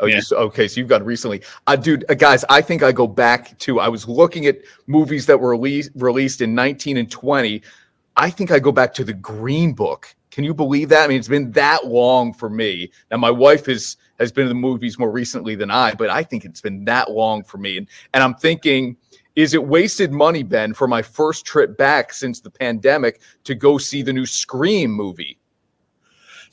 Oh, 0.00 0.06
yeah. 0.06 0.20
you, 0.30 0.36
okay. 0.36 0.68
So 0.68 0.80
you've 0.80 0.88
got 0.88 1.04
recently, 1.04 1.42
uh, 1.66 1.76
dude, 1.76 2.04
uh, 2.10 2.14
guys. 2.14 2.44
I 2.48 2.60
think 2.60 2.82
I 2.82 2.92
go 2.92 3.06
back 3.06 3.58
to. 3.60 3.80
I 3.80 3.88
was 3.88 4.08
looking 4.08 4.46
at 4.46 4.58
movies 4.86 5.26
that 5.26 5.38
were 5.38 5.50
released 5.50 5.90
released 5.94 6.40
in 6.40 6.54
19 6.54 6.96
and 6.96 7.10
20. 7.10 7.62
I 8.16 8.30
think 8.30 8.50
I 8.50 8.58
go 8.58 8.72
back 8.72 8.94
to 8.94 9.04
the 9.04 9.12
Green 9.12 9.72
Book. 9.72 10.14
Can 10.30 10.42
you 10.42 10.52
believe 10.52 10.88
that? 10.88 11.04
I 11.04 11.06
mean, 11.06 11.18
it's 11.18 11.28
been 11.28 11.52
that 11.52 11.86
long 11.86 12.32
for 12.32 12.50
me. 12.50 12.90
Now, 13.10 13.18
my 13.18 13.30
wife 13.30 13.68
is 13.68 13.96
has 14.18 14.32
been 14.32 14.42
in 14.42 14.48
the 14.48 14.54
movies 14.54 14.98
more 14.98 15.10
recently 15.10 15.54
than 15.54 15.70
I, 15.70 15.94
but 15.94 16.10
I 16.10 16.22
think 16.22 16.44
it's 16.44 16.60
been 16.60 16.84
that 16.86 17.10
long 17.10 17.44
for 17.44 17.58
me. 17.58 17.78
And 17.78 17.88
and 18.14 18.22
I'm 18.22 18.34
thinking, 18.34 18.96
is 19.36 19.54
it 19.54 19.64
wasted 19.64 20.12
money, 20.12 20.42
Ben, 20.42 20.74
for 20.74 20.88
my 20.88 21.02
first 21.02 21.46
trip 21.46 21.76
back 21.76 22.12
since 22.12 22.40
the 22.40 22.50
pandemic 22.50 23.20
to 23.44 23.54
go 23.54 23.78
see 23.78 24.02
the 24.02 24.12
new 24.12 24.26
Scream 24.26 24.90
movie? 24.90 25.38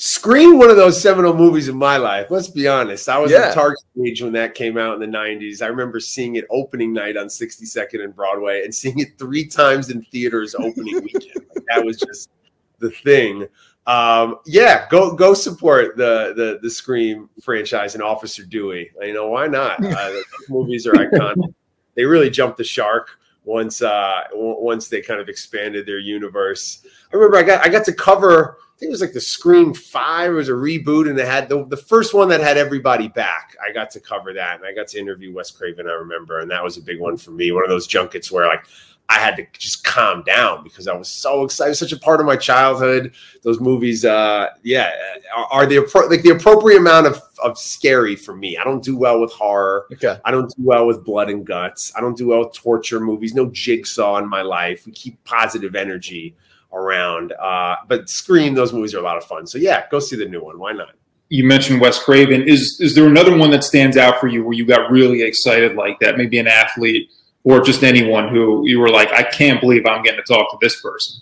Scream, 0.04 0.58
one 0.58 0.72
of 0.72 0.78
those 0.78 1.00
seminal 1.00 1.32
movies 1.32 1.68
in 1.68 1.78
my 1.78 1.98
life. 1.98 2.32
Let's 2.32 2.48
be 2.48 2.68
honest. 2.68 3.08
I 3.08 3.20
was 3.20 3.32
yeah. 3.32 3.54
Target 3.54 3.84
age 4.04 4.24
when 4.24 4.34
that 4.34 4.56
came 4.56 4.76
out 4.76 4.96
in 4.96 5.00
the 5.00 5.16
90s. 5.16 5.62
I 5.62 5.68
remember 5.68 6.00
seeing 6.00 6.38
it 6.38 6.46
opening 6.50 6.92
night 6.92 7.18
on 7.18 7.28
62nd 7.28 8.04
and 8.04 8.16
Broadway 8.16 8.64
and 8.64 8.74
seeing 8.74 8.98
it 8.98 9.20
three 9.20 9.46
times 9.46 9.92
in 9.92 10.02
theaters 10.06 10.56
opening 10.56 10.96
weekend. 11.04 11.46
Like, 11.54 11.66
that 11.68 11.86
was 11.86 12.00
just 12.00 12.32
the 12.80 12.90
thing. 12.90 13.46
Um, 13.86 14.40
yeah, 14.48 14.88
go 14.90 15.14
go 15.14 15.36
support 15.36 15.98
the 15.98 16.34
the 16.36 16.58
the 16.64 16.70
Scream 16.72 17.30
franchise 17.44 17.94
and 17.94 18.02
Officer 18.02 18.44
Dewey. 18.44 18.90
You 19.02 19.14
know 19.14 19.28
why 19.28 19.46
not? 19.46 19.86
Uh, 19.86 20.14
movies 20.50 20.88
are 20.88 20.94
iconic. 20.94 21.54
They 21.94 22.06
really 22.06 22.32
jumped 22.32 22.58
the 22.58 22.64
shark 22.64 23.20
once 23.44 23.84
uh 23.84 24.22
once 24.34 24.88
they 24.88 25.02
kind 25.02 25.22
of 25.22 25.30
expanded 25.30 25.86
their 25.86 26.00
universe. 26.00 26.88
I 27.14 27.16
remember 27.16 27.38
I 27.38 27.44
got 27.44 27.64
I 27.64 27.70
got 27.70 27.86
to 27.86 27.94
cover 27.94 28.58
think 28.82 28.90
it 28.90 28.94
was 28.94 29.02
like 29.02 29.14
the 29.14 29.22
Scream 29.22 29.76
Five. 29.76 30.32
It 30.32 30.36
was 30.36 30.50
a 30.50 30.54
reboot, 30.54 31.08
and 31.08 31.18
it 31.20 31.28
had 31.28 31.48
the, 31.48 31.66
the 31.66 31.78
first 31.78 32.16
one 32.16 32.30
that 32.30 32.42
had 32.42 32.58
everybody 32.58 33.08
back. 33.08 33.56
I 33.64 33.72
got 33.72 33.92
to 33.92 34.00
cover 34.00 34.34
that, 34.34 34.56
and 34.56 34.66
I 34.66 34.74
got 34.74 34.88
to 34.90 35.00
interview 35.00 35.32
Wes 35.32 35.52
Craven. 35.52 35.88
I 35.88 35.92
remember, 35.92 36.40
and 36.40 36.50
that 36.50 36.64
was 36.64 36.78
a 36.78 36.82
big 36.82 37.00
one 37.00 37.16
for 37.16 37.30
me. 37.30 37.52
One 37.52 37.64
of 37.64 37.70
those 37.70 37.86
junkets 37.86 38.32
where 38.32 38.48
like 38.48 38.66
I 39.08 39.20
had 39.20 39.36
to 39.36 39.46
just 39.54 39.84
calm 39.84 40.24
down 40.24 40.64
because 40.64 40.88
I 40.88 40.96
was 40.96 41.10
so 41.10 41.44
excited. 41.44 41.76
Such 41.76 41.92
a 41.92 42.00
part 42.00 42.22
of 42.22 42.26
my 42.26 42.36
childhood. 42.36 43.14
Those 43.44 43.60
movies, 43.60 44.04
uh, 44.04 44.48
yeah, 44.64 44.92
are, 45.36 45.46
are 45.52 45.66
the 45.68 45.78
like 46.10 46.24
the 46.24 46.32
appropriate 46.32 46.80
amount 46.80 47.06
of 47.06 47.22
of 47.44 47.60
scary 47.60 48.16
for 48.16 48.36
me. 48.36 48.58
I 48.58 48.64
don't 48.64 48.84
do 48.84 48.98
well 48.98 49.22
with 49.22 49.32
horror. 49.32 49.86
Okay. 49.94 50.18
I 50.26 50.32
don't 50.32 50.50
do 50.50 50.64
well 50.64 50.88
with 50.88 51.06
blood 51.06 51.30
and 51.30 51.46
guts. 51.46 51.94
I 51.96 52.02
don't 52.02 52.18
do 52.18 52.30
well 52.30 52.40
with 52.40 52.54
torture 52.54 53.00
movies. 53.00 53.36
No 53.36 53.46
jigsaw 53.52 54.18
in 54.18 54.28
my 54.28 54.42
life. 54.42 54.88
We 54.88 54.92
keep 54.92 55.24
positive 55.24 55.76
energy 55.76 56.36
around. 56.74 57.34
Uh, 57.34 57.76
but 57.88 58.10
Scream, 58.10 58.54
those 58.54 58.74
movies 58.74 58.94
are 58.94 59.00
a 59.00 59.04
lot 59.04 59.18
of 59.18 59.24
fun. 59.26 59.48
So 59.48 59.58
yeah, 59.58 59.86
go 59.90 60.00
see 60.00 60.16
the 60.16 60.26
new 60.26 60.44
one. 60.44 60.60
Why 60.60 60.72
not? 60.72 60.90
You 61.30 61.46
mentioned 61.46 61.80
Wes 61.80 62.02
Craven. 62.02 62.44
Is 62.44 62.78
is 62.82 62.94
there 62.96 63.08
another 63.08 63.38
one 63.38 63.52
that 63.52 63.64
stands 63.64 63.96
out 63.96 64.20
for 64.20 64.28
you 64.28 64.44
where 64.44 64.54
you 64.54 64.66
got 64.66 64.92
really 64.92 65.22
excited 65.22 65.76
like 65.76 66.00
that? 66.00 66.18
Maybe 66.18 66.40
an 66.40 66.48
athlete 66.48 67.10
or 67.44 67.62
just 67.62 67.84
anyone 67.84 68.28
who 68.28 68.68
you 68.68 68.80
were 68.80 68.90
like, 68.90 69.12
I 69.12 69.24
can't 69.24 69.62
believe 69.62 69.86
I'm 69.86 70.04
getting 70.04 70.24
to 70.24 70.34
talk 70.34 70.52
to 70.52 70.58
this 70.62 70.82
person. 70.82 71.22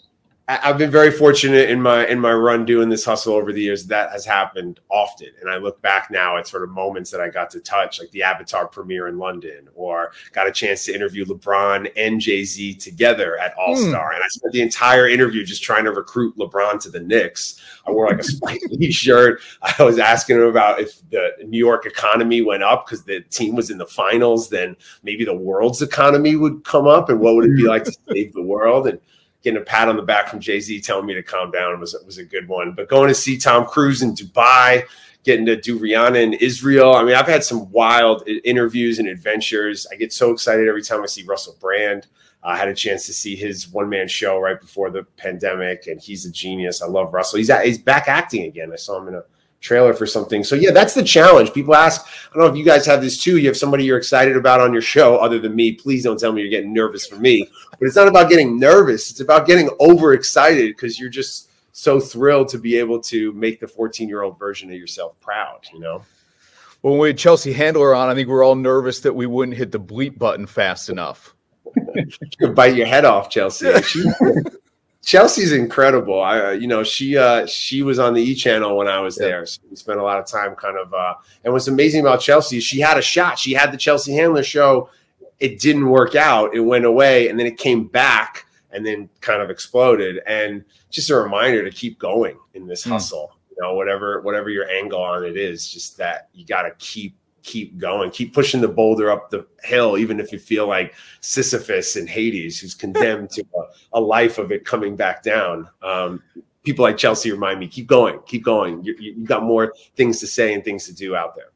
I've 0.49 0.79
been 0.79 0.89
very 0.89 1.11
fortunate 1.11 1.69
in 1.69 1.79
my 1.79 2.07
in 2.07 2.19
my 2.19 2.33
run 2.33 2.65
doing 2.65 2.89
this 2.89 3.05
hustle 3.05 3.35
over 3.35 3.53
the 3.53 3.61
years. 3.61 3.85
That 3.85 4.11
has 4.11 4.25
happened 4.25 4.79
often, 4.89 5.27
and 5.39 5.47
I 5.47 5.57
look 5.57 5.79
back 5.83 6.09
now 6.09 6.37
at 6.37 6.47
sort 6.47 6.63
of 6.63 6.71
moments 6.71 7.11
that 7.11 7.21
I 7.21 7.29
got 7.29 7.51
to 7.51 7.59
touch, 7.59 7.99
like 7.99 8.09
the 8.09 8.23
Avatar 8.23 8.67
premiere 8.67 9.07
in 9.07 9.19
London, 9.19 9.67
or 9.75 10.11
got 10.31 10.47
a 10.47 10.51
chance 10.51 10.85
to 10.85 10.93
interview 10.95 11.23
LeBron 11.23 11.91
and 11.95 12.19
Jay 12.19 12.43
Z 12.43 12.73
together 12.75 13.37
at 13.37 13.53
All 13.59 13.75
Star, 13.75 14.09
mm. 14.09 14.15
and 14.15 14.23
I 14.23 14.27
spent 14.27 14.53
the 14.53 14.63
entire 14.63 15.07
interview 15.07 15.45
just 15.45 15.61
trying 15.61 15.83
to 15.83 15.91
recruit 15.91 16.35
LeBron 16.35 16.81
to 16.81 16.89
the 16.89 16.99
Knicks. 16.99 17.61
I 17.85 17.91
wore 17.91 18.07
like 18.07 18.17
a 18.17 18.23
Spike 18.23 18.61
Lee 18.71 18.91
shirt. 18.91 19.41
I 19.61 19.83
was 19.83 19.99
asking 19.99 20.37
him 20.37 20.47
about 20.47 20.79
if 20.79 20.99
the 21.11 21.29
New 21.45 21.59
York 21.59 21.85
economy 21.85 22.41
went 22.41 22.63
up 22.63 22.87
because 22.87 23.03
the 23.03 23.21
team 23.21 23.55
was 23.55 23.69
in 23.69 23.77
the 23.77 23.85
finals, 23.85 24.49
then 24.49 24.75
maybe 25.03 25.25
the 25.25 25.35
world's 25.35 25.83
economy 25.83 26.35
would 26.35 26.63
come 26.63 26.87
up, 26.87 27.09
and 27.09 27.19
what 27.19 27.35
would 27.35 27.45
it 27.45 27.55
be 27.55 27.67
like 27.67 27.83
to 27.83 27.93
save 28.09 28.33
the 28.33 28.41
world 28.41 28.87
and 28.87 28.99
getting 29.43 29.61
a 29.61 29.65
pat 29.65 29.87
on 29.87 29.95
the 29.95 30.01
back 30.01 30.27
from 30.27 30.39
Jay 30.39 30.59
Z 30.59 30.81
telling 30.81 31.05
me 31.05 31.13
to 31.13 31.23
calm 31.23 31.51
down 31.51 31.79
was 31.79 31.95
was 32.05 32.17
a 32.17 32.25
good 32.25 32.47
one. 32.47 32.73
But 32.73 32.89
going 32.89 33.07
to 33.07 33.15
see 33.15 33.37
Tom 33.37 33.65
Cruise 33.65 34.01
in 34.01 34.13
Dubai, 34.15 34.85
getting 35.23 35.45
to 35.45 35.55
do 35.55 35.79
Rihanna 35.79 36.21
in 36.21 36.33
Israel. 36.33 36.95
I 36.95 37.03
mean, 37.03 37.15
I've 37.15 37.27
had 37.27 37.43
some 37.43 37.69
wild 37.71 38.27
interviews 38.27 38.99
and 38.99 39.07
adventures. 39.07 39.87
I 39.91 39.95
get 39.95 40.13
so 40.13 40.31
excited 40.31 40.67
every 40.67 40.83
time 40.83 41.01
I 41.01 41.07
see 41.07 41.23
Russell 41.23 41.57
Brand. 41.59 42.07
I 42.41 42.57
had 42.57 42.69
a 42.69 42.73
chance 42.73 43.05
to 43.07 43.13
see 43.13 43.35
his 43.35 43.67
one 43.67 43.89
man 43.89 44.07
show 44.07 44.39
right 44.39 44.59
before 44.59 44.89
the 44.89 45.03
pandemic, 45.17 45.87
and 45.87 45.99
he's 45.99 46.25
a 46.25 46.31
genius. 46.31 46.81
I 46.81 46.87
love 46.87 47.13
Russell. 47.13 47.37
He's 47.37 47.49
at, 47.49 47.65
he's 47.65 47.77
back 47.77 48.07
acting 48.07 48.45
again. 48.45 48.71
I 48.71 48.77
saw 48.77 49.01
him 49.01 49.09
in 49.09 49.15
a 49.15 49.23
trailer 49.61 49.93
for 49.93 50.05
something. 50.05 50.43
So 50.43 50.55
yeah, 50.55 50.71
that's 50.71 50.93
the 50.93 51.03
challenge. 51.03 51.53
People 51.53 51.75
ask, 51.75 52.05
I 52.07 52.35
don't 52.35 52.43
know 52.43 52.51
if 52.51 52.57
you 52.57 52.63
guys 52.63 52.85
have 52.85 53.01
this 53.01 53.21
too. 53.21 53.37
You 53.37 53.47
have 53.47 53.57
somebody 53.57 53.83
you're 53.83 53.97
excited 53.97 54.37
about 54.37 54.61
on 54.61 54.71
your 54.71 54.81
show 54.81 55.17
other 55.17 55.39
than 55.39 55.55
me. 55.55 55.73
Please 55.73 56.03
don't 56.03 56.19
tell 56.19 56.31
me 56.31 56.41
you're 56.41 56.49
getting 56.49 56.73
nervous 56.73 57.05
for 57.05 57.17
me. 57.17 57.49
But 57.71 57.87
it's 57.87 57.95
not 57.95 58.07
about 58.07 58.29
getting 58.29 58.59
nervous. 58.59 59.11
It's 59.11 59.19
about 59.19 59.47
getting 59.47 59.69
overexcited 59.79 60.75
because 60.75 60.99
you're 60.99 61.09
just 61.09 61.49
so 61.71 61.99
thrilled 61.99 62.47
to 62.49 62.57
be 62.57 62.77
able 62.77 62.99
to 63.01 63.31
make 63.33 63.59
the 63.59 63.67
14 63.67 64.07
year 64.07 64.21
old 64.21 64.39
version 64.39 64.69
of 64.69 64.77
yourself 64.77 65.19
proud, 65.19 65.61
you 65.73 65.79
know? 65.79 66.03
When 66.81 66.97
we 66.97 67.09
had 67.09 67.17
Chelsea 67.17 67.51
Handler 67.51 67.93
on, 67.93 68.07
I 68.09 68.15
think 68.15 68.29
we 68.29 68.33
are 68.35 68.43
all 68.43 68.55
nervous 68.55 69.01
that 69.01 69.13
we 69.13 69.25
wouldn't 69.25 69.57
hit 69.57 69.71
the 69.71 69.79
bleep 69.79 70.17
button 70.17 70.45
fast 70.45 70.89
enough. 70.89 71.35
You 71.95 72.47
could 72.47 72.55
bite 72.55 72.75
your 72.75 72.87
head 72.87 73.05
off, 73.05 73.29
Chelsea. 73.29 73.71
Chelsea's 75.03 75.53
incredible. 75.53 76.21
I, 76.21 76.39
uh, 76.39 76.49
you 76.51 76.67
know, 76.67 76.83
she 76.83 77.17
uh, 77.17 77.45
she 77.45 77.81
was 77.83 77.99
on 77.99 78.13
the 78.13 78.21
E 78.21 78.35
channel 78.35 78.77
when 78.77 78.87
I 78.87 78.99
was 78.99 79.17
yeah. 79.19 79.27
there. 79.27 79.45
So 79.45 79.61
we 79.69 79.75
spent 79.75 79.99
a 79.99 80.03
lot 80.03 80.19
of 80.19 80.25
time 80.25 80.55
kind 80.55 80.77
of. 80.77 80.93
Uh, 80.93 81.15
and 81.43 81.53
what's 81.53 81.67
amazing 81.67 82.01
about 82.01 82.21
Chelsea 82.21 82.57
is 82.57 82.63
she 82.63 82.79
had 82.79 82.97
a 82.97 83.01
shot. 83.01 83.39
She 83.39 83.53
had 83.53 83.71
the 83.71 83.77
Chelsea 83.77 84.13
Handler 84.13 84.43
show. 84.43 84.89
It 85.39 85.59
didn't 85.59 85.87
work 85.87 86.15
out. 86.15 86.53
It 86.53 86.59
went 86.59 86.85
away, 86.85 87.29
and 87.29 87.39
then 87.39 87.47
it 87.47 87.57
came 87.57 87.87
back, 87.87 88.45
and 88.71 88.85
then 88.85 89.09
kind 89.21 89.41
of 89.41 89.49
exploded. 89.49 90.19
And 90.27 90.65
just 90.89 91.09
a 91.09 91.15
reminder 91.15 91.63
to 91.63 91.71
keep 91.71 91.97
going 91.97 92.37
in 92.53 92.67
this 92.67 92.85
mm. 92.85 92.91
hustle. 92.91 93.31
You 93.51 93.63
know, 93.63 93.75
whatever 93.75 94.21
whatever 94.21 94.49
your 94.49 94.69
angle 94.69 95.01
on 95.01 95.23
it 95.23 95.37
is, 95.37 95.69
just 95.69 95.97
that 95.97 96.29
you 96.33 96.45
got 96.45 96.63
to 96.63 96.71
keep 96.77 97.15
keep 97.43 97.77
going, 97.77 98.11
keep 98.11 98.33
pushing 98.33 98.61
the 98.61 98.67
boulder 98.67 99.11
up 99.11 99.29
the 99.29 99.45
hill, 99.63 99.97
even 99.97 100.19
if 100.19 100.31
you 100.31 100.39
feel 100.39 100.67
like 100.67 100.93
Sisyphus 101.21 101.95
and 101.95 102.09
Hades, 102.09 102.59
who's 102.59 102.73
condemned 102.73 103.29
to 103.31 103.43
a, 103.55 103.99
a, 103.99 104.01
life 104.01 104.37
of 104.37 104.51
it 104.51 104.65
coming 104.65 104.95
back 104.95 105.23
down. 105.23 105.69
Um, 105.81 106.21
people 106.63 106.83
like 106.83 106.97
Chelsea 106.97 107.31
remind 107.31 107.59
me, 107.59 107.67
keep 107.67 107.87
going, 107.87 108.19
keep 108.25 108.43
going. 108.43 108.83
You, 108.83 108.95
you, 108.99 109.25
got 109.25 109.43
more 109.43 109.73
things 109.95 110.19
to 110.19 110.27
say 110.27 110.53
and 110.53 110.63
things 110.63 110.85
to 110.85 110.93
do 110.93 111.15
out 111.15 111.35
there. 111.35 111.51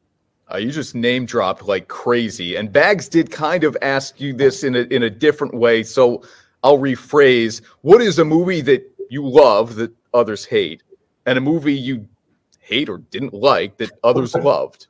Uh, 0.52 0.58
you 0.58 0.72
just 0.72 0.96
name 0.96 1.26
dropped 1.26 1.64
like 1.64 1.88
crazy, 1.88 2.56
and 2.56 2.72
Bags 2.72 3.08
did 3.08 3.32
kind 3.32 3.64
of 3.64 3.78
ask 3.82 4.20
you 4.20 4.34
this 4.34 4.64
in 4.64 4.76
a 4.76 4.82
in 4.94 5.04
a 5.04 5.10
different 5.10 5.54
way. 5.54 5.84
So 5.84 6.24
I'll 6.64 6.78
rephrase: 6.78 7.62
What 7.82 8.02
is 8.02 8.20
a 8.20 8.26
movie 8.26 8.62
that 8.62 8.84
you 9.10 9.26
love 9.26 9.76
that 9.76 9.94
others 10.14 10.46
hate, 10.46 10.84
and 11.26 11.38
a 11.38 11.42
movie 11.42 11.74
you 11.74 12.08
hate 12.60 12.90
or 12.90 12.98
didn't 12.98 13.34
like 13.34 13.78
that 13.78 13.92
others 14.04 14.36
loved? 14.36 14.88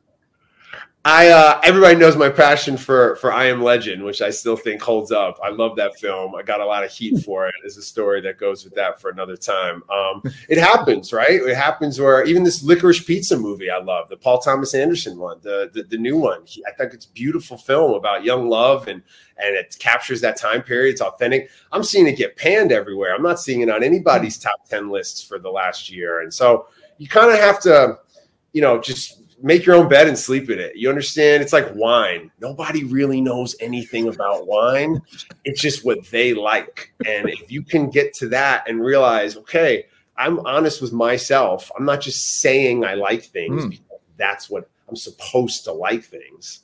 I 1.05 1.27
uh, 1.27 1.59
everybody 1.63 1.95
knows 1.97 2.15
my 2.15 2.29
passion 2.29 2.77
for 2.77 3.17
for 3.17 3.33
I 3.33 3.45
Am 3.45 3.61
Legend, 3.61 4.01
which 4.05 4.21
I 4.21 4.29
still 4.29 4.55
think 4.55 4.81
holds 4.81 5.11
up. 5.11 5.37
I 5.43 5.49
love 5.49 5.75
that 5.75 5.99
film. 5.99 6.33
I 6.33 6.43
got 6.43 6.61
a 6.61 6.65
lot 6.65 6.85
of 6.85 6.91
heat 6.91 7.21
for 7.25 7.45
it. 7.45 7.53
There's 7.61 7.75
a 7.75 7.81
story 7.81 8.21
that 8.21 8.37
goes 8.37 8.63
with 8.63 8.73
that 8.75 9.01
for 9.01 9.09
another 9.09 9.35
time. 9.35 9.83
Um, 9.89 10.23
it 10.47 10.57
happens, 10.57 11.11
right? 11.11 11.41
It 11.41 11.55
happens 11.55 11.99
where 11.99 12.23
even 12.23 12.43
this 12.43 12.63
Licorice 12.63 13.05
Pizza 13.05 13.37
movie 13.37 13.69
I 13.69 13.79
love, 13.79 14.07
the 14.07 14.15
Paul 14.15 14.39
Thomas 14.39 14.73
Anderson 14.73 15.17
one, 15.17 15.39
the 15.41 15.69
the, 15.73 15.83
the 15.83 15.97
new 15.97 16.15
one. 16.17 16.45
I 16.65 16.71
think 16.71 16.93
it's 16.93 17.05
beautiful 17.05 17.57
film 17.57 17.95
about 17.95 18.23
young 18.23 18.47
love 18.47 18.87
and 18.87 19.01
and 19.37 19.57
it 19.57 19.75
captures 19.79 20.21
that 20.21 20.37
time 20.37 20.61
period. 20.61 20.93
It's 20.93 21.01
authentic. 21.01 21.49
I'm 21.73 21.83
seeing 21.83 22.07
it 22.07 22.15
get 22.15 22.37
panned 22.37 22.71
everywhere. 22.71 23.13
I'm 23.13 23.23
not 23.23 23.41
seeing 23.41 23.59
it 23.59 23.69
on 23.69 23.83
anybody's 23.83 24.37
top 24.37 24.69
ten 24.69 24.89
lists 24.89 25.21
for 25.21 25.37
the 25.37 25.49
last 25.49 25.91
year, 25.91 26.21
and 26.21 26.33
so 26.33 26.67
you 26.97 27.09
kind 27.09 27.29
of 27.29 27.39
have 27.39 27.59
to, 27.63 27.97
you 28.53 28.61
know, 28.61 28.79
just 28.79 29.22
make 29.43 29.65
your 29.65 29.75
own 29.75 29.89
bed 29.89 30.07
and 30.07 30.17
sleep 30.17 30.49
in 30.49 30.57
it. 30.57 30.75
You 30.75 30.89
understand? 30.89 31.43
It's 31.43 31.53
like 31.53 31.69
wine. 31.75 32.31
Nobody 32.39 32.85
really 32.85 33.19
knows 33.19 33.55
anything 33.59 34.07
about 34.07 34.47
wine. 34.47 35.01
It's 35.43 35.61
just 35.61 35.85
what 35.85 36.05
they 36.05 36.33
like. 36.33 36.93
And 37.05 37.29
if 37.29 37.51
you 37.51 37.61
can 37.61 37.89
get 37.89 38.13
to 38.15 38.29
that 38.29 38.67
and 38.69 38.83
realize, 38.83 39.35
okay, 39.35 39.85
I'm 40.15 40.39
honest 40.45 40.81
with 40.81 40.93
myself. 40.93 41.69
I'm 41.77 41.85
not 41.85 41.99
just 41.99 42.39
saying 42.39 42.85
I 42.85 42.93
like 42.93 43.23
things 43.23 43.65
mm. 43.65 43.79
that's 44.15 44.49
what 44.49 44.69
I'm 44.87 44.95
supposed 44.95 45.65
to 45.65 45.73
like 45.73 46.05
things. 46.05 46.61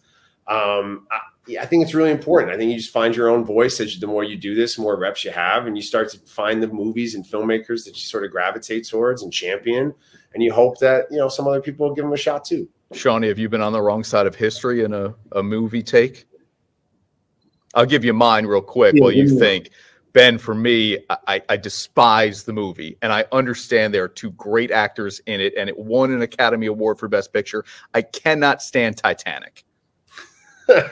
Um, 0.47 1.05
I, 1.11 1.57
I, 1.59 1.65
think 1.65 1.83
it's 1.83 1.93
really 1.93 2.11
important. 2.11 2.53
I 2.53 2.57
think 2.57 2.71
you 2.71 2.77
just 2.77 2.93
find 2.93 3.15
your 3.15 3.29
own 3.29 3.45
voice 3.45 3.79
as 3.79 3.99
the 3.99 4.07
more 4.07 4.23
you 4.23 4.35
do 4.35 4.55
this, 4.55 4.79
more 4.79 4.97
reps 4.97 5.23
you 5.23 5.31
have, 5.31 5.67
and 5.67 5.77
you 5.77 5.83
start 5.83 6.09
to 6.11 6.19
find 6.19 6.63
the 6.63 6.67
movies 6.67 7.13
and 7.13 7.23
filmmakers 7.23 7.85
that 7.85 7.91
you 7.91 8.01
sort 8.01 8.23
of 8.23 8.31
gravitate 8.31 8.87
towards 8.87 9.21
and 9.21 9.31
champion 9.31 9.93
and 10.33 10.43
you 10.43 10.53
hope 10.53 10.77
that 10.79 11.05
you 11.11 11.17
know 11.17 11.29
some 11.29 11.47
other 11.47 11.61
people 11.61 11.87
will 11.87 11.95
give 11.95 12.03
them 12.03 12.13
a 12.13 12.17
shot 12.17 12.45
too. 12.45 12.67
Shawnee, 12.93 13.27
have 13.27 13.39
you 13.39 13.49
been 13.49 13.61
on 13.61 13.73
the 13.73 13.81
wrong 13.81 14.03
side 14.03 14.25
of 14.25 14.35
history 14.35 14.83
in 14.83 14.93
a, 14.93 15.13
a 15.33 15.43
movie 15.43 15.83
take? 15.83 16.25
I'll 17.75 17.85
give 17.85 18.03
you 18.03 18.13
mine 18.13 18.45
real 18.45 18.61
quick 18.61 18.95
yeah, 18.95 19.01
while 19.01 19.11
you 19.11 19.25
yeah. 19.25 19.39
think. 19.39 19.69
Ben, 20.11 20.39
for 20.39 20.55
me, 20.55 20.97
I, 21.27 21.39
I, 21.47 21.55
despise 21.55 22.43
the 22.43 22.51
movie, 22.51 22.97
and 23.03 23.13
I 23.13 23.25
understand 23.31 23.93
there 23.93 24.03
are 24.03 24.07
two 24.07 24.31
great 24.31 24.71
actors 24.71 25.21
in 25.27 25.39
it, 25.39 25.53
and 25.55 25.69
it 25.69 25.77
won 25.77 26.11
an 26.11 26.23
Academy 26.23 26.65
Award 26.65 26.97
for 26.97 27.07
Best 27.07 27.31
Picture. 27.31 27.63
I 27.93 28.01
cannot 28.01 28.63
stand 28.63 28.97
Titanic, 28.97 29.63
and 30.67 30.83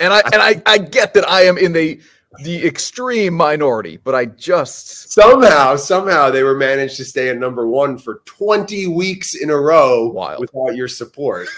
I 0.00 0.22
and 0.32 0.42
I, 0.42 0.60
I 0.66 0.78
get 0.78 1.14
that 1.14 1.28
I 1.28 1.42
am 1.42 1.56
in 1.56 1.72
the 1.72 2.00
the 2.42 2.66
extreme 2.66 3.34
minority, 3.34 3.96
but 3.96 4.14
I 4.14 4.26
just 4.26 5.12
somehow, 5.12 5.76
somehow 5.76 6.30
they 6.30 6.42
were 6.42 6.54
managed 6.54 6.96
to 6.98 7.04
stay 7.04 7.30
at 7.30 7.38
number 7.38 7.66
one 7.66 7.96
for 7.96 8.20
20 8.26 8.86
weeks 8.88 9.34
in 9.34 9.50
a 9.50 9.56
row 9.56 10.08
Wild. 10.08 10.40
without 10.40 10.76
your 10.76 10.88
support. 10.88 11.48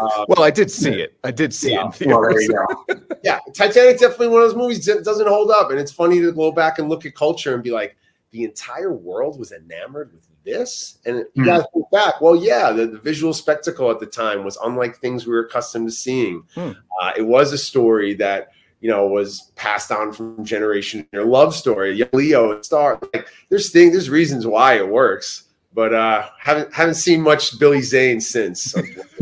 Um, 0.00 0.26
well, 0.28 0.42
I 0.42 0.50
did 0.50 0.70
see 0.70 0.92
it. 0.92 1.16
I 1.24 1.30
did 1.30 1.54
see 1.54 1.72
yeah, 1.72 1.90
it. 1.98 2.06
Well, 2.06 2.86
yeah, 3.24 3.38
Titanic's 3.54 4.02
definitely 4.02 4.28
one 4.28 4.42
of 4.42 4.50
those 4.50 4.56
movies 4.56 4.84
that 4.86 5.04
doesn't 5.04 5.26
hold 5.26 5.50
up, 5.50 5.70
and 5.70 5.80
it's 5.80 5.92
funny 5.92 6.20
to 6.20 6.32
go 6.32 6.52
back 6.52 6.78
and 6.78 6.88
look 6.88 7.06
at 7.06 7.14
culture 7.14 7.54
and 7.54 7.62
be 7.62 7.70
like, 7.70 7.96
the 8.32 8.44
entire 8.44 8.92
world 8.92 9.38
was 9.38 9.52
enamored 9.52 10.12
with 10.12 10.22
this, 10.44 10.98
and 11.04 11.24
you 11.34 11.42
mm. 11.42 11.46
got 11.46 11.58
to 11.58 11.68
think 11.72 11.90
back. 11.90 12.20
Well, 12.20 12.36
yeah, 12.36 12.70
the, 12.72 12.86
the, 12.86 12.98
visual 12.98 13.34
spectacle 13.34 13.90
at 13.90 13.98
the 13.98 14.06
time 14.06 14.44
was 14.44 14.56
unlike 14.62 14.96
things 14.96 15.26
we 15.26 15.32
were 15.32 15.46
accustomed 15.46 15.88
to 15.88 15.92
seeing. 15.92 16.44
Mm. 16.54 16.76
Uh, 17.02 17.12
it 17.16 17.22
was 17.22 17.52
a 17.52 17.58
story 17.58 18.14
that 18.14 18.50
you 18.80 18.90
know, 18.90 19.06
was 19.06 19.50
passed 19.56 19.92
on 19.92 20.12
from 20.12 20.44
generation. 20.44 21.06
Your 21.12 21.24
love 21.24 21.54
story, 21.54 22.08
Leo 22.12 22.60
Star. 22.62 22.98
Like, 23.14 23.28
there's 23.48 23.70
things, 23.70 23.92
there's 23.92 24.10
reasons 24.10 24.46
why 24.46 24.78
it 24.78 24.88
works, 24.88 25.44
but 25.72 25.94
uh, 25.94 26.28
haven't 26.38 26.72
haven't 26.72 26.94
seen 26.94 27.20
much 27.20 27.58
Billy 27.58 27.82
Zane 27.82 28.20
since. 28.20 28.74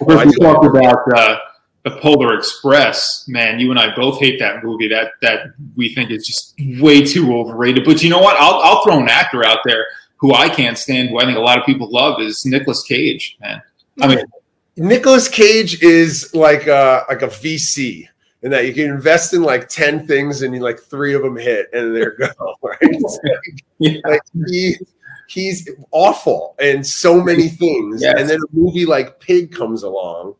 well, 0.00 0.26
you 0.26 0.38
talked 0.38 0.66
about 0.66 0.98
uh, 1.16 1.38
the 1.84 1.92
Polar 1.92 2.36
Express, 2.36 3.24
man. 3.26 3.58
You 3.58 3.70
and 3.70 3.80
I 3.80 3.94
both 3.94 4.20
hate 4.20 4.38
that 4.40 4.62
movie. 4.62 4.88
That 4.88 5.12
that 5.22 5.46
we 5.76 5.94
think 5.94 6.10
is 6.10 6.26
just 6.26 6.54
way 6.80 7.04
too 7.04 7.34
overrated. 7.36 7.84
But 7.84 8.02
you 8.02 8.10
know 8.10 8.20
what? 8.20 8.36
I'll 8.38 8.60
I'll 8.60 8.84
throw 8.84 9.00
an 9.00 9.08
actor 9.08 9.44
out 9.44 9.58
there 9.64 9.86
who 10.16 10.34
I 10.34 10.48
can't 10.48 10.78
stand, 10.78 11.08
who 11.08 11.18
I 11.18 11.24
think 11.24 11.38
a 11.38 11.42
lot 11.42 11.58
of 11.58 11.66
people 11.66 11.90
love, 11.90 12.20
is 12.20 12.44
Nicolas 12.44 12.82
Cage. 12.82 13.36
Man, 13.40 13.62
I 14.00 14.08
mean. 14.08 14.24
Nicolas 14.76 15.28
Cage 15.28 15.82
is 15.84 16.34
like 16.34 16.66
a 16.66 17.04
like 17.08 17.22
a 17.22 17.28
VC 17.28 18.08
and 18.44 18.52
that 18.52 18.66
you 18.66 18.74
can 18.74 18.84
invest 18.84 19.32
in 19.32 19.42
like 19.42 19.68
10 19.68 20.06
things 20.06 20.42
and 20.42 20.54
you 20.54 20.60
like 20.60 20.78
three 20.78 21.14
of 21.14 21.22
them 21.22 21.36
hit 21.36 21.68
and 21.72 21.96
there 21.96 22.12
go 22.12 22.28
right 22.62 22.78
like, 22.82 23.64
yeah. 23.78 23.98
like 24.04 24.20
he 24.46 24.76
he's 25.26 25.68
awful 25.90 26.54
in 26.60 26.84
so 26.84 27.20
many 27.20 27.48
things 27.48 28.02
yes. 28.02 28.14
and 28.18 28.28
then 28.28 28.38
a 28.38 28.56
movie 28.56 28.86
like 28.86 29.18
pig 29.18 29.50
comes 29.50 29.82
along 29.82 30.34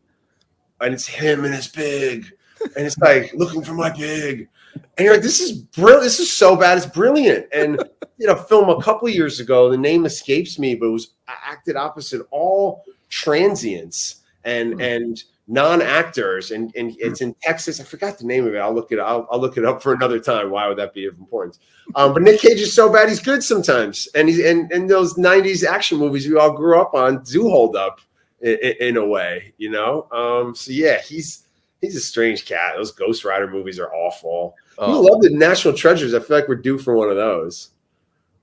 and 0.81 0.93
it's 0.93 1.07
him 1.07 1.43
and 1.43 1.53
his 1.53 1.67
pig 1.67 2.31
and 2.77 2.85
it's 2.85 2.97
like 2.99 3.33
looking 3.33 3.63
for 3.63 3.73
my 3.73 3.89
pig 3.89 4.47
and 4.75 5.05
you're 5.05 5.13
like 5.13 5.23
this 5.23 5.41
is 5.41 5.51
brilliant 5.51 6.03
this 6.03 6.19
is 6.19 6.31
so 6.31 6.55
bad 6.55 6.77
it's 6.77 6.85
brilliant 6.85 7.47
and 7.51 7.83
you 8.17 8.27
know 8.27 8.35
film 8.35 8.69
a 8.69 8.81
couple 8.81 9.09
years 9.09 9.39
ago 9.39 9.69
the 9.69 9.77
name 9.77 10.05
escapes 10.05 10.59
me 10.59 10.75
but 10.75 10.85
it 10.85 10.91
was 10.91 11.13
acted 11.27 11.75
opposite 11.75 12.25
all 12.29 12.83
transients 13.09 14.21
and 14.43 14.73
mm-hmm. 14.73 14.81
and 14.81 15.23
non-actors 15.47 16.51
and, 16.51 16.75
and 16.75 16.91
hmm. 16.91 16.97
it's 16.99 17.21
in 17.21 17.35
texas. 17.41 17.79
I 17.79 17.83
forgot 17.83 18.17
the 18.17 18.25
name 18.25 18.47
of 18.47 18.55
it. 18.55 18.57
I'll 18.57 18.73
look 18.73 18.91
it 18.91 18.99
I'll, 18.99 19.27
I'll 19.31 19.39
look 19.39 19.57
it 19.57 19.65
up 19.65 19.81
for 19.81 19.93
another 19.93 20.19
time. 20.19 20.49
Why 20.49 20.67
would 20.67 20.77
that 20.77 20.93
be 20.93 21.05
of 21.05 21.17
importance? 21.17 21.59
Um, 21.95 22.13
but 22.13 22.23
nick 22.23 22.39
cage 22.39 22.59
is 22.59 22.73
so 22.73 22.91
bad 22.91 23.09
he's 23.09 23.19
good 23.19 23.43
sometimes. 23.43 24.07
And 24.15 24.27
he's 24.27 24.43
and, 24.43 24.71
and 24.71 24.89
those 24.89 25.15
90s 25.15 25.63
action 25.63 25.97
movies 25.97 26.27
we 26.27 26.35
all 26.35 26.53
grew 26.53 26.79
up 26.79 26.93
on 26.93 27.23
do 27.23 27.49
hold 27.49 27.75
up 27.75 28.01
in, 28.41 28.57
in 28.79 28.97
a 28.97 29.05
way 29.05 29.53
you 29.57 29.69
know? 29.69 30.07
Um, 30.11 30.55
so 30.55 30.71
yeah 30.71 30.99
he's 31.01 31.43
he's 31.81 31.95
a 31.95 32.01
strange 32.01 32.45
cat. 32.45 32.73
Those 32.77 32.91
ghost 32.91 33.23
rider 33.23 33.47
movies 33.47 33.79
are 33.79 33.93
awful. 33.93 34.55
Oh. 34.77 35.01
we 35.01 35.09
love 35.09 35.21
the 35.21 35.29
national 35.29 35.75
treasures. 35.75 36.13
I 36.13 36.19
feel 36.19 36.37
like 36.37 36.47
we're 36.47 36.55
due 36.55 36.77
for 36.77 36.95
one 36.95 37.09
of 37.09 37.15
those 37.15 37.69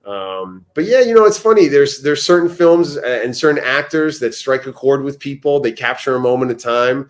um, 0.05 0.66
but 0.74 0.84
yeah, 0.84 1.00
you 1.00 1.14
know, 1.14 1.24
it's 1.24 1.38
funny. 1.38 1.68
There's 1.68 2.03
there's 2.03 2.24
certain 2.24 2.48
films 2.48 2.96
and 2.96 3.36
certain 3.36 3.62
actors 3.62 4.18
that 4.18 4.34
strike 4.34 4.66
a 4.66 4.72
chord 4.72 5.03
with 5.03 5.18
people. 5.18 5.61
They 5.61 5.72
capture 5.72 6.16
a 6.16 6.20
moment 6.20 6.50
of 6.50 6.59
time, 6.59 7.09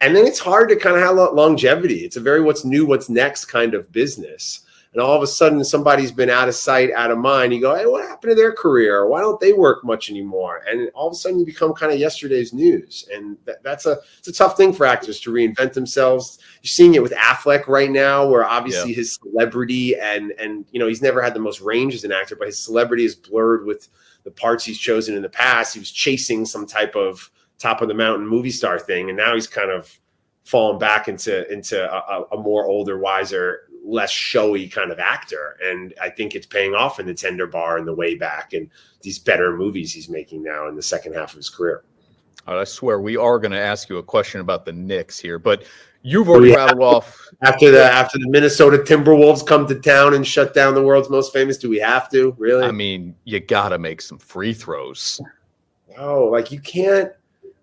and 0.00 0.16
then 0.16 0.26
it's 0.26 0.40
hard 0.40 0.68
to 0.70 0.76
kind 0.76 0.96
of 0.96 1.02
have 1.02 1.34
longevity. 1.34 2.04
It's 2.04 2.16
a 2.16 2.20
very 2.20 2.42
what's 2.42 2.64
new, 2.64 2.84
what's 2.84 3.08
next 3.08 3.46
kind 3.46 3.74
of 3.74 3.90
business 3.92 4.60
and 4.92 5.00
all 5.02 5.16
of 5.16 5.22
a 5.22 5.26
sudden 5.26 5.64
somebody's 5.64 6.12
been 6.12 6.28
out 6.28 6.48
of 6.48 6.54
sight, 6.54 6.90
out 6.92 7.10
of 7.10 7.16
mind. 7.16 7.54
You 7.54 7.60
go, 7.60 7.74
hey, 7.74 7.86
what 7.86 8.06
happened 8.06 8.32
to 8.32 8.34
their 8.34 8.52
career? 8.52 9.06
Why 9.06 9.20
don't 9.20 9.40
they 9.40 9.54
work 9.54 9.84
much 9.84 10.10
anymore? 10.10 10.62
And 10.68 10.90
all 10.94 11.08
of 11.08 11.12
a 11.12 11.16
sudden 11.16 11.38
you 11.38 11.46
become 11.46 11.72
kind 11.72 11.92
of 11.92 11.98
yesterday's 11.98 12.52
news. 12.52 13.08
And 13.12 13.38
that, 13.46 13.62
that's 13.62 13.86
a 13.86 13.98
it's 14.18 14.28
a 14.28 14.32
tough 14.32 14.56
thing 14.56 14.72
for 14.72 14.84
actors 14.84 15.18
to 15.20 15.32
reinvent 15.32 15.72
themselves. 15.72 16.38
You're 16.62 16.68
seeing 16.68 16.94
it 16.94 17.02
with 17.02 17.12
Affleck 17.12 17.68
right 17.68 17.90
now, 17.90 18.28
where 18.28 18.44
obviously 18.44 18.90
yeah. 18.90 18.96
his 18.96 19.14
celebrity 19.14 19.98
and 19.98 20.32
and 20.32 20.66
you 20.72 20.78
know 20.78 20.88
he's 20.88 21.02
never 21.02 21.22
had 21.22 21.34
the 21.34 21.40
most 21.40 21.62
range 21.62 21.94
as 21.94 22.04
an 22.04 22.12
actor, 22.12 22.36
but 22.36 22.48
his 22.48 22.62
celebrity 22.62 23.04
is 23.04 23.14
blurred 23.14 23.64
with 23.64 23.88
the 24.24 24.30
parts 24.30 24.64
he's 24.64 24.78
chosen 24.78 25.16
in 25.16 25.22
the 25.22 25.28
past. 25.28 25.72
He 25.72 25.80
was 25.80 25.90
chasing 25.90 26.44
some 26.44 26.66
type 26.66 26.94
of 26.94 27.30
top 27.58 27.80
of 27.80 27.88
the 27.88 27.94
mountain 27.94 28.26
movie 28.26 28.50
star 28.50 28.78
thing, 28.78 29.08
and 29.08 29.16
now 29.16 29.34
he's 29.34 29.46
kind 29.46 29.70
of 29.70 29.98
fallen 30.44 30.78
back 30.78 31.08
into 31.08 31.50
into 31.50 31.90
a, 31.90 32.24
a 32.32 32.36
more 32.36 32.66
older, 32.66 32.98
wiser 32.98 33.62
less 33.84 34.10
showy 34.10 34.68
kind 34.68 34.90
of 34.90 34.98
actor. 34.98 35.56
And 35.62 35.94
I 36.00 36.10
think 36.10 36.34
it's 36.34 36.46
paying 36.46 36.74
off 36.74 37.00
in 37.00 37.06
the 37.06 37.14
tender 37.14 37.46
bar 37.46 37.78
and 37.78 37.86
the 37.86 37.94
way 37.94 38.14
back 38.14 38.52
and 38.52 38.70
these 39.02 39.18
better 39.18 39.56
movies 39.56 39.92
he's 39.92 40.08
making 40.08 40.42
now 40.42 40.68
in 40.68 40.76
the 40.76 40.82
second 40.82 41.14
half 41.14 41.32
of 41.32 41.36
his 41.36 41.50
career. 41.50 41.84
I 42.46 42.64
swear 42.64 43.00
we 43.00 43.16
are 43.16 43.38
going 43.38 43.52
to 43.52 43.60
ask 43.60 43.88
you 43.88 43.98
a 43.98 44.02
question 44.02 44.40
about 44.40 44.64
the 44.64 44.72
Knicks 44.72 45.18
here, 45.18 45.38
but 45.38 45.64
you've 46.02 46.28
oh, 46.28 46.32
already 46.32 46.50
yeah. 46.50 46.56
rattled 46.56 46.82
off 46.82 47.28
after 47.42 47.70
the 47.70 47.84
after 47.84 48.18
the 48.18 48.28
Minnesota 48.28 48.78
Timberwolves 48.78 49.46
come 49.46 49.66
to 49.68 49.76
town 49.76 50.14
and 50.14 50.26
shut 50.26 50.52
down 50.52 50.74
the 50.74 50.82
world's 50.82 51.08
most 51.08 51.32
famous. 51.32 51.56
Do 51.56 51.68
we 51.68 51.78
have 51.78 52.10
to 52.10 52.34
really? 52.38 52.64
I 52.64 52.72
mean, 52.72 53.14
you 53.24 53.38
got 53.38 53.68
to 53.68 53.78
make 53.78 54.00
some 54.00 54.18
free 54.18 54.52
throws. 54.52 55.20
Oh, 55.96 56.24
like 56.24 56.50
you 56.50 56.58
can't 56.60 57.12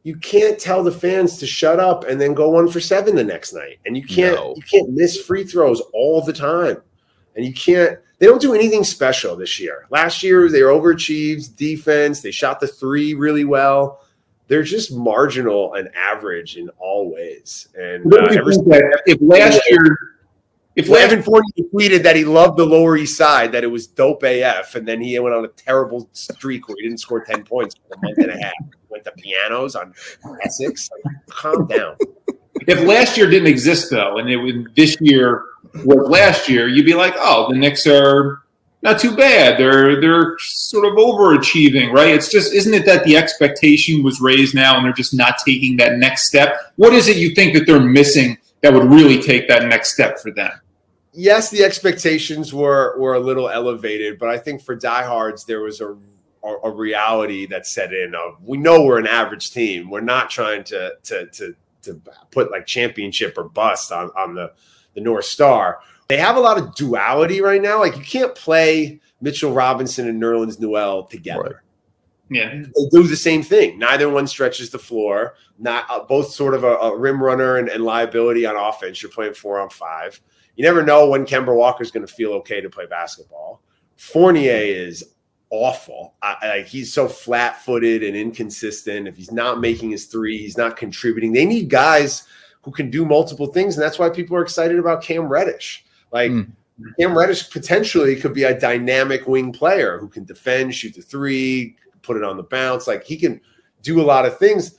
you 0.04 0.16
can't 0.16 0.60
tell 0.60 0.84
the 0.84 0.91
fans 0.91 1.38
to 1.38 1.45
shut 1.45 1.80
up 1.80 2.06
and 2.06 2.20
then 2.20 2.34
go 2.34 2.50
one 2.50 2.70
for 2.70 2.80
seven 2.80 3.16
the 3.16 3.24
next 3.24 3.54
night. 3.54 3.80
And 3.86 3.97
you 3.97 4.06
can't 4.06 4.36
no. 4.36 4.54
you 4.56 4.64
can't 4.64 4.89
miss 4.89 5.22
free 5.22 5.43
throws 5.43 5.82
all 5.93 6.22
the 6.22 6.34
time. 6.34 6.78
And 7.36 7.45
you 7.45 7.54
can't 7.54 8.00
they 8.20 8.26
don't 8.26 8.41
do 8.41 8.54
anything 8.54 8.84
special 8.84 9.36
this 9.36 9.60
year. 9.60 9.88
Last 9.89 10.24
year 10.24 10.50
they 10.50 10.64
were 10.64 10.70
overachieved 10.70 11.56
defense, 11.56 12.22
they 12.22 12.32
shot 12.32 12.60
the 12.60 12.68
three 12.68 13.14
really 13.14 13.45
well. 13.45 14.02
They're 14.47 14.64
just 14.64 14.91
marginal 14.91 15.76
and 15.76 15.89
average 15.95 16.58
in 16.58 16.70
all 16.80 17.14
ways. 17.14 17.68
And 17.76 18.12
uh, 18.12 18.26
if 19.06 19.22
last 19.22 19.62
year 19.70 19.97
if 20.76 20.89
Evan 20.89 21.22
Fournier 21.22 21.70
tweeted 21.74 22.04
that 22.04 22.16
he 22.16 22.24
loved 22.24 22.58
the 22.58 22.66
Lower 22.66 22.95
East 22.95 23.18
Side, 23.18 23.52
that 23.52 23.66
it 23.66 23.68
was 23.68 23.86
dope 23.86 24.24
AF, 24.24 24.76
and 24.76 24.88
then 24.88 25.02
he 25.02 25.20
went 25.20 25.36
on 25.36 25.43
a 25.43 25.50
terrible 25.50 26.10
streak 26.14 26.68
where 26.68 26.78
he 26.80 26.88
didn't 26.88 27.00
score 27.00 27.24
10 27.24 27.43
points 27.43 27.76
for 27.76 27.95
a 27.95 27.97
month 28.02 28.18
and 28.18 28.32
a 28.32 28.38
half 28.41 28.54
went 28.90 29.04
to 29.06 29.12
pianos 29.12 29.76
on 29.76 29.94
Essex. 30.44 30.90
Like, 31.06 31.16
calm 31.30 31.68
down. 31.68 31.96
If 32.68 32.82
last 32.82 33.18
year 33.18 33.30
didn't 33.30 33.48
exist 33.48 33.90
though, 33.90 34.18
and 34.18 34.30
it 34.30 34.38
was 34.38 34.54
this 34.76 34.98
year 35.00 35.46
was 35.86 36.10
last 36.10 36.50
year, 36.50 36.68
you'd 36.68 36.86
be 36.86 36.94
like, 36.94 37.14
oh, 37.18 37.52
the 37.52 37.58
Knicks 37.58 37.88
are 37.88 38.44
not 38.82 39.00
too 39.00 39.16
bad. 39.16 39.58
They're 39.58 40.00
they're 40.00 40.36
sort 40.40 40.86
of 40.86 40.94
overachieving, 40.94 41.92
right? 41.92 42.14
It's 42.14 42.32
just 42.32 42.54
isn't 42.54 42.74
it 42.74 42.86
that 42.86 43.04
the 43.04 43.18
expectation 43.18 44.04
was 44.04 44.22
raised 44.22 44.56
now 44.56 44.78
and 44.78 44.86
they're 44.86 44.94
just 44.94 45.14
not 45.14 45.36
taking 45.46 45.78
that 45.78 45.98
next 45.98 46.28
step? 46.28 46.58
What 46.76 46.94
is 46.94 47.08
it 47.08 47.18
you 47.18 47.36
think 47.36 47.54
that 47.54 47.66
they're 47.66 47.80
missing 47.80 48.38
that 48.62 48.74
would 48.74 48.86
really 48.86 49.22
take 49.22 49.48
that 49.48 49.68
next 49.68 49.94
step 49.94 50.20
for 50.20 50.32
them? 50.32 50.52
Yes, 51.14 51.50
the 51.50 51.64
expectations 51.64 52.54
were 52.54 52.98
were 52.98 53.16
a 53.16 53.20
little 53.20 53.50
elevated, 53.50 54.18
but 54.18 54.30
I 54.30 54.38
think 54.38 54.62
for 54.62 54.76
diehards 54.76 55.46
there 55.46 55.62
was 55.62 55.82
a 55.82 55.98
a, 56.44 56.56
a 56.64 56.72
reality 56.72 57.46
that 57.48 57.66
set 57.66 57.94
in 57.94 58.14
of 58.16 58.42
we 58.44 58.58
know 58.58 58.84
we're 58.84 59.00
an 59.00 59.08
average 59.08 59.52
team. 59.52 59.90
We're 59.90 60.02
not 60.02 60.30
trying 60.30 60.64
to 60.66 60.94
to 61.04 61.28
to 61.28 61.56
to 61.84 62.02
put 62.32 62.52
like 62.52 62.66
championship 62.66 63.38
or 63.38 63.46
bust 63.46 63.92
on 63.92 64.12
on 64.18 64.36
the 64.36 64.54
the 64.94 65.02
North 65.02 65.26
Star. 65.26 65.80
They 66.08 66.18
have 66.18 66.38
a 66.38 66.40
lot 66.40 66.58
of 66.58 66.74
duality 66.76 67.42
right 67.42 67.62
now. 67.62 67.80
Like 67.80 67.96
you 67.96 68.04
can't 68.04 68.34
play 68.34 69.00
Mitchell 69.22 69.54
Robinson 69.54 70.08
and 70.08 70.22
Nerlens 70.22 70.60
Noel 70.60 71.04
together. 71.04 71.64
Yeah, 72.32 72.50
They 72.50 72.90
do 72.92 73.04
the 73.04 73.16
same 73.16 73.42
thing. 73.42 73.80
Neither 73.80 74.08
one 74.08 74.28
stretches 74.28 74.70
the 74.70 74.78
floor. 74.78 75.36
Not 75.58 75.86
uh, 75.90 76.04
both 76.04 76.32
sort 76.32 76.54
of 76.54 76.64
a, 76.64 76.76
a 76.76 76.96
rim 76.96 77.22
runner 77.22 77.58
and, 77.58 77.70
and 77.70 77.84
liability 77.84 78.46
on 78.46 78.56
offense. 78.56 79.02
You're 79.02 79.12
playing 79.12 79.34
four 79.34 79.60
on 79.60 79.70
five. 79.70 80.20
You 80.56 80.64
never 80.64 80.84
know 80.84 81.08
when 81.10 81.26
Kemba 81.26 81.56
Walker 81.56 81.82
is 81.82 81.90
going 81.90 82.06
to 82.06 82.14
feel 82.14 82.34
okay 82.34 82.62
to 82.62 82.70
play 82.70 82.86
basketball. 82.86 83.62
Fournier 83.98 84.62
is 84.62 85.16
awful. 85.52 86.14
I, 86.22 86.36
I- 86.41 86.47
like 86.58 86.66
he's 86.68 86.93
so 86.93 87.08
flat-footed 87.08 88.04
and 88.04 88.16
inconsistent. 88.16 89.08
If 89.08 89.16
he's 89.18 89.32
not 89.32 89.60
making 89.60 89.91
his 89.91 90.06
three, 90.06 90.38
he's 90.38 90.58
not 90.58 90.78
contributing. 90.78 91.32
They 91.34 91.45
need 91.45 91.70
guys 91.70 92.24
who 92.62 92.72
can 92.72 92.89
do 92.89 93.06
multiple 93.06 93.47
things, 93.47 93.76
and 93.76 93.84
that's 93.84 93.97
why 94.00 94.10
people 94.10 94.36
are 94.36 94.41
excited 94.41 94.78
about 94.80 95.02
Cam 95.04 95.28
Reddish. 95.28 95.86
Like 96.12 96.32
Mm. 96.32 96.52
Cam 96.97 97.18
Reddish 97.18 97.50
potentially 97.50 98.16
could 98.16 98.34
be 98.34 98.43
a 98.43 98.58
dynamic 98.58 99.28
wing 99.28 99.52
player 99.52 99.97
who 99.97 100.08
can 100.08 100.24
defend, 100.24 100.74
shoot 100.74 100.93
the 100.95 101.02
three, 101.02 101.76
put 102.04 102.16
it 102.16 102.24
on 102.24 102.38
the 102.38 102.43
bounce. 102.43 102.88
Like 102.88 103.04
he 103.04 103.18
can 103.18 103.41
do 103.82 104.02
a 104.02 104.04
lot 104.04 104.26
of 104.26 104.38
things. 104.38 104.78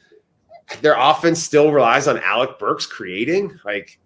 Their 0.80 0.94
offense 0.98 1.42
still 1.42 1.72
relies 1.72 2.08
on 2.08 2.18
Alec 2.20 2.58
Burks 2.58 2.86
creating. 2.86 3.58
Like, 3.64 3.98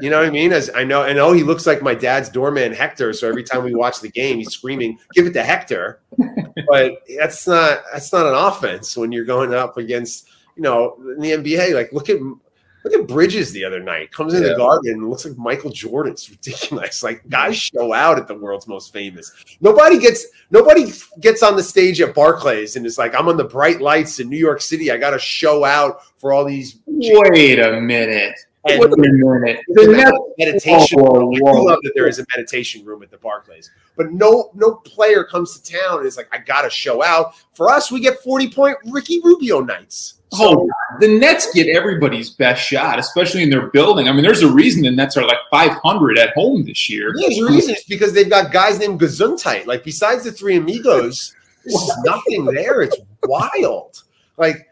you 0.00 0.10
know 0.10 0.18
what 0.18 0.26
I 0.26 0.30
mean? 0.30 0.52
As 0.52 0.70
I 0.74 0.84
know, 0.84 1.02
I 1.02 1.12
know 1.12 1.28
oh, 1.28 1.32
he 1.32 1.42
looks 1.42 1.66
like 1.66 1.82
my 1.82 1.94
dad's 1.94 2.28
doorman 2.28 2.72
Hector. 2.72 3.12
So 3.12 3.28
every 3.28 3.44
time 3.44 3.64
we 3.64 3.74
watch 3.74 4.00
the 4.00 4.10
game, 4.10 4.38
he's 4.38 4.50
screaming, 4.50 4.98
"Give 5.14 5.26
it 5.26 5.32
to 5.34 5.42
Hector!" 5.42 6.00
But 6.68 7.02
that's 7.18 7.46
not 7.46 7.82
that's 7.92 8.12
not 8.12 8.26
an 8.26 8.34
offense 8.34 8.96
when 8.96 9.10
you're 9.10 9.24
going 9.24 9.52
up 9.54 9.76
against 9.78 10.28
you 10.56 10.62
know 10.62 10.96
in 11.16 11.20
the 11.20 11.30
NBA. 11.32 11.74
Like, 11.74 11.92
look 11.92 12.08
at 12.08 12.18
look 12.20 12.94
at 12.94 13.06
Bridges 13.08 13.52
the 13.52 13.64
other 13.64 13.80
night. 13.80 14.12
Comes 14.12 14.34
in 14.34 14.42
Yeah. 14.42 14.50
the 14.50 14.56
garden 14.56 14.92
and 14.92 15.10
looks 15.10 15.24
like 15.24 15.36
Michael 15.38 15.70
Jordan. 15.70 16.12
It's 16.12 16.30
ridiculous. 16.30 17.02
Like 17.02 17.28
guys 17.28 17.56
show 17.56 17.92
out 17.92 18.18
at 18.18 18.28
the 18.28 18.34
world's 18.34 18.68
most 18.68 18.92
famous. 18.92 19.32
Nobody 19.60 19.98
gets 19.98 20.26
nobody 20.50 20.92
gets 21.20 21.42
on 21.42 21.56
the 21.56 21.62
stage 21.62 22.00
at 22.00 22.14
Barclays 22.14 22.76
and 22.76 22.84
is 22.86 22.98
like, 22.98 23.14
I'm 23.14 23.28
on 23.28 23.36
the 23.36 23.44
bright 23.44 23.80
lights 23.80 24.20
in 24.20 24.28
New 24.28 24.38
York 24.38 24.60
City. 24.60 24.90
I 24.90 24.96
got 24.98 25.10
to 25.10 25.18
show 25.18 25.64
out 25.64 26.02
for 26.16 26.32
all 26.32 26.44
these 26.44 26.78
Wait 26.86 27.58
a 27.58 27.80
minute. 27.80 28.38
And- 28.68 28.78
Wait 28.80 28.92
a 28.92 28.96
minute. 28.96 29.60
the 29.68 30.32
meditation. 30.38 31.00
Whoa, 31.00 31.18
room. 31.18 31.34
I 31.34 31.38
whoa, 31.40 31.52
do 31.52 31.58
whoa. 31.58 31.64
love 31.64 31.78
that 31.82 31.92
there 31.96 32.06
is 32.06 32.20
a 32.20 32.26
meditation 32.36 32.84
room 32.84 33.02
at 33.02 33.10
the 33.10 33.18
Barclays, 33.18 33.70
but 33.96 34.12
no 34.12 34.50
no 34.54 34.74
player 34.76 35.24
comes 35.24 35.58
to 35.58 35.72
town 35.72 35.98
and 35.98 36.06
is 36.06 36.16
like, 36.16 36.28
I 36.32 36.38
got 36.38 36.62
to 36.62 36.70
show 36.70 37.02
out. 37.02 37.34
For 37.54 37.68
us, 37.68 37.90
we 37.90 37.98
get 38.00 38.20
40 38.20 38.50
point 38.50 38.76
Ricky 38.86 39.20
Rubio 39.24 39.60
nights. 39.60 40.14
Hold 40.32 40.58
on. 40.60 40.68
Oh, 40.70 40.96
the 41.00 41.08
Nets 41.08 41.52
get 41.52 41.68
everybody's 41.68 42.30
best 42.30 42.62
shot, 42.62 42.98
especially 42.98 43.42
in 43.42 43.50
their 43.50 43.66
building. 43.70 44.08
I 44.08 44.12
mean, 44.12 44.22
there's 44.22 44.42
a 44.42 44.50
reason 44.50 44.82
the 44.82 44.90
Nets 44.90 45.16
are 45.16 45.26
like 45.26 45.38
500 45.50 46.18
at 46.18 46.32
home 46.34 46.64
this 46.64 46.88
year. 46.88 47.12
There's 47.20 47.38
a 47.38 47.44
reason. 47.44 47.74
It's 47.74 47.84
because 47.84 48.14
they've 48.14 48.30
got 48.30 48.52
guys 48.52 48.78
named 48.78 49.00
Gesundheit. 49.00 49.66
Like 49.66 49.84
besides 49.84 50.24
the 50.24 50.32
three 50.32 50.56
amigos, 50.56 51.34
there's 51.64 51.90
nothing 52.04 52.44
there. 52.46 52.80
It's 52.82 52.96
wild. 53.24 54.04
Like 54.38 54.68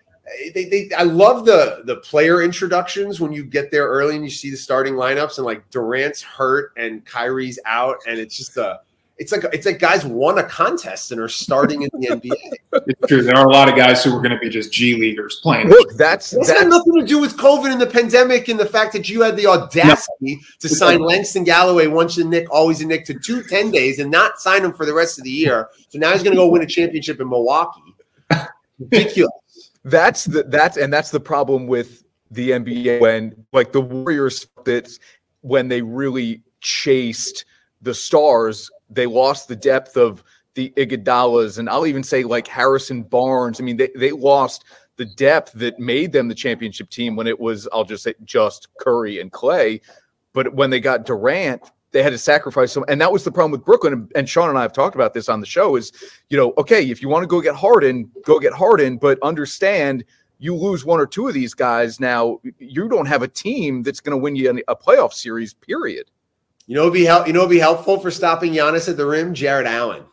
they, 0.55 0.64
they 0.64 0.91
I 0.97 1.03
love 1.03 1.45
the 1.45 1.83
the 1.85 1.97
player 1.97 2.43
introductions 2.43 3.20
when 3.20 3.33
you 3.33 3.45
get 3.45 3.70
there 3.70 3.87
early 3.87 4.16
and 4.16 4.24
you 4.24 4.31
see 4.31 4.51
the 4.51 4.57
starting 4.57 4.95
lineups 4.95 5.39
and 5.39 5.47
like 5.47 5.68
Durant's 5.70 6.22
hurt 6.22 6.72
and 6.76 7.05
Kyrie's 7.05 7.59
out 7.66 7.97
and 8.07 8.18
it's 8.18 8.37
just 8.37 8.57
a 8.57 8.81
it's 9.20 9.33
like 9.33 9.45
it's 9.53 9.66
like 9.66 9.78
guys 9.78 10.05
won 10.05 10.39
a 10.39 10.43
contest 10.43 11.12
and 11.12 11.20
are 11.20 11.28
starting 11.28 11.83
in 11.83 11.91
the 11.93 12.09
NBA. 12.09 12.33
It's 12.87 13.09
true. 13.09 13.22
There 13.22 13.37
are 13.37 13.47
a 13.47 13.51
lot 13.51 13.68
of 13.68 13.74
guys 13.74 14.03
who 14.05 14.16
are 14.16 14.20
going 14.22 14.31
to 14.31 14.39
be 14.39 14.49
just 14.49 14.72
G 14.72 14.95
leaguers 14.95 15.41
playing. 15.43 15.68
Look, 15.68 15.97
that's 15.97 16.33
It's 16.33 16.49
got 16.49 16.61
that's 16.61 16.70
nothing 16.70 16.95
to 17.01 17.05
do 17.05 17.18
with 17.18 17.37
COVID 17.37 17.70
and 17.70 17.81
the 17.81 17.87
pandemic 17.87 18.49
and 18.49 18.59
the 18.59 18.64
fact 18.64 18.93
that 18.93 19.09
you 19.09 19.22
had 19.22 19.37
the 19.37 19.49
audacity 19.49 20.41
to 20.61 20.68
sign 20.68 21.01
Langston 21.01 21.43
Galloway 21.43 21.89
once 21.89 22.16
a 22.16 22.24
Knick, 22.24 22.47
always 22.49 22.81
a 22.81 22.87
Knick 22.87 23.05
to 23.07 23.14
two 23.14 23.43
10 23.43 23.72
days 23.72 23.99
and 23.99 24.09
not 24.09 24.41
sign 24.41 24.64
him 24.64 24.72
for 24.72 24.87
the 24.87 24.95
rest 24.95 25.18
of 25.18 25.24
the 25.24 25.31
year. 25.31 25.68
So 25.89 25.99
now 25.99 26.12
he's 26.12 26.22
going 26.22 26.35
to 26.35 26.41
go 26.41 26.49
win 26.49 26.62
a 26.62 26.66
championship 26.66 27.20
in 27.20 27.28
Milwaukee. 27.28 27.83
Ridiculous. 28.78 29.33
That's 29.85 30.24
the 30.24 30.43
that's 30.45 30.76
and 30.76 30.93
that's 30.93 31.11
the 31.11 31.20
problem 31.20 31.66
with 31.66 32.05
the 32.31 32.51
NBA 32.51 33.01
when 33.01 33.47
like 33.53 33.72
the 33.72 33.81
Warriors 33.81 34.47
that 34.64 34.91
when 35.41 35.68
they 35.68 35.83
really 35.83 36.43
chased 36.61 37.47
the 37.81 37.95
stars, 37.95 38.70
they 38.91 39.07
lost 39.07 39.49
the 39.49 39.57
depth 39.57 39.97
of 39.97 40.22
the 40.55 40.70
Iguodalas 40.76 41.59
and 41.59 41.68
I'll 41.68 41.87
even 41.87 42.03
say 42.03 42.24
like 42.24 42.47
Harrison 42.47 43.03
Barnes. 43.03 43.61
I 43.61 43.64
mean, 43.64 43.78
they 43.78 43.89
they 43.97 44.12
lost 44.12 44.64
the 44.97 45.07
depth 45.07 45.53
that 45.53 45.78
made 45.78 46.12
them 46.12 46.28
the 46.28 46.35
championship 46.35 46.91
team 46.91 47.16
when 47.16 47.26
it 47.26 47.41
was 47.41 47.66
I'll 47.72 47.85
just 47.85 48.03
say 48.05 48.14
just 48.24 48.68
Curry 48.78 49.20
and 49.20 49.33
Klay. 49.33 49.81
But 50.35 50.55
when 50.55 50.70
they 50.70 50.81
got 50.81 51.07
Durant, 51.07 51.62
they 51.93 52.03
had 52.03 52.11
to 52.11 52.18
sacrifice 52.18 52.72
some, 52.72 52.84
and 52.88 53.01
that 53.01 53.12
was 53.12 53.24
the 53.24 53.32
problem 53.32 53.51
with 53.53 53.64
Brooklyn. 53.64 53.93
And, 53.93 54.12
and 54.14 54.28
Sean 54.28 54.49
and 54.49 54.59
I 54.59 54.62
have 54.62 54.72
talked 54.72 54.95
about 54.95 55.14
this 55.14 55.28
on 55.28 55.41
the 55.41 55.47
show. 55.47 55.76
Is 55.76 55.93
you 56.28 56.36
know, 56.36 56.53
okay, 56.59 56.88
if 56.91 57.03
you 57.03 57.09
want 57.09 57.22
to 57.22 57.26
go 57.26 57.41
get 57.41 57.55
Harden, 57.55 58.11
go 58.24 58.38
get 58.38 58.53
Harden, 58.53 58.97
but 58.97 59.18
understand 59.22 60.05
you 60.38 60.55
lose 60.57 60.84
one 60.84 61.01
or 61.01 61.07
two 61.07 61.28
of 61.28 61.34
these 61.34 61.53
guys 61.53 62.01
now, 62.01 62.41
you 62.59 62.88
don't 62.88 63.07
have 63.07 63.22
a 63.22 63.28
team 63.28 63.82
that's 63.82 64.01
going 64.01 64.16
to 64.16 64.22
win 64.22 64.36
you 64.36 64.51
a 64.68 64.76
playoff 64.76 65.12
series. 65.12 65.53
Period. 65.53 66.11
You 66.66 66.76
know, 66.76 66.82
it'd 66.82 66.95
be 66.95 67.05
help. 67.05 67.26
You 67.26 67.32
know, 67.32 67.47
be 67.47 67.59
helpful 67.59 67.99
for 67.99 68.11
stopping 68.11 68.53
Giannis 68.53 68.88
at 68.88 68.97
the 68.97 69.05
rim. 69.07 69.34
Jarrett 69.34 69.66
Allen. 69.66 70.05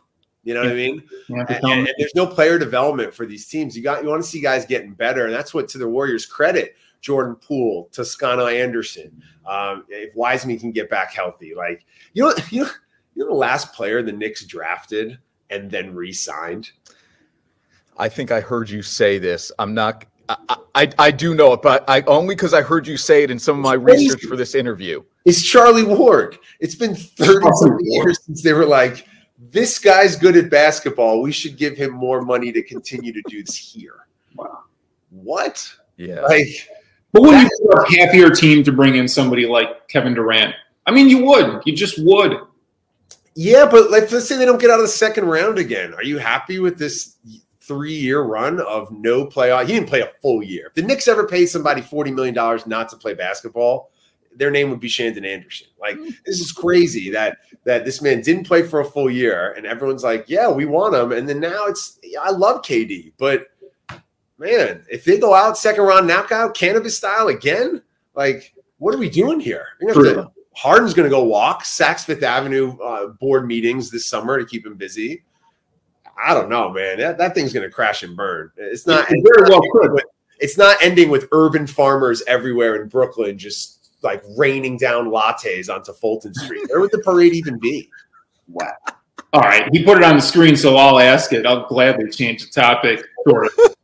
You 0.44 0.54
know 0.54 0.60
what 0.62 0.70
I 0.72 0.74
mean? 0.74 1.02
Yeah, 1.28 1.40
And, 1.40 1.50
and- 1.50 1.88
and 1.88 1.94
there's 1.98 2.14
no 2.14 2.26
player 2.26 2.58
development 2.58 3.12
for 3.12 3.26
these 3.26 3.46
teams. 3.46 3.76
You 3.76 3.82
got 3.82 4.02
you 4.02 4.08
want 4.08 4.22
to 4.22 4.28
see 4.28 4.40
guys 4.40 4.64
getting 4.64 4.92
better, 4.92 5.26
and 5.26 5.34
that's 5.34 5.52
what 5.54 5.68
to 5.68 5.78
the 5.78 5.88
Warriors' 5.88 6.26
credit. 6.26 6.76
Jordan 7.00 7.36
Poole, 7.36 7.88
Toscano 7.92 8.46
Anderson. 8.46 9.22
Um, 9.46 9.84
if 9.88 10.14
Wiseman 10.14 10.58
can 10.58 10.72
get 10.72 10.90
back 10.90 11.12
healthy, 11.12 11.54
like 11.54 11.84
you 12.12 12.24
know, 12.24 12.34
you 12.50 12.64
know, 12.64 12.70
you 13.14 13.24
know, 13.24 13.30
the 13.30 13.36
last 13.36 13.72
player 13.72 14.02
the 14.02 14.12
Knicks 14.12 14.44
drafted 14.44 15.18
and 15.50 15.70
then 15.70 15.94
re-signed. 15.94 16.70
I 17.96 18.08
think 18.08 18.30
I 18.30 18.40
heard 18.40 18.70
you 18.70 18.82
say 18.82 19.18
this. 19.18 19.50
I'm 19.58 19.74
not. 19.74 20.04
I, 20.28 20.56
I, 20.74 20.92
I 20.98 21.10
do 21.10 21.34
know 21.34 21.54
it, 21.54 21.62
but 21.62 21.84
I 21.88 22.02
only 22.02 22.34
because 22.34 22.52
I 22.52 22.60
heard 22.62 22.86
you 22.86 22.96
say 22.96 23.22
it 23.22 23.30
in 23.30 23.38
some 23.38 23.56
of 23.56 23.62
my 23.62 23.72
research 23.72 24.24
for 24.24 24.36
this 24.36 24.54
interview. 24.54 25.02
It's 25.24 25.42
Charlie 25.42 25.84
Ward. 25.84 26.38
It's 26.60 26.74
been 26.74 26.94
30 26.94 27.46
years 27.80 28.22
since 28.24 28.42
they 28.42 28.52
were 28.52 28.66
like, 28.66 29.06
this 29.38 29.78
guy's 29.78 30.16
good 30.16 30.36
at 30.36 30.50
basketball. 30.50 31.22
We 31.22 31.32
should 31.32 31.56
give 31.56 31.76
him 31.76 31.92
more 31.92 32.20
money 32.22 32.52
to 32.52 32.62
continue 32.62 33.12
to 33.12 33.22
do 33.28 33.42
this 33.42 33.56
here. 33.56 34.06
Wow. 34.34 34.64
What? 35.10 35.66
Yeah. 35.96 36.22
Like, 36.22 36.68
But 37.12 37.22
wouldn't 37.22 37.50
you 37.60 37.70
be 37.70 37.96
a 37.98 38.04
happier 38.04 38.30
team 38.30 38.62
to 38.64 38.72
bring 38.72 38.96
in 38.96 39.08
somebody 39.08 39.46
like 39.46 39.88
Kevin 39.88 40.14
Durant? 40.14 40.54
I 40.86 40.90
mean, 40.90 41.08
you 41.08 41.24
would. 41.24 41.62
You 41.64 41.74
just 41.74 41.98
would. 41.98 42.38
yeah, 43.34 43.66
but 43.70 43.90
like, 43.90 44.10
let's 44.10 44.28
say 44.28 44.36
they 44.36 44.44
don't 44.44 44.60
get 44.60 44.70
out 44.70 44.78
of 44.78 44.82
the 44.82 44.88
second 44.88 45.26
round 45.26 45.58
again. 45.58 45.94
Are 45.94 46.02
you 46.02 46.18
happy 46.18 46.58
with 46.58 46.78
this 46.78 47.16
three 47.60 47.94
year 47.94 48.22
run 48.22 48.60
of 48.60 48.90
no 48.90 49.26
playoff? 49.26 49.66
He 49.66 49.74
didn't 49.74 49.88
play 49.88 50.00
a 50.00 50.10
full 50.22 50.42
year. 50.42 50.68
If 50.68 50.74
the 50.74 50.82
Knicks 50.82 51.08
ever 51.08 51.26
paid 51.26 51.46
somebody 51.46 51.82
$40 51.82 52.14
million 52.14 52.34
not 52.66 52.88
to 52.90 52.96
play 52.96 53.14
basketball, 53.14 53.90
their 54.38 54.50
name 54.50 54.70
would 54.70 54.80
be 54.80 54.88
Shandon 54.88 55.24
Anderson. 55.24 55.66
Like, 55.80 55.96
mm. 55.96 56.14
this 56.24 56.40
is 56.40 56.52
crazy 56.52 57.10
that 57.10 57.38
that 57.64 57.84
this 57.84 58.00
man 58.00 58.22
didn't 58.22 58.46
play 58.46 58.62
for 58.62 58.80
a 58.80 58.84
full 58.84 59.10
year, 59.10 59.52
and 59.52 59.66
everyone's 59.66 60.04
like, 60.04 60.24
"Yeah, 60.28 60.48
we 60.48 60.64
want 60.64 60.94
him." 60.94 61.12
And 61.12 61.28
then 61.28 61.40
now 61.40 61.66
it's, 61.66 61.98
I 62.20 62.30
love 62.30 62.62
KD, 62.62 63.12
but 63.18 63.48
man, 64.38 64.84
if 64.90 65.04
they 65.04 65.18
go 65.18 65.34
out 65.34 65.58
second 65.58 65.84
round 65.84 66.06
knockout, 66.06 66.54
cannabis 66.54 66.96
style 66.96 67.28
again, 67.28 67.82
like, 68.14 68.54
what 68.78 68.94
are 68.94 68.98
we 68.98 69.10
doing 69.10 69.40
here? 69.40 69.66
To- 69.80 70.30
Harden's 70.56 70.92
going 70.94 71.08
to 71.08 71.10
go 71.14 71.22
walk 71.22 71.62
Saks 71.62 72.04
Fifth 72.04 72.24
Avenue 72.24 72.76
uh, 72.80 73.08
board 73.20 73.46
meetings 73.46 73.90
this 73.90 74.06
summer 74.06 74.38
to 74.38 74.44
keep 74.44 74.66
him 74.66 74.74
busy. 74.76 75.22
I 76.24 76.34
don't 76.34 76.48
know, 76.48 76.70
man. 76.72 76.98
That, 76.98 77.16
that 77.18 77.32
thing's 77.34 77.52
going 77.52 77.62
to 77.68 77.70
crash 77.72 78.02
and 78.02 78.16
burn. 78.16 78.50
It's 78.56 78.84
not 78.84 79.06
It 79.08 79.22
very 79.22 79.48
well 79.48 79.60
could. 79.72 79.92
with- 79.92 80.04
It's 80.40 80.58
not 80.58 80.76
ending 80.82 81.10
with 81.10 81.28
urban 81.30 81.66
farmers 81.66 82.22
everywhere 82.26 82.80
in 82.82 82.88
Brooklyn 82.88 83.38
just 83.38 83.90
like 84.02 84.22
raining 84.36 84.78
down 84.78 85.06
lattes 85.10 85.72
onto 85.72 85.92
Fulton 85.92 86.34
Street. 86.34 86.62
Where 86.68 86.80
would 86.80 86.90
the 86.92 86.98
parade 87.04 87.34
even 87.34 87.58
be? 87.58 87.88
Wow. 88.48 88.72
All 89.32 89.42
right, 89.42 89.68
he 89.72 89.84
put 89.84 89.98
it 89.98 90.04
on 90.04 90.16
the 90.16 90.22
screen, 90.22 90.56
so 90.56 90.76
I'll 90.76 90.98
ask 90.98 91.32
it. 91.32 91.44
I'll 91.44 91.66
gladly 91.66 92.10
change 92.10 92.44
the 92.46 92.50
topic. 92.50 93.04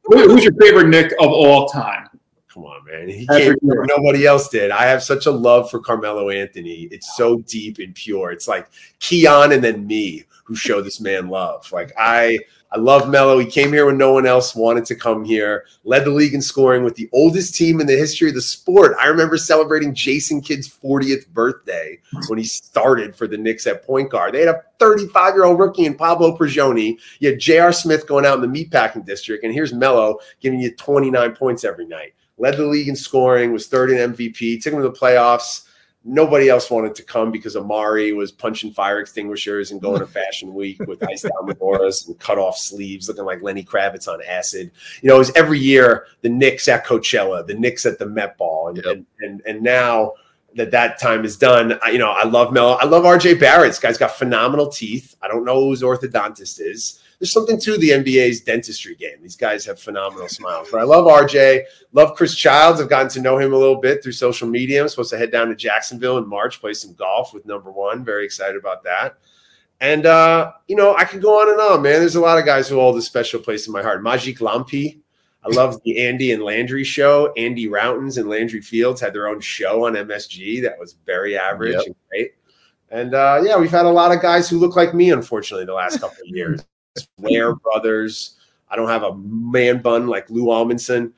Who's 0.05 0.45
your 0.45 0.55
favorite 0.55 0.89
Knick 0.89 1.13
of 1.21 1.29
all 1.29 1.69
time? 1.69 2.09
Come 2.49 2.65
on, 2.65 2.85
man. 2.85 3.09
He 3.09 3.27
nobody 3.61 4.27
else 4.27 4.49
did. 4.49 4.71
I 4.71 4.85
have 4.85 5.03
such 5.03 5.27
a 5.27 5.31
love 5.31 5.71
for 5.71 5.81
Carmelo 5.81 6.31
Anthony. 6.31 6.89
It's 6.91 7.17
so 7.17 7.41
deep 7.41 7.79
and 7.79 7.95
pure. 7.95 8.31
It's 8.31 8.47
like 8.47 8.69
Keon 9.01 9.53
and 9.53 9.63
then 9.63 9.87
me 9.87 10.25
who 10.45 10.55
show 10.55 10.81
this 10.81 11.01
man 11.01 11.29
love. 11.29 11.71
Like 11.73 11.93
I 11.99 12.39
I 12.73 12.79
love 12.79 13.09
Melo. 13.09 13.39
He 13.39 13.47
came 13.47 13.73
here 13.73 13.87
when 13.87 13.97
no 13.97 14.13
one 14.13 14.27
else 14.27 14.55
wanted 14.55 14.85
to 14.87 14.97
come 14.97 15.25
here, 15.25 15.65
led 15.85 16.05
the 16.05 16.11
league 16.11 16.35
in 16.35 16.43
scoring 16.43 16.83
with 16.83 16.97
the 16.97 17.09
oldest 17.13 17.55
team 17.55 17.81
in 17.81 17.87
the 17.87 17.97
history 17.97 18.29
of 18.31 18.35
the 18.35 18.43
sport. 18.43 18.97
I 19.01 19.07
remember 19.07 19.37
celebrating 19.37 19.95
Jason 19.95 20.41
Kidd's 20.41 20.69
40th 20.69 21.29
birthday 21.29 22.01
when 22.27 22.39
he 22.39 22.45
started 22.45 23.15
for 23.15 23.29
the 23.29 23.39
Knicks 23.39 23.69
at 23.69 23.85
point 23.85 24.11
guard. 24.11 24.35
They 24.35 24.41
had 24.41 24.55
a 24.57 24.63
35 24.81 25.35
year 25.35 25.45
old 25.45 25.61
rookie 25.61 25.87
in 25.87 25.95
Pablo 25.95 26.37
Prigioni. 26.37 26.99
You 27.21 27.31
had 27.31 27.39
J.R. 27.39 27.73
Smith 27.73 28.09
going 28.09 28.27
out 28.27 28.43
in 28.43 28.53
the 28.53 28.65
meatpacking 28.65 29.07
district, 29.07 29.45
and 29.45 29.55
here's 29.55 29.73
Melo 29.73 30.19
giving 30.41 30.59
you 30.59 30.75
29 30.75 31.37
points 31.37 31.63
every 31.63 31.87
night. 31.87 32.15
Led 32.39 32.57
the 32.57 32.67
league 32.67 32.89
in 32.89 32.97
scoring, 32.97 33.53
was 33.53 33.69
third 33.69 33.91
in 33.91 34.13
MVP, 34.13 34.61
took 34.61 34.73
him 34.73 34.83
to 34.83 34.89
the 34.89 34.93
playoffs 34.93 35.63
nobody 36.05 36.49
else 36.49 36.71
wanted 36.71 36.95
to 36.95 37.03
come 37.03 37.31
because 37.31 37.57
Amar'e 37.57 38.15
was 38.15 38.31
punching 38.31 38.73
fire 38.73 39.01
extinguishers 39.01 39.71
and 39.71 39.81
going 39.81 40.01
to 40.01 40.07
Fashion 40.15 40.53
Week 40.55 40.79
with 40.87 41.07
ice 41.09 41.23
down 41.23 41.47
menorahs 41.47 42.07
and 42.07 42.19
cut 42.19 42.39
off 42.39 42.59
sleeves, 42.59 43.09
looking 43.09 43.25
like 43.25 43.43
Lenny 43.43 43.65
Kravitz 43.65 44.07
on 44.07 44.21
acid. 44.23 44.71
You 45.03 45.09
know, 45.09 45.17
it 45.17 45.21
was 45.21 45.33
every 45.35 45.59
year 45.59 46.07
the 46.21 46.29
Knicks 46.29 46.69
at 46.69 46.87
Coachella, 46.87 47.47
the 47.47 47.55
Knicks 47.55 47.87
at 47.87 47.99
the 47.99 48.07
Met 48.07 48.37
Ball, 48.37 48.69
and 48.69 48.77
yep. 48.77 48.87
and, 48.87 49.07
and 49.21 49.43
and 49.47 49.63
now 49.63 50.13
that 50.55 50.71
that 50.71 51.01
time 51.01 51.25
is 51.25 51.37
done, 51.37 51.79
I, 51.83 51.91
you 51.91 51.99
know, 51.99 52.11
I 52.11 52.25
love 52.25 52.53
Mel. 52.53 52.79
I 52.81 52.85
love 52.85 53.05
RJ 53.05 53.41
Barrett. 53.41 53.71
This 53.71 53.81
guy's 53.81 53.99
got 53.99 54.13
phenomenal 54.13 54.69
teeth. 54.69 55.17
I 55.21 55.29
don't 55.29 55.45
know 55.45 55.61
who 55.61 55.71
his 55.71 55.83
orthodontist 55.83 56.61
is 56.61 57.01
there's 57.25 57.33
something 57.33 57.59
to 57.59 57.79
the 57.79 57.89
NBA's 57.89 58.43
dentistry 58.43 58.95
game. 58.97 59.23
These 59.23 59.37
guys 59.37 59.65
have 59.65 59.81
phenomenal 59.81 60.29
smiles. 60.29 60.69
But 60.71 60.81
I 60.81 60.83
love 60.83 61.07
RJ, 61.07 61.63
love 61.93 62.15
Chris 62.15 62.35
Childs. 62.35 62.83
I've 62.83 62.91
gotten 62.91 63.09
to 63.13 63.21
know 63.23 63.39
him 63.39 63.55
a 63.55 63.57
little 63.57 63.81
bit 63.81 64.03
through 64.03 64.13
social 64.13 64.47
media. 64.47 64.83
I'm 64.83 64.91
supposed 64.91 65.09
to 65.09 65.17
head 65.17 65.33
down 65.33 65.49
to 65.49 65.55
Jacksonville 65.55 66.19
in 66.19 66.29
March, 66.29 66.61
play 66.61 66.75
some 66.75 66.93
golf 66.93 67.33
with 67.33 67.47
number 67.47 67.73
one. 67.73 68.05
Very 68.05 68.27
excited 68.27 68.57
about 68.57 68.85
that. 68.85 69.17
And 69.81 70.05
uh, 70.05 70.53
you 70.69 70.77
know, 70.77 70.95
I 70.97 71.05
could 71.05 71.23
go 71.23 71.41
on 71.41 71.51
and 71.51 71.59
on, 71.59 71.81
man. 71.81 72.01
There's 72.01 72.15
a 72.15 72.21
lot 72.21 72.39
of 72.39 72.45
guys 72.45 72.69
who 72.69 72.75
hold 72.75 72.99
a 72.99 73.03
special 73.03 73.41
place 73.41 73.67
in 73.67 73.73
my 73.73 73.81
heart. 73.81 74.03
Magic 74.03 74.37
Lampi. 74.41 75.01
I 75.43 75.49
love 75.49 75.83
the 75.83 76.07
Andy 76.07 76.33
and 76.33 76.43
Landry 76.43 76.85
show. 76.85 77.33
Andy 77.39 77.69
Rautins 77.69 78.19
and 78.19 78.29
Landry 78.29 78.61
Fields 78.61 79.01
had 79.01 79.15
their 79.15 79.29
own 79.29 79.41
show 79.41 79.87
on 79.87 79.95
MSG 79.95 80.61
that 80.61 80.79
was 80.79 80.97
very 81.07 81.39
average 81.39 81.73
yep. 81.73 81.87
and 81.87 81.97
great. 82.11 82.33
And 82.91 83.15
uh, 83.15 83.41
yeah, 83.43 83.57
we've 83.57 83.71
had 83.71 83.87
a 83.87 83.91
lot 83.91 84.13
of 84.13 84.21
guys 84.21 84.47
who 84.47 84.59
look 84.59 84.77
like 84.77 84.93
me, 84.93 85.11
unfortunately, 85.11 85.65
the 85.65 85.73
last 85.73 86.01
couple 86.01 86.19
of 86.23 86.29
years. 86.29 86.61
Wear 87.19 87.55
brothers. 87.55 88.37
I 88.69 88.77
don't 88.77 88.89
have 88.89 89.03
a 89.03 89.17
man 89.17 89.83
bun 89.83 90.07
like 90.07 90.31
Lou 90.31 90.47
Amundson. 90.47 91.13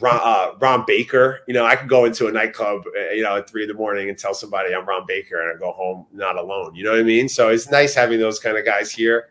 Ron, 0.00 0.20
uh, 0.22 0.56
Ron, 0.60 0.84
Baker. 0.86 1.40
You 1.48 1.54
know, 1.54 1.66
I 1.66 1.74
could 1.74 1.88
go 1.88 2.04
into 2.04 2.28
a 2.28 2.32
nightclub, 2.32 2.84
uh, 2.86 3.12
you 3.12 3.22
know, 3.22 3.36
at 3.36 3.50
three 3.50 3.62
in 3.62 3.68
the 3.68 3.74
morning 3.74 4.08
and 4.08 4.16
tell 4.16 4.34
somebody 4.34 4.74
I'm 4.74 4.86
Ron 4.86 5.04
Baker 5.06 5.40
and 5.40 5.56
I 5.56 5.60
go 5.60 5.72
home 5.72 6.06
not 6.12 6.36
alone. 6.36 6.74
You 6.74 6.84
know 6.84 6.92
what 6.92 7.00
I 7.00 7.04
mean? 7.04 7.28
So 7.28 7.48
it's 7.48 7.70
nice 7.70 7.94
having 7.94 8.20
those 8.20 8.38
kind 8.38 8.56
of 8.56 8.64
guys 8.64 8.92
here. 8.92 9.30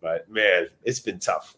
But 0.00 0.30
man, 0.30 0.68
it's 0.84 1.00
been 1.00 1.18
tough. 1.18 1.56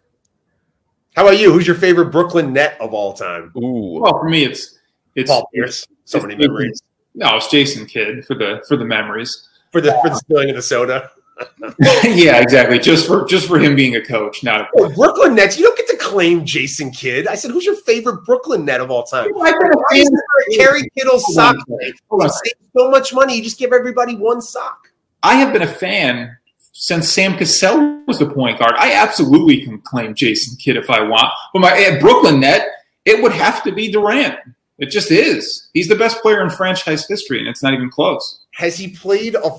How 1.14 1.26
about 1.26 1.38
you? 1.38 1.52
Who's 1.52 1.66
your 1.66 1.76
favorite 1.76 2.06
Brooklyn 2.06 2.52
net 2.52 2.80
of 2.80 2.94
all 2.94 3.12
time? 3.12 3.52
Ooh. 3.56 4.00
Well, 4.00 4.18
for 4.18 4.28
me, 4.28 4.44
it's 4.44 4.78
it's 5.14 5.30
Paul 5.30 5.48
Pierce. 5.52 5.86
So 6.04 6.20
many 6.20 6.36
memories. 6.36 6.82
No, 7.14 7.36
it's 7.36 7.50
Jason 7.50 7.86
Kidd 7.86 8.24
for 8.24 8.34
the 8.34 8.64
for 8.68 8.76
the 8.76 8.84
memories. 8.84 9.48
For 9.72 9.80
the 9.80 9.92
for 10.02 10.10
the 10.10 10.16
spilling 10.16 10.50
of 10.50 10.56
the 10.56 10.62
soda. 10.62 11.10
yeah, 12.04 12.40
exactly. 12.40 12.78
Just 12.78 13.06
for 13.06 13.24
just 13.26 13.46
for 13.46 13.58
him 13.58 13.76
being 13.76 13.96
a 13.96 14.04
coach, 14.04 14.42
not 14.42 14.62
a 14.62 14.68
oh, 14.76 14.88
Brooklyn 14.94 15.34
Nets. 15.34 15.58
You 15.58 15.64
don't 15.64 15.76
get 15.76 15.88
to 15.88 15.96
claim 15.96 16.44
Jason 16.44 16.90
Kidd. 16.90 17.28
I 17.28 17.34
said, 17.34 17.50
who's 17.50 17.64
your 17.64 17.76
favorite 17.76 18.24
Brooklyn 18.24 18.64
Net 18.64 18.80
of 18.80 18.90
all 18.90 19.04
time? 19.04 19.30
Why 19.32 19.52
is 19.94 20.10
Kerry 20.56 20.88
Kittles 20.96 21.34
sock? 21.34 21.56
You 21.68 21.96
save 22.10 22.52
so 22.76 22.90
much 22.90 23.12
money, 23.12 23.36
you 23.36 23.42
just 23.42 23.58
give 23.58 23.72
everybody 23.72 24.14
one 24.14 24.40
sock. 24.40 24.88
I 25.22 25.34
have 25.34 25.52
been 25.52 25.62
a 25.62 25.66
fan 25.66 26.36
since 26.72 27.08
Sam 27.08 27.36
Cassell 27.36 28.02
was 28.06 28.18
the 28.18 28.30
point 28.30 28.58
guard. 28.58 28.74
I 28.76 28.94
absolutely 28.94 29.62
can 29.62 29.80
claim 29.80 30.14
Jason 30.14 30.56
Kidd 30.56 30.76
if 30.76 30.90
I 30.90 31.02
want, 31.02 31.28
but 31.52 31.60
my 31.60 31.70
at 31.70 32.00
Brooklyn 32.00 32.40
Net, 32.40 32.68
it 33.04 33.22
would 33.22 33.32
have 33.32 33.62
to 33.64 33.72
be 33.72 33.90
Durant. 33.90 34.38
It 34.78 34.90
just 34.90 35.10
is. 35.10 35.68
He's 35.74 35.88
the 35.88 35.96
best 35.96 36.22
player 36.22 36.40
in 36.40 36.50
franchise 36.50 37.06
history, 37.06 37.40
and 37.40 37.48
it's 37.48 37.62
not 37.62 37.74
even 37.74 37.90
close. 37.90 38.44
Has 38.54 38.78
he 38.78 38.88
played 38.88 39.34
a 39.34 39.50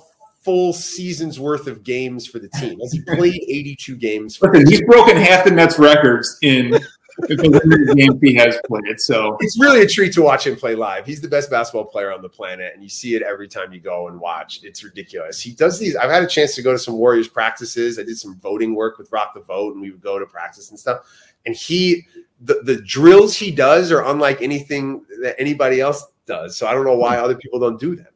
full 0.49 0.73
season's 0.73 1.39
worth 1.39 1.67
of 1.67 1.83
games 1.83 2.25
for 2.25 2.39
the 2.39 2.49
team. 2.49 2.79
Has 2.79 2.91
he 2.91 3.01
played 3.01 3.35
82 3.47 3.95
games? 3.97 4.39
Listen, 4.41 4.67
he's 4.67 4.81
broken 4.81 5.15
half 5.15 5.45
the 5.45 5.51
Nets 5.51 5.77
records 5.77 6.39
in 6.41 6.71
the 7.19 7.93
games 7.95 8.17
he 8.19 8.33
has 8.33 8.59
played. 8.65 8.99
So 8.99 9.37
it's 9.41 9.59
really 9.59 9.83
a 9.83 9.87
treat 9.87 10.11
to 10.13 10.23
watch 10.23 10.47
him 10.47 10.55
play 10.55 10.73
live. 10.73 11.05
He's 11.05 11.21
the 11.21 11.27
best 11.27 11.51
basketball 11.51 11.85
player 11.85 12.11
on 12.11 12.23
the 12.23 12.29
planet, 12.29 12.71
and 12.73 12.81
you 12.81 12.89
see 12.89 13.13
it 13.13 13.21
every 13.21 13.47
time 13.47 13.71
you 13.71 13.79
go 13.79 14.07
and 14.07 14.19
watch. 14.19 14.61
It's 14.63 14.83
ridiculous. 14.83 15.39
He 15.39 15.51
does 15.51 15.77
these. 15.77 15.95
I've 15.95 16.09
had 16.09 16.23
a 16.23 16.27
chance 16.27 16.55
to 16.55 16.63
go 16.63 16.71
to 16.71 16.79
some 16.79 16.95
Warriors 16.95 17.27
practices. 17.27 17.99
I 17.99 18.03
did 18.03 18.17
some 18.17 18.39
voting 18.39 18.73
work 18.73 18.97
with 18.97 19.11
Rock 19.11 19.35
the 19.35 19.41
Vote, 19.41 19.73
and 19.73 19.83
we 19.83 19.91
would 19.91 20.01
go 20.01 20.17
to 20.17 20.25
practice 20.25 20.71
and 20.71 20.79
stuff. 20.79 21.01
And 21.45 21.55
he, 21.55 22.07
the, 22.41 22.61
the 22.63 22.81
drills 22.81 23.35
he 23.35 23.51
does 23.51 23.91
are 23.91 24.03
unlike 24.05 24.41
anything 24.41 25.05
that 25.21 25.35
anybody 25.37 25.79
else 25.79 26.07
does. 26.25 26.57
So 26.57 26.65
I 26.65 26.73
don't 26.73 26.85
know 26.85 26.97
why 26.97 27.17
hmm. 27.17 27.23
other 27.23 27.35
people 27.35 27.59
don't 27.59 27.79
do 27.79 27.95
them 27.95 28.07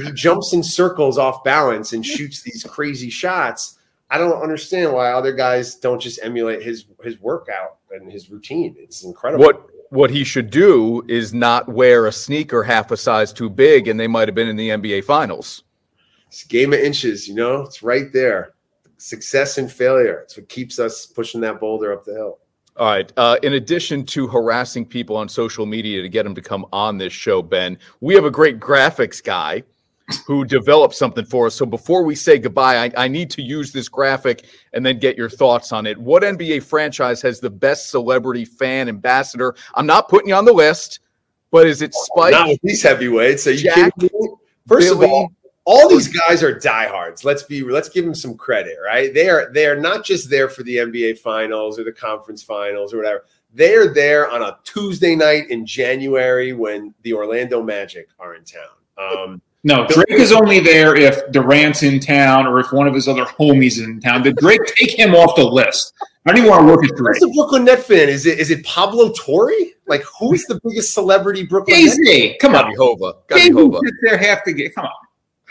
he 0.00 0.12
jumps 0.12 0.52
in 0.52 0.62
circles 0.62 1.18
off 1.18 1.44
balance 1.44 1.92
and 1.92 2.04
shoots 2.04 2.42
these 2.42 2.64
crazy 2.64 3.10
shots. 3.10 3.78
I 4.10 4.18
don't 4.18 4.42
understand 4.42 4.92
why 4.92 5.12
other 5.12 5.32
guys 5.32 5.76
don't 5.76 6.00
just 6.00 6.20
emulate 6.22 6.62
his 6.62 6.86
his 7.02 7.20
workout 7.20 7.78
and 7.90 8.10
his 8.10 8.30
routine. 8.30 8.76
It's 8.78 9.04
incredible. 9.04 9.44
What 9.44 9.66
what 9.90 10.10
he 10.10 10.24
should 10.24 10.50
do 10.50 11.04
is 11.08 11.34
not 11.34 11.68
wear 11.68 12.06
a 12.06 12.12
sneaker 12.12 12.62
half 12.62 12.90
a 12.90 12.96
size 12.96 13.32
too 13.32 13.50
big, 13.50 13.88
and 13.88 14.00
they 14.00 14.08
might 14.08 14.28
have 14.28 14.34
been 14.34 14.48
in 14.48 14.56
the 14.56 14.70
NBA 14.70 15.04
Finals. 15.04 15.64
It's 16.28 16.44
game 16.44 16.72
of 16.72 16.80
inches, 16.80 17.28
you 17.28 17.34
know. 17.34 17.60
It's 17.60 17.82
right 17.82 18.10
there. 18.12 18.54
Success 18.96 19.58
and 19.58 19.70
failure. 19.70 20.20
It's 20.20 20.36
what 20.36 20.48
keeps 20.48 20.78
us 20.78 21.06
pushing 21.06 21.42
that 21.42 21.60
boulder 21.60 21.92
up 21.92 22.06
the 22.06 22.14
hill. 22.14 22.38
All 22.78 22.86
right. 22.86 23.12
Uh, 23.18 23.36
in 23.42 23.54
addition 23.54 24.06
to 24.06 24.26
harassing 24.26 24.86
people 24.86 25.14
on 25.14 25.28
social 25.28 25.66
media 25.66 26.00
to 26.00 26.08
get 26.08 26.22
them 26.22 26.34
to 26.34 26.40
come 26.40 26.64
on 26.72 26.96
this 26.96 27.12
show, 27.12 27.42
Ben, 27.42 27.76
we 28.00 28.14
have 28.14 28.24
a 28.24 28.30
great 28.30 28.58
graphics 28.58 29.22
guy 29.22 29.62
who 30.18 30.44
developed 30.44 30.94
something 30.94 31.24
for 31.24 31.46
us. 31.46 31.54
So 31.54 31.66
before 31.66 32.04
we 32.04 32.14
say 32.14 32.38
goodbye, 32.38 32.84
I, 32.84 32.90
I, 32.96 33.08
need 33.08 33.30
to 33.30 33.42
use 33.42 33.72
this 33.72 33.88
graphic 33.88 34.46
and 34.72 34.84
then 34.84 34.98
get 34.98 35.16
your 35.16 35.28
thoughts 35.28 35.72
on 35.72 35.86
it. 35.86 35.98
What 35.98 36.22
NBA 36.22 36.62
franchise 36.62 37.22
has 37.22 37.40
the 37.40 37.50
best 37.50 37.90
celebrity 37.90 38.44
fan 38.44 38.88
ambassador? 38.88 39.54
I'm 39.74 39.86
not 39.86 40.08
putting 40.08 40.28
you 40.28 40.34
on 40.34 40.44
the 40.44 40.52
list, 40.52 41.00
but 41.50 41.66
is 41.66 41.82
it 41.82 41.94
Spike? 41.94 42.32
Not 42.32 42.48
with 42.48 42.60
these 42.62 42.82
heavyweights. 42.82 43.44
So 43.44 43.50
you 43.50 43.58
Jack, 43.58 43.92
First 44.66 44.88
Billy, 44.88 45.06
of 45.06 45.10
all, 45.10 45.32
all 45.64 45.88
these 45.88 46.08
guys 46.08 46.42
are 46.42 46.58
diehards. 46.58 47.24
Let's 47.24 47.42
be 47.42 47.62
let's 47.62 47.88
give 47.88 48.04
them 48.04 48.14
some 48.14 48.36
credit, 48.36 48.76
right? 48.84 49.12
They 49.12 49.28
are 49.28 49.52
they 49.52 49.66
are 49.66 49.78
not 49.78 50.04
just 50.04 50.28
there 50.28 50.48
for 50.48 50.62
the 50.62 50.76
NBA 50.76 51.18
finals 51.18 51.78
or 51.78 51.84
the 51.84 51.92
conference 51.92 52.42
finals 52.42 52.92
or 52.92 52.98
whatever. 52.98 53.24
They 53.54 53.74
are 53.74 53.92
there 53.92 54.30
on 54.30 54.42
a 54.42 54.58
Tuesday 54.64 55.14
night 55.14 55.50
in 55.50 55.66
January 55.66 56.52
when 56.52 56.94
the 57.02 57.12
Orlando 57.12 57.62
Magic 57.62 58.08
are 58.18 58.34
in 58.34 58.44
town. 58.44 58.62
Um, 58.98 59.42
no, 59.64 59.86
Drake 59.86 60.10
is 60.10 60.32
only 60.32 60.60
there 60.60 60.96
if 60.96 61.30
Durant's 61.30 61.82
in 61.82 62.00
town 62.00 62.46
or 62.46 62.58
if 62.58 62.72
one 62.72 62.88
of 62.88 62.94
his 62.94 63.06
other 63.06 63.24
homies 63.24 63.66
is 63.66 63.80
in 63.80 64.00
town. 64.00 64.22
Did 64.22 64.36
Drake 64.36 64.64
take 64.76 64.98
him 64.98 65.14
off 65.14 65.36
the 65.36 65.44
list? 65.44 65.94
I 66.26 66.30
don't 66.30 66.38
even 66.38 66.50
want 66.50 66.62
to 66.62 66.66
work 66.66 66.80
with 66.80 66.96
Drake. 66.96 67.16
Who's 67.20 67.30
the 67.30 67.34
Brooklyn 67.34 67.64
Net 67.64 67.80
fan? 67.80 68.08
Is 68.08 68.26
it 68.26 68.38
is 68.38 68.50
it 68.50 68.64
Pablo 68.64 69.12
Torre? 69.12 69.52
Like 69.86 70.02
who's 70.18 70.44
the 70.44 70.60
biggest 70.64 70.94
celebrity 70.94 71.44
Brooklyn? 71.44 71.76
Jay-Z. 71.76 72.38
Come 72.40 72.54
on, 72.54 72.74
Hova. 72.76 73.14
Gotta 73.28 73.42
be 73.42 73.50
Hova. 73.50 73.80
There 74.02 74.16
have 74.16 74.42
to 74.44 74.52
get. 74.52 74.74
Come 74.74 74.86
on. 74.86 74.92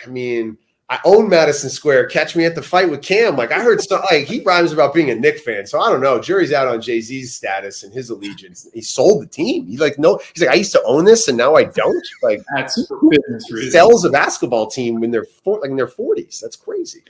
I 0.05 0.09
mean, 0.09 0.57
I 0.91 0.99
own 1.05 1.29
Madison 1.29 1.69
Square. 1.69 2.07
Catch 2.07 2.35
me 2.35 2.43
at 2.43 2.53
the 2.53 2.61
fight 2.61 2.89
with 2.89 3.01
Cam. 3.01 3.37
Like 3.37 3.53
I 3.53 3.61
heard 3.61 3.79
stuff 3.79 4.05
like 4.11 4.25
he 4.25 4.41
rhymes 4.41 4.73
about 4.73 4.93
being 4.93 5.09
a 5.09 5.15
Knick 5.15 5.39
fan. 5.39 5.65
So 5.65 5.79
I 5.79 5.89
don't 5.89 6.01
know. 6.01 6.19
Jury's 6.19 6.51
out 6.51 6.67
on 6.67 6.81
Jay 6.81 6.99
Z's 6.99 7.33
status 7.33 7.83
and 7.83 7.93
his 7.93 8.09
allegiance. 8.09 8.67
He 8.73 8.81
sold 8.81 9.21
the 9.21 9.27
team. 9.27 9.67
He's 9.67 9.79
like, 9.79 9.97
no, 9.97 10.19
he's 10.33 10.43
like, 10.43 10.51
I 10.51 10.55
used 10.55 10.73
to 10.73 10.83
own 10.83 11.05
this 11.05 11.29
and 11.29 11.37
now 11.37 11.55
I 11.55 11.63
don't. 11.63 12.07
Like 12.21 12.41
that's 12.53 12.91
business 13.09 13.71
sells 13.71 14.03
a 14.03 14.09
basketball 14.09 14.69
team 14.69 14.99
when 14.99 15.11
they're 15.11 15.23
for, 15.23 15.61
like 15.61 15.69
in 15.69 15.77
their 15.77 15.87
forties. 15.87 16.41
That's 16.43 16.57
crazy. 16.57 17.03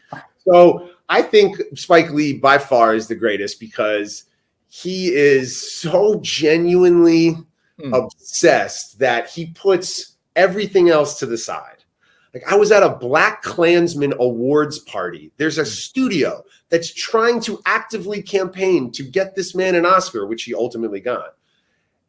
So 0.47 0.91
I 1.09 1.23
think 1.23 1.59
Spike 1.73 2.11
Lee 2.11 2.37
by 2.37 2.59
far 2.59 2.93
is 2.93 3.07
the 3.07 3.15
greatest 3.15 3.59
because 3.59 4.25
he 4.67 5.07
is 5.07 5.73
so 5.73 6.19
genuinely 6.21 7.35
hmm. 7.79 7.93
obsessed 7.95 8.99
that 8.99 9.31
he 9.31 9.47
puts 9.47 10.17
everything 10.35 10.89
else 10.89 11.17
to 11.17 11.25
the 11.25 11.37
side 11.37 11.80
like 12.33 12.43
I 12.47 12.55
was 12.55 12.71
at 12.71 12.83
a 12.83 12.95
Black 12.95 13.41
Klansman 13.41 14.13
awards 14.19 14.79
party. 14.79 15.31
There's 15.37 15.57
a 15.57 15.65
studio 15.65 16.43
that's 16.69 16.93
trying 16.93 17.41
to 17.41 17.61
actively 17.65 18.21
campaign 18.21 18.91
to 18.93 19.03
get 19.03 19.35
this 19.35 19.53
man 19.53 19.75
an 19.75 19.85
Oscar, 19.85 20.25
which 20.25 20.43
he 20.43 20.53
ultimately 20.53 21.01
got. 21.01 21.35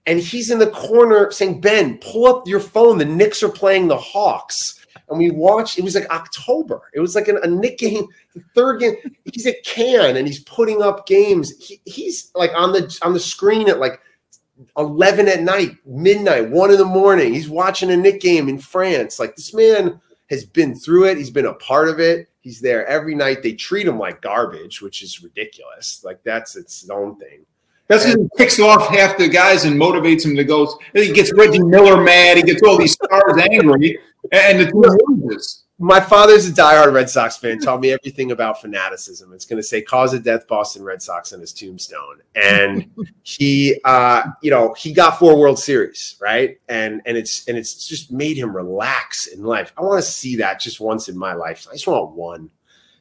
And 0.06 0.20
he's 0.20 0.50
in 0.50 0.58
the 0.58 0.70
corner 0.70 1.30
saying, 1.30 1.60
Ben, 1.60 1.98
pull 1.98 2.26
up 2.26 2.46
your 2.46 2.60
phone. 2.60 2.98
The 2.98 3.04
Knicks 3.04 3.42
are 3.42 3.48
playing 3.48 3.88
the 3.88 3.96
Hawks. 3.96 4.84
and 5.08 5.18
we 5.18 5.30
watched. 5.30 5.78
It 5.78 5.84
was 5.84 5.94
like 5.94 6.10
October. 6.10 6.82
It 6.94 7.00
was 7.00 7.14
like 7.14 7.28
an, 7.28 7.38
a 7.42 7.46
Knick 7.46 7.78
game, 7.78 8.06
the 8.34 8.42
third 8.54 8.80
game. 8.80 8.96
He's 9.32 9.46
at 9.46 9.62
Cannes 9.64 10.16
and 10.16 10.26
he's 10.26 10.42
putting 10.44 10.82
up 10.82 11.06
games. 11.06 11.52
He, 11.58 11.80
he's 11.84 12.30
like 12.34 12.52
on 12.54 12.72
the 12.72 12.98
on 13.02 13.12
the 13.12 13.20
screen 13.20 13.68
at 13.68 13.80
like 13.80 14.00
11 14.76 15.28
at 15.28 15.42
night, 15.42 15.76
midnight, 15.84 16.50
one 16.50 16.70
in 16.70 16.78
the 16.78 16.84
morning. 16.84 17.32
He's 17.32 17.48
watching 17.48 17.90
a 17.90 17.96
Knick 17.96 18.20
game 18.20 18.48
in 18.48 18.58
France. 18.58 19.18
Like 19.18 19.36
this 19.36 19.54
man 19.54 20.00
has 20.30 20.44
been 20.44 20.74
through 20.74 21.04
it. 21.04 21.18
He's 21.18 21.30
been 21.30 21.46
a 21.46 21.54
part 21.54 21.88
of 21.88 22.00
it. 22.00 22.28
He's 22.40 22.60
there 22.60 22.86
every 22.86 23.14
night. 23.14 23.42
They 23.42 23.52
treat 23.52 23.86
him 23.86 23.98
like 23.98 24.20
garbage, 24.20 24.82
which 24.82 25.02
is 25.02 25.22
ridiculous. 25.22 26.02
Like 26.04 26.22
that's 26.24 26.56
its 26.56 26.88
own 26.90 27.16
thing. 27.16 27.44
That's 27.88 28.04
because 28.04 28.20
he 28.20 28.28
picks 28.36 28.58
off 28.58 28.88
half 28.88 29.18
the 29.18 29.28
guys 29.28 29.64
and 29.64 29.78
motivates 29.78 30.24
him 30.24 30.34
to 30.36 30.44
go. 30.44 30.80
He 30.94 31.12
gets 31.12 31.32
Reggie 31.34 31.62
Miller 31.62 32.02
mad. 32.02 32.38
He 32.38 32.42
gets 32.42 32.62
all 32.62 32.78
these 32.78 32.92
stars 32.92 33.38
angry, 33.50 33.98
and 34.32 34.60
the 34.60 34.64
team 34.66 35.22
loses. 35.22 35.64
My 35.82 35.98
father's 35.98 36.48
a 36.48 36.52
diehard 36.52 36.92
Red 36.92 37.10
Sox 37.10 37.36
fan. 37.36 37.58
Taught 37.58 37.80
me 37.80 37.90
everything 37.90 38.30
about 38.30 38.60
fanaticism. 38.60 39.32
It's 39.32 39.44
going 39.44 39.60
to 39.60 39.64
say 39.64 39.82
"cause 39.82 40.14
of 40.14 40.22
death, 40.22 40.46
Boston 40.46 40.84
Red 40.84 41.02
Sox" 41.02 41.32
on 41.32 41.40
his 41.40 41.52
tombstone. 41.52 42.20
And 42.36 42.88
he, 43.24 43.80
uh, 43.84 44.22
you 44.42 44.52
know, 44.52 44.74
he 44.74 44.92
got 44.92 45.18
four 45.18 45.36
World 45.36 45.58
Series, 45.58 46.14
right? 46.20 46.56
And 46.68 47.02
and 47.04 47.16
it's 47.16 47.48
and 47.48 47.58
it's 47.58 47.88
just 47.88 48.12
made 48.12 48.36
him 48.36 48.54
relax 48.54 49.26
in 49.26 49.42
life. 49.42 49.72
I 49.76 49.82
want 49.82 50.00
to 50.00 50.08
see 50.08 50.36
that 50.36 50.60
just 50.60 50.78
once 50.78 51.08
in 51.08 51.18
my 51.18 51.34
life. 51.34 51.66
I 51.68 51.72
just 51.72 51.88
want 51.88 52.12
one. 52.12 52.48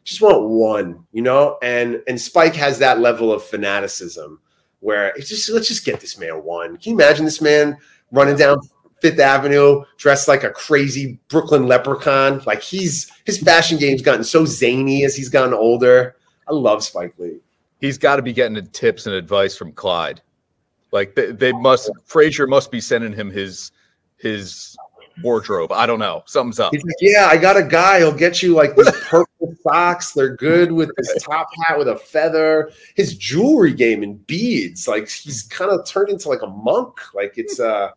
Just 0.04 0.24
want 0.24 0.50
one, 0.50 1.06
you 1.12 1.22
know. 1.22 1.60
And 1.62 2.02
and 2.08 2.20
Spike 2.20 2.56
has 2.56 2.80
that 2.80 3.00
level 3.00 3.32
of 3.32 3.44
fanaticism 3.44 4.40
where 4.80 5.10
it's 5.10 5.30
just 5.30 5.52
let's 5.52 5.68
just 5.68 5.86
get 5.86 6.00
this 6.00 6.18
man 6.18 6.44
one. 6.44 6.78
Can 6.78 6.94
you 6.94 6.96
imagine 6.96 7.26
this 7.26 7.42
man 7.42 7.78
running 8.12 8.38
down 8.38 8.58
Fifth 9.02 9.20
Avenue 9.20 9.84
dressed 9.98 10.28
like 10.28 10.44
a 10.44 10.52
crazy 10.52 11.20
Brooklyn 11.28 11.68
leprechaun? 11.68 12.42
Like 12.46 12.62
he's 12.62 13.12
his 13.26 13.40
fashion 13.40 13.78
game's 13.78 14.02
gotten 14.02 14.24
so 14.24 14.46
zany 14.46 15.04
as 15.04 15.16
he's 15.16 15.30
gotten 15.30 15.54
older. 15.54 16.16
I 16.48 16.54
love 16.54 16.84
Spike 16.84 17.14
Lee. 17.18 17.40
He's 17.80 17.98
got 17.98 18.18
to 18.18 18.22
be 18.22 18.34
getting 18.34 18.64
tips 18.68 19.08
and 19.08 19.16
advice 19.16 19.56
from 19.56 19.72
Clyde. 19.72 20.22
Like 20.92 21.16
they, 21.16 21.32
they 21.32 21.52
must 21.52 21.90
Frazier 22.06 22.48
must 22.48 22.72
be 22.72 22.80
sending 22.80 23.14
him 23.14 23.32
his 23.32 23.72
his 24.18 24.78
wardrobe. 25.24 25.72
I 25.72 25.86
don't 25.86 26.00
know. 26.00 26.24
Something's 26.26 26.60
up. 26.60 26.74
He's 26.74 26.84
like, 26.84 26.96
yeah, 27.02 27.28
I 27.30 27.38
got 27.38 27.58
a 27.58 27.64
guy. 27.64 28.00
He'll 28.00 28.14
get 28.14 28.42
you 28.42 28.54
like 28.54 28.76
these 28.76 28.92
purple 29.02 29.56
socks. 29.64 30.12
They're 30.12 30.36
good 30.36 30.72
with 30.72 30.92
this 30.98 31.24
top 31.24 31.48
hat 31.66 31.78
with 31.78 31.88
a 31.88 31.98
feather. 31.98 32.72
His 32.96 33.16
jewelry 33.18 33.74
game 33.74 34.04
and 34.04 34.26
beads. 34.28 34.88
Like 34.88 35.10
he's 35.10 35.44
kind 35.44 35.72
of 35.72 35.86
turned 35.86 36.10
into 36.10 36.30
like 36.30 36.42
a 36.42 36.48
monk. 36.48 37.00
Like 37.14 37.38
it's 37.38 37.60
uh 37.60 37.92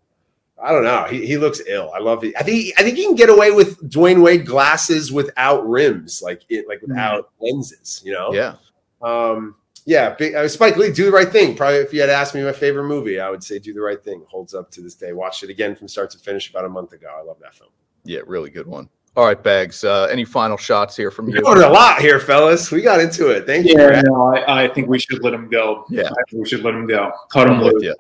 I 0.63 0.71
don't 0.71 0.85
know. 0.85 1.05
He, 1.05 1.27
he 1.27 1.37
looks 1.37 1.61
ill. 1.67 1.91
I 1.95 1.99
love 1.99 2.25
it. 2.25 2.35
I 2.39 2.43
think 2.43 2.73
I 2.79 2.83
think 2.83 2.97
he 2.97 3.05
can 3.05 3.15
get 3.15 3.29
away 3.29 3.51
with 3.51 3.81
Dwyane 3.91 4.23
Wade 4.23 4.47
glasses 4.47 5.13
without 5.13 5.69
rims, 5.69 6.23
like 6.23 6.43
it, 6.49 6.69
like 6.69 6.81
without 6.81 7.31
lenses. 7.41 8.03
You 8.05 8.13
know. 8.13 8.33
Yeah. 8.33 8.57
Um. 9.03 9.57
Yeah. 9.85 10.15
Big, 10.15 10.35
uh, 10.35 10.49
Spike 10.49 10.77
Lee, 10.77 10.93
do 10.93 11.05
the 11.05 11.13
right 11.13 11.29
thing. 11.29 11.57
Probably, 11.57 11.79
if 11.79 11.93
you 11.93 12.01
had 12.01 12.09
asked 12.09 12.35
me 12.35 12.43
my 12.43 12.53
favorite 12.53 12.85
movie, 12.85 13.21
I 13.21 13.31
would 13.31 13.45
say 13.45 13.59
Do 13.59 13.75
the 13.75 13.81
Right 13.81 14.03
Thing. 14.03 14.25
Holds 14.29 14.55
up 14.55 14.71
to 14.71 14.81
this 14.81 14.95
day. 14.95 15.13
Watched 15.13 15.43
it 15.43 15.51
again 15.51 15.77
from 15.77 15.89
start 15.89 16.11
to 16.13 16.19
finish 16.19 16.49
about 16.49 16.65
a 16.65 16.69
month 16.69 16.93
ago. 16.93 17.09
I 17.15 17.23
love 17.23 17.37
that 17.41 17.55
film. 17.55 17.71
Yeah, 18.05 18.21
really 18.27 18.51
good 18.51 18.67
one. 18.67 18.89
All 19.17 19.27
right, 19.27 19.41
Bags. 19.41 19.85
Uh, 19.85 20.09
any 20.11 20.25
final 20.25 20.57
shots 20.57 20.97
here 20.97 21.11
from 21.11 21.29
you? 21.29 21.35
We 21.35 21.43
covered 21.43 21.63
a 21.63 21.69
lot 21.69 22.01
here, 22.01 22.19
fellas. 22.19 22.71
We 22.73 22.83
got 22.83 22.99
into 22.99 23.29
it. 23.29 23.47
Thank 23.47 23.67
you. 23.67 23.75
Yeah, 23.79 24.03
no, 24.07 24.35
I, 24.35 24.65
I 24.65 24.69
think 24.69 24.89
we 24.89 24.99
should 24.99 25.23
let 25.23 25.33
him 25.33 25.49
go. 25.49 25.85
Yeah. 25.89 26.05
I 26.05 26.23
think 26.31 26.43
we 26.43 26.49
should 26.49 26.65
let 26.65 26.75
him 26.75 26.87
go. 26.87 27.13
Cut 27.31 27.47
him 27.47 27.55
I'm 27.55 27.61
with 27.65 27.75
loose. 27.75 27.95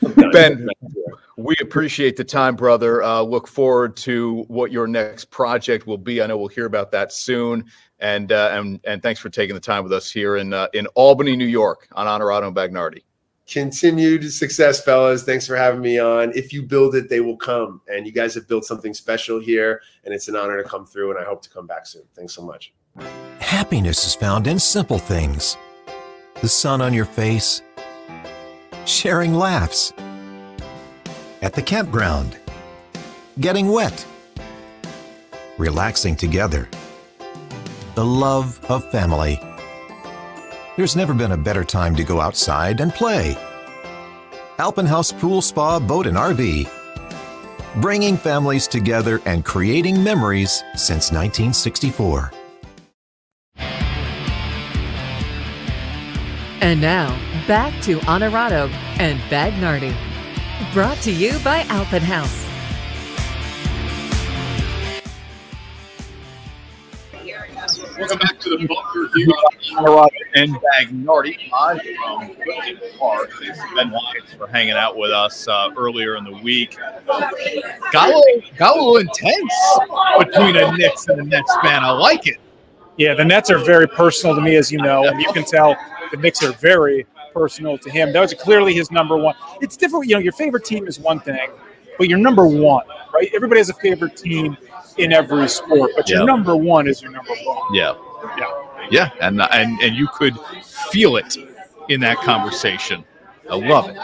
You. 0.00 0.30
Ben, 0.32 0.68
we 1.36 1.54
appreciate 1.60 2.16
the 2.16 2.24
time, 2.24 2.56
brother. 2.56 3.02
Uh, 3.02 3.20
look 3.20 3.46
forward 3.46 3.96
to 3.98 4.44
what 4.48 4.72
your 4.72 4.86
next 4.86 5.26
project 5.30 5.86
will 5.86 5.98
be. 5.98 6.20
I 6.20 6.26
know 6.26 6.36
we'll 6.36 6.48
hear 6.48 6.66
about 6.66 6.90
that 6.92 7.12
soon. 7.12 7.64
And 8.00 8.30
uh, 8.30 8.50
and 8.52 8.80
and 8.84 9.02
thanks 9.02 9.20
for 9.20 9.28
taking 9.28 9.54
the 9.54 9.60
time 9.60 9.82
with 9.82 9.92
us 9.92 10.10
here 10.10 10.36
in 10.36 10.52
uh, 10.52 10.68
in 10.72 10.86
Albany, 10.88 11.36
New 11.36 11.46
York, 11.46 11.88
on 11.92 12.06
Honorado 12.06 12.46
and 12.46 12.56
Bagnardi. 12.56 13.02
Continued 13.48 14.30
success, 14.30 14.84
fellas. 14.84 15.22
Thanks 15.22 15.46
for 15.46 15.56
having 15.56 15.80
me 15.80 15.98
on. 15.98 16.32
If 16.36 16.52
you 16.52 16.62
build 16.62 16.94
it, 16.94 17.08
they 17.08 17.20
will 17.20 17.36
come. 17.36 17.80
And 17.88 18.06
you 18.06 18.12
guys 18.12 18.34
have 18.34 18.46
built 18.46 18.66
something 18.66 18.92
special 18.92 19.40
here, 19.40 19.80
and 20.04 20.12
it's 20.12 20.28
an 20.28 20.36
honor 20.36 20.62
to 20.62 20.68
come 20.68 20.84
through. 20.84 21.10
And 21.10 21.18
I 21.18 21.24
hope 21.24 21.42
to 21.42 21.50
come 21.50 21.66
back 21.66 21.86
soon. 21.86 22.02
Thanks 22.14 22.34
so 22.34 22.42
much. 22.42 22.72
Happiness 23.40 24.06
is 24.06 24.14
found 24.14 24.46
in 24.46 24.58
simple 24.58 24.98
things 24.98 25.56
the 26.40 26.48
sun 26.48 26.80
on 26.80 26.94
your 26.94 27.04
face, 27.04 27.62
sharing 28.88 29.34
laughs, 29.34 29.92
at 31.42 31.52
the 31.54 31.62
campground, 31.62 32.36
getting 33.38 33.68
wet, 33.68 34.06
relaxing 35.58 36.16
together, 36.16 36.68
the 37.94 38.04
love 38.04 38.64
of 38.70 38.90
family. 38.90 39.40
There's 40.76 40.96
never 40.96 41.12
been 41.12 41.32
a 41.32 41.36
better 41.36 41.64
time 41.64 41.94
to 41.96 42.04
go 42.04 42.20
outside 42.20 42.80
and 42.80 42.92
play. 42.92 43.36
Alpenhaus 44.58 45.12
Pool 45.12 45.42
Spa 45.42 45.78
Boat 45.78 46.06
and 46.06 46.16
RV. 46.16 46.68
Bringing 47.80 48.16
families 48.16 48.66
together 48.66 49.20
and 49.24 49.44
creating 49.44 50.02
memories 50.02 50.64
since 50.74 51.12
1964. 51.12 52.32
And 56.60 56.80
now, 56.80 57.27
back 57.48 57.82
to 57.82 57.98
Honorado 58.02 58.68
and 58.98 59.18
Bagnardi. 59.30 59.96
Brought 60.74 60.98
to 60.98 61.10
you 61.10 61.38
by 61.38 61.62
Alpenhaus. 61.70 62.44
Welcome 67.98 68.18
back 68.18 68.38
to 68.40 68.50
the 68.50 68.66
bunker 68.68 69.10
here 69.16 69.28
on 69.28 69.76
Colorado 69.76 70.16
and 70.34 70.50
Bagnardi 70.56 71.50
live 71.50 71.80
from 71.80 72.28
Wilton 72.28 72.78
Park. 72.98 73.30
Thanks 73.40 73.58
Ben 73.74 73.90
Lyons 73.92 74.34
for 74.36 74.46
hanging 74.48 74.74
out 74.74 74.98
with 74.98 75.10
us 75.10 75.48
uh, 75.48 75.70
earlier 75.74 76.16
in 76.16 76.24
the 76.24 76.38
week. 76.42 76.76
Got 77.06 78.10
a, 78.10 78.42
got 78.58 78.76
a 78.76 78.78
little 78.78 78.98
intense 78.98 79.80
between 80.18 80.54
a 80.56 80.76
Knicks 80.76 81.08
and 81.08 81.18
a 81.18 81.24
Nets 81.24 81.56
fan. 81.62 81.82
I 81.82 81.92
like 81.92 82.26
it. 82.26 82.36
Yeah, 82.98 83.14
the 83.14 83.24
Nets 83.24 83.50
are 83.50 83.58
very 83.58 83.88
personal 83.88 84.36
to 84.36 84.42
me, 84.42 84.56
as 84.56 84.70
you 84.70 84.78
know, 84.78 85.04
and 85.04 85.18
you 85.18 85.32
can 85.32 85.44
tell 85.44 85.74
the 86.10 86.18
Knicks 86.18 86.42
are 86.42 86.52
very 86.52 87.06
personal 87.32 87.78
to 87.78 87.90
him. 87.90 88.12
That 88.12 88.20
was 88.20 88.34
clearly 88.34 88.74
his 88.74 88.90
number 88.90 89.16
one. 89.16 89.34
It's 89.60 89.76
different, 89.76 90.06
you 90.06 90.14
know. 90.14 90.20
Your 90.20 90.32
favorite 90.32 90.64
team 90.64 90.86
is 90.86 90.98
one 90.98 91.20
thing, 91.20 91.48
but 91.98 92.08
your 92.08 92.18
number 92.18 92.46
one, 92.46 92.84
right? 93.12 93.30
Everybody 93.34 93.60
has 93.60 93.68
a 93.70 93.74
favorite 93.74 94.16
team 94.16 94.56
in 94.96 95.12
every 95.12 95.48
sport, 95.48 95.92
but 95.96 96.08
your 96.08 96.20
Yeah. 96.20 96.24
number 96.24 96.56
one 96.56 96.88
is 96.88 97.00
your 97.02 97.10
number 97.12 97.32
one. 97.44 97.74
Yeah. 97.74 97.94
Yeah. 98.36 98.64
Yeah, 98.90 99.10
and 99.20 99.40
and 99.42 99.78
and 99.82 99.94
you 99.96 100.08
could 100.14 100.34
feel 100.90 101.16
it 101.16 101.36
in 101.88 102.00
that 102.00 102.16
conversation. 102.18 103.04
I 103.50 103.56
love 103.56 103.88
it, 103.90 103.96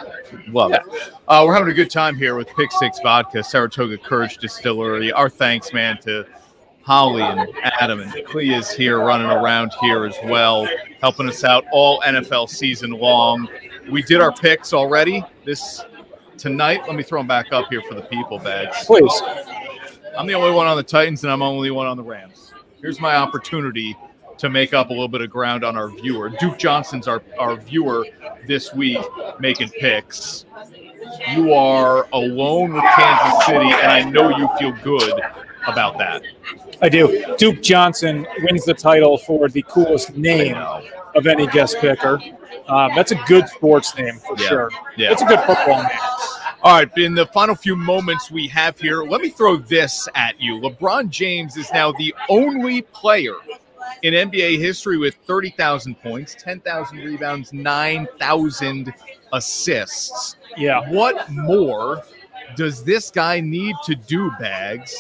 love 0.49 0.73
it. 0.73 0.83
Uh, 1.29 1.43
we're 1.47 1.55
having 1.55 1.71
a 1.71 1.75
good 1.75 1.91
time 1.91 2.17
here 2.17 2.35
with 2.35 2.49
Pick 2.57 2.71
Six 2.73 2.99
Vodka, 3.03 3.43
Saratoga 3.43 3.97
Courage 3.99 4.37
Distillery. 4.39 5.11
Our 5.13 5.29
thanks, 5.31 5.73
man, 5.73 5.99
to 6.03 6.27
Holly 6.85 7.23
and 7.23 7.49
Adam 7.81 8.01
and 8.01 8.13
Clea 8.27 8.55
is 8.55 8.71
here 8.71 8.99
running 9.01 9.27
around 9.27 9.73
here 9.81 10.05
as 10.05 10.17
well, 10.25 10.69
helping 11.01 11.29
us 11.29 11.43
out 11.43 11.65
all 11.73 12.01
NFL 12.03 12.49
season 12.49 12.91
long. 12.91 13.49
We 13.91 14.03
did 14.03 14.21
our 14.21 14.33
picks 14.33 14.75
already 14.75 15.25
this 15.45 15.83
tonight. 16.37 16.83
Let 16.87 16.95
me 16.95 17.03
throw 17.03 17.21
them 17.21 17.27
back 17.27 17.53
up 17.53 17.69
here 17.71 17.81
for 17.89 17.95
the 17.95 18.03
people, 18.03 18.39
bags. 18.39 18.85
Please. 18.85 19.23
I'm 20.17 20.27
the 20.27 20.35
only 20.35 20.53
one 20.53 20.67
on 20.67 20.77
the 20.77 20.83
Titans, 20.83 21.25
and 21.25 21.33
I'm 21.33 21.43
only 21.43 21.71
one 21.71 21.87
on 21.87 21.97
the 21.97 22.03
Rams. 22.03 22.53
Here's 22.81 23.01
my 23.01 23.17
opportunity 23.17 23.97
to 24.37 24.51
make 24.51 24.75
up 24.75 24.91
a 24.91 24.93
little 24.93 25.09
bit 25.09 25.23
of 25.23 25.31
ground 25.31 25.65
on 25.65 25.77
our 25.77 25.89
viewer. 25.89 26.29
Duke 26.29 26.59
Johnson's 26.59 27.09
our, 27.09 27.23
our 27.39 27.57
viewer 27.57 28.07
this 28.47 28.75
week 28.75 28.99
making 29.41 29.71
picks. 29.71 30.45
You 31.31 31.55
are 31.55 32.07
alone 32.13 32.75
with 32.75 32.85
Kansas 32.95 33.47
City, 33.47 33.71
and 33.73 33.91
I 33.91 34.03
know 34.03 34.37
you 34.37 34.49
feel 34.59 34.73
good 34.83 35.21
about 35.67 35.99
that. 35.99 36.23
I 36.83 36.89
do. 36.89 37.35
Duke 37.39 37.63
Johnson 37.63 38.27
wins 38.43 38.65
the 38.65 38.75
title 38.75 39.17
for 39.19 39.49
the 39.49 39.63
coolest 39.69 40.17
name 40.17 40.57
of 41.15 41.27
any 41.27 41.47
guest 41.49 41.77
picker. 41.81 42.21
Um, 42.69 42.91
that's 42.95 43.13
a 43.13 43.17
good 43.27 43.49
sports 43.49 43.97
name 43.97 44.19
for 44.19 44.37
Yeah. 44.39 44.49
sure. 44.49 44.71
Yeah. 44.97 45.13
It's 45.13 45.23
a 45.23 45.27
good 45.27 45.41
football 45.41 45.83
name. 45.83 45.91
All 46.63 46.73
right, 46.73 46.91
in 46.97 47.15
the 47.15 47.27
final 47.27 47.55
few 47.55 47.77
moments 47.77 48.31
we 48.31 48.49
have 48.49 48.79
here, 48.81 49.03
let 49.05 49.21
me 49.21 49.29
throw 49.29 49.57
this 49.57 50.09
at 50.15 50.41
you. 50.41 50.59
LeBron 50.61 51.11
James 51.11 51.59
is 51.59 51.71
now 51.75 51.93
the 51.93 52.15
only 52.31 52.81
player 52.83 53.35
in 54.03 54.15
NBA 54.15 54.59
history 54.59 54.97
with 54.97 55.15
30,000 55.27 55.95
points, 56.01 56.35
10,000 56.39 56.97
rebounds, 56.99 57.53
9,000 57.53 58.93
assists. 59.35 60.37
Yeah. 60.57 60.89
What 60.91 61.29
more 61.31 62.03
does 62.57 62.83
this 62.83 63.11
guy 63.11 63.41
need 63.41 63.77
to 63.85 63.95
do, 63.95 64.31
Bags, 64.41 64.97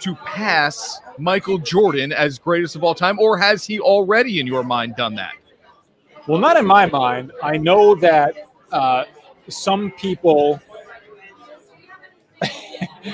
to 0.00 0.14
pass 0.16 1.00
Michael 1.18 1.58
Jordan 1.58 2.12
as 2.12 2.38
greatest 2.38 2.76
of 2.76 2.84
all 2.84 2.94
time? 2.94 3.18
Or 3.18 3.36
has 3.38 3.64
he 3.64 3.80
already, 3.80 4.40
in 4.40 4.46
your 4.46 4.62
mind, 4.62 4.96
done 4.96 5.14
that? 5.16 5.32
Well, 6.26 6.38
not 6.38 6.56
in 6.56 6.66
my 6.66 6.86
mind. 6.86 7.32
I 7.42 7.56
know 7.56 7.94
that 7.96 8.34
uh, 8.70 9.04
some 9.48 9.90
people, 9.92 10.60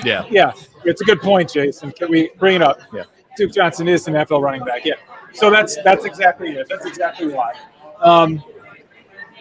Yeah. 0.03 0.25
yeah, 0.29 0.51
It's 0.83 1.01
a 1.01 1.05
good 1.05 1.21
point, 1.21 1.51
Jason. 1.51 1.91
Can 1.91 2.09
we 2.09 2.29
bring 2.37 2.55
it 2.57 2.61
up? 2.61 2.79
Yeah. 2.93 3.03
Duke 3.37 3.53
Johnson 3.53 3.87
is 3.87 4.07
an 4.07 4.13
NFL 4.13 4.41
running 4.41 4.63
back. 4.63 4.85
Yeah. 4.85 4.93
So 5.33 5.49
that's 5.49 5.81
that's 5.83 6.05
exactly 6.05 6.51
it. 6.51 6.67
That's 6.69 6.85
exactly 6.85 7.27
why. 7.27 7.53
Um, 7.99 8.41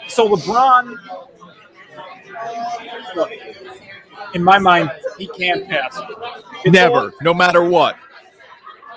so 0.09 0.29
LeBron, 0.29 0.97
look, 3.15 3.31
in 4.35 4.43
my 4.45 4.59
mind, 4.59 4.91
he 5.19 5.27
can't 5.29 5.69
pass. 5.69 5.99
It's 6.65 6.73
Never, 6.73 7.13
no 7.23 7.33
matter 7.33 7.65
what. 7.65 7.97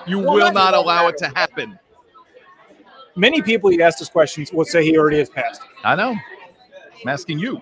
You 0.05 0.19
Well, 0.19 0.33
will 0.33 0.51
not 0.51 0.73
allow 0.73 1.03
matter 1.03 1.15
it 1.15 1.17
to 1.19 1.27
happen. 1.29 1.79
many 3.15 3.41
people 3.41 3.71
you 3.71 3.81
ask 3.81 3.99
this 3.99 4.09
questions 4.09 4.51
will 4.51 4.65
say 4.65 4.83
he 4.83 4.97
already 4.97 5.17
has 5.19 5.29
passed. 5.29 5.61
I 5.83 5.95
know. 5.95 6.11
I'm 7.01 7.07
asking 7.07 7.39
you. 7.39 7.61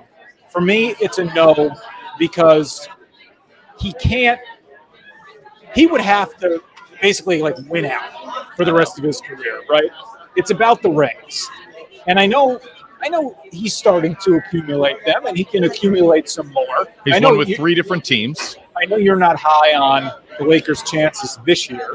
For 0.49 0.61
me, 0.61 0.95
it's 0.99 1.17
a 1.17 1.25
no 1.25 1.75
because 2.17 2.87
he 3.79 3.93
can't. 3.93 4.39
He 5.73 5.87
would 5.87 6.01
have 6.01 6.37
to 6.37 6.61
basically 7.01 7.41
like 7.41 7.57
win 7.67 7.85
out 7.85 8.55
for 8.55 8.63
the 8.63 8.73
rest 8.73 8.97
of 8.97 9.03
his 9.03 9.19
career, 9.19 9.63
right? 9.69 9.89
It's 10.35 10.51
about 10.51 10.81
the 10.81 10.89
rings, 10.89 11.49
and 12.07 12.19
I 12.19 12.25
know, 12.25 12.59
I 13.05 13.07
know 13.07 13.37
he's 13.51 13.75
starting 13.75 14.15
to 14.23 14.37
accumulate 14.37 14.97
them, 15.05 15.27
and 15.27 15.37
he 15.37 15.43
can 15.43 15.65
accumulate 15.65 16.27
some 16.27 16.51
more. 16.51 16.87
He's 17.05 17.13
I 17.13 17.19
know 17.19 17.29
won 17.29 17.37
with 17.37 17.49
you- 17.49 17.55
three 17.55 17.75
different 17.75 18.03
teams. 18.03 18.57
I 18.75 18.85
know 18.85 18.97
you're 18.97 19.15
not 19.15 19.37
high 19.39 19.75
on 19.75 20.11
the 20.39 20.43
Lakers' 20.43 20.81
chances 20.81 21.37
this 21.45 21.69
year, 21.69 21.87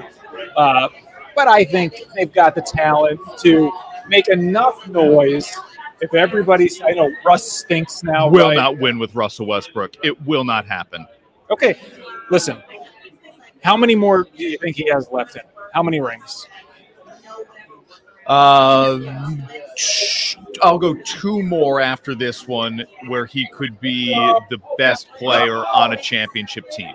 uh, 0.57 0.89
but 1.35 1.49
I 1.49 1.65
think 1.65 2.05
they've 2.15 2.33
got 2.33 2.55
the 2.55 2.63
talent 2.63 3.19
to 3.41 3.73
make 4.09 4.29
enough 4.29 4.87
noise. 4.87 5.53
If 6.01 6.15
everybody's, 6.15 6.81
I 6.81 6.93
know 6.93 7.11
Russ 7.27 7.51
stinks 7.51 8.05
now. 8.05 8.29
Will 8.29 8.49
right? 8.49 8.57
not 8.57 8.79
win 8.79 9.01
with 9.01 9.13
Russell 9.17 9.47
Westbrook. 9.47 9.97
It 10.05 10.19
will 10.23 10.45
not 10.45 10.65
happen. 10.65 11.07
Okay, 11.51 11.75
listen. 12.31 12.63
How 13.65 13.77
many 13.77 13.97
more 13.97 14.29
do 14.37 14.45
you 14.45 14.57
think 14.59 14.77
he 14.77 14.89
has 14.91 15.09
left 15.11 15.35
in? 15.35 15.43
How 15.75 15.83
many 15.83 16.01
rings? 16.01 16.47
Uh, 18.31 19.29
I'll 20.63 20.79
go 20.79 20.95
two 21.05 21.43
more 21.43 21.81
after 21.81 22.15
this 22.15 22.47
one 22.47 22.87
where 23.09 23.27
he 23.27 23.49
could 23.49 23.81
be 23.81 24.15
the 24.51 24.59
best 24.79 25.09
player 25.15 25.65
on 25.67 25.95
a 25.95 25.97
championship 25.97 26.71
team. 26.71 26.95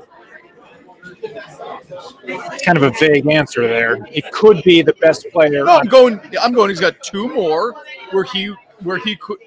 Kind 2.63 2.77
of 2.77 2.83
a 2.83 2.91
vague 3.01 3.27
answer 3.27 3.67
there. 3.67 3.97
It 4.11 4.31
could 4.31 4.63
be 4.63 4.81
the 4.81 4.93
best 4.93 5.27
player. 5.33 5.65
No, 5.65 5.77
I'm 5.77 5.87
going. 5.87 6.21
I'm 6.41 6.53
going. 6.53 6.69
He's 6.69 6.79
got 6.79 7.03
two 7.03 7.27
more 7.33 7.75
where 8.11 8.23
he 8.23 8.55
where 8.83 8.97
he 8.97 9.17
could 9.17 9.37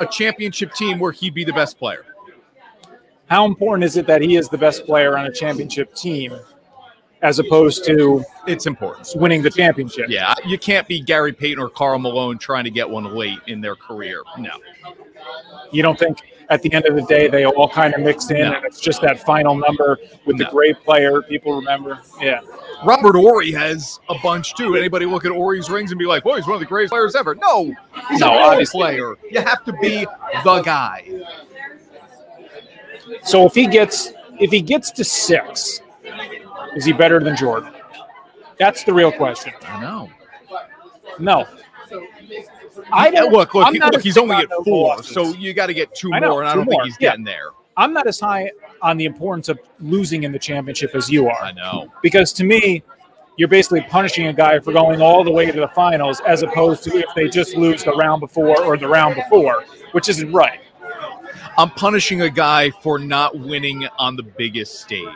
a 0.00 0.06
championship 0.06 0.74
team 0.74 0.98
where 0.98 1.12
he'd 1.12 1.34
be 1.34 1.44
the 1.44 1.52
best 1.52 1.78
player. 1.78 2.04
How 3.26 3.44
important 3.44 3.84
is 3.84 3.96
it 3.96 4.06
that 4.08 4.20
he 4.20 4.34
is 4.36 4.48
the 4.48 4.58
best 4.58 4.84
player 4.84 5.16
on 5.16 5.26
a 5.26 5.32
championship 5.32 5.94
team, 5.94 6.34
as 7.22 7.38
opposed 7.38 7.84
to 7.86 8.24
It's 8.46 8.66
important. 8.66 9.08
winning 9.16 9.42
the 9.42 9.50
championship? 9.50 10.06
Yeah, 10.08 10.34
you 10.46 10.58
can't 10.58 10.86
be 10.88 11.00
Gary 11.00 11.32
Payton 11.32 11.62
or 11.62 11.68
Karl 11.68 11.98
Malone 11.98 12.38
trying 12.38 12.64
to 12.64 12.70
get 12.70 12.88
one 12.88 13.14
late 13.14 13.38
in 13.46 13.60
their 13.60 13.76
career. 13.76 14.22
No. 14.38 14.52
You 15.72 15.82
don't 15.82 15.98
think 15.98 16.18
at 16.48 16.62
the 16.62 16.72
end 16.72 16.84
of 16.86 16.96
the 16.96 17.02
day 17.02 17.28
they 17.28 17.44
all 17.44 17.68
kind 17.68 17.94
of 17.94 18.00
mix 18.00 18.28
in 18.30 18.38
No. 18.38 18.54
and 18.54 18.64
it's 18.64 18.80
just 18.80 19.00
that 19.02 19.20
final 19.24 19.54
number 19.54 19.98
with 20.24 20.36
the 20.38 20.46
great 20.46 20.76
player 20.82 21.22
people 21.22 21.54
remember? 21.56 22.00
Yeah. 22.20 22.40
Robert 22.84 23.14
Horry 23.14 23.52
has 23.52 24.00
a 24.08 24.14
bunch 24.22 24.54
too. 24.54 24.74
Anybody 24.74 25.04
look 25.06 25.24
at 25.26 25.30
Horry's 25.32 25.68
rings 25.68 25.92
and 25.92 25.98
be 25.98 26.06
like, 26.06 26.24
"Well, 26.24 26.36
he's 26.36 26.46
one 26.46 26.54
of 26.54 26.60
the 26.60 26.66
greatest 26.66 26.90
players 26.92 27.14
ever." 27.14 27.34
No, 27.34 27.72
he's 28.08 28.20
No, 28.20 28.58
a 28.58 28.64
player. 28.64 29.16
You 29.30 29.40
have 29.42 29.62
to 29.66 29.72
be 29.74 30.06
the 30.44 30.62
guy. 30.62 31.04
So 33.22 33.44
if 33.46 33.54
he 33.54 33.66
gets 33.66 34.12
if 34.40 34.50
he 34.50 34.62
gets 34.62 34.90
to 34.92 35.04
six, 35.04 35.82
is 36.76 36.84
he 36.84 36.92
better 36.92 37.20
than 37.20 37.36
Jordan? 37.36 37.72
That's 38.58 38.84
the 38.84 38.92
real 38.92 39.12
question. 39.12 39.52
I 39.66 39.80
know. 39.80 40.10
No. 41.18 41.46
I 42.92 43.10
don't 43.10 43.32
look, 43.32 43.54
look, 43.54 43.66
I'm 43.66 43.74
he- 43.74 43.80
look. 43.80 44.02
He's 44.02 44.16
only 44.16 44.36
at 44.36 44.48
four, 44.64 44.96
losses. 44.96 45.12
so 45.12 45.34
you 45.34 45.52
got 45.54 45.66
to 45.66 45.74
get 45.74 45.94
two 45.94 46.08
know, 46.10 46.20
more, 46.20 46.40
and 46.42 46.48
I 46.48 46.54
don't 46.54 46.66
think 46.68 46.82
he's 46.84 46.96
Yeah. 47.00 47.10
getting 47.10 47.24
there. 47.24 47.48
I'm 47.76 47.92
not 47.92 48.06
as 48.06 48.20
high 48.20 48.50
on 48.82 48.96
the 48.96 49.06
importance 49.06 49.48
of 49.48 49.58
losing 49.80 50.24
in 50.24 50.32
the 50.32 50.38
championship 50.38 50.94
as 50.94 51.10
you 51.10 51.28
are. 51.28 51.42
I 51.42 51.52
know. 51.52 51.92
Because 52.02 52.32
to 52.34 52.44
me, 52.44 52.82
you're 53.36 53.48
basically 53.48 53.80
punishing 53.82 54.26
a 54.26 54.32
guy 54.32 54.58
for 54.58 54.72
going 54.72 55.00
all 55.00 55.24
the 55.24 55.30
way 55.30 55.46
to 55.50 55.52
the 55.60 55.68
finals 55.68 56.20
as 56.26 56.42
opposed 56.42 56.82
to 56.84 56.98
if 56.98 57.06
they 57.14 57.28
just 57.28 57.56
lose 57.56 57.82
the 57.84 57.92
round 57.92 58.20
before 58.20 58.62
or 58.62 58.76
the 58.76 58.88
round 58.88 59.14
before, 59.14 59.64
which 59.92 60.08
isn't 60.08 60.30
right. 60.32 60.60
I'm 61.58 61.70
punishing 61.70 62.22
a 62.22 62.30
guy 62.30 62.70
for 62.70 62.98
not 62.98 63.38
winning 63.38 63.86
on 63.98 64.16
the 64.16 64.22
biggest 64.22 64.80
stage. 64.80 65.06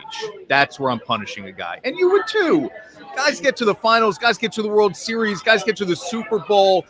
That's 0.47 0.79
where 0.79 0.91
I'm 0.91 0.99
punishing 0.99 1.45
a 1.45 1.51
guy. 1.51 1.79
And 1.83 1.97
you 1.97 2.09
would 2.11 2.27
too. 2.27 2.69
Guys 3.15 3.39
get 3.39 3.55
to 3.57 3.65
the 3.65 3.75
finals, 3.75 4.17
guys 4.17 4.37
get 4.37 4.51
to 4.53 4.61
the 4.61 4.67
World 4.69 4.95
Series, 4.95 5.41
guys 5.41 5.63
get 5.63 5.75
to 5.77 5.85
the 5.85 5.95
Super 5.95 6.39
Bowl. 6.39 6.85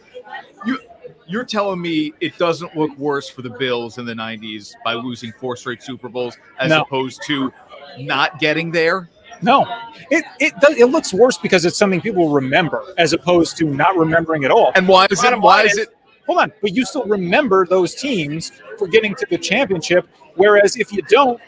You 0.65 0.79
you're 1.27 1.43
telling 1.45 1.81
me 1.81 2.13
it 2.19 2.37
doesn't 2.37 2.75
look 2.75 2.95
worse 2.97 3.29
for 3.29 3.41
the 3.41 3.49
Bills 3.49 3.97
in 3.97 4.05
the 4.05 4.13
90s 4.13 4.73
by 4.83 4.93
losing 4.93 5.31
four 5.33 5.55
straight 5.55 5.81
Super 5.81 6.07
Bowls 6.07 6.37
as 6.59 6.69
No. 6.69 6.81
opposed 6.81 7.23
to 7.25 7.51
not 7.97 8.39
getting 8.39 8.71
there? 8.71 9.09
No, 9.41 9.65
it 10.11 10.23
it 10.39 10.53
does, 10.61 10.77
it 10.77 10.85
looks 10.85 11.13
worse 11.13 11.37
because 11.37 11.65
it's 11.65 11.77
something 11.77 11.99
people 11.99 12.29
remember 12.29 12.83
as 12.97 13.13
opposed 13.13 13.57
to 13.57 13.65
not 13.65 13.97
remembering 13.97 14.45
at 14.45 14.51
all. 14.51 14.71
And 14.75 14.87
why 14.87 15.07
is 15.11 15.23
it 15.23 15.39
why 15.39 15.63
is 15.63 15.77
it 15.77 15.94
Hold 16.25 16.39
on, 16.39 16.53
but 16.61 16.73
you 16.73 16.85
still 16.85 17.05
remember 17.05 17.65
those 17.65 17.95
teams 17.95 18.51
for 18.77 18.87
getting 18.87 19.13
to 19.15 19.27
the 19.29 19.37
championship. 19.37 20.07
Whereas 20.35 20.75
if 20.75 20.91
you 20.91 21.01
don't, 21.03 21.39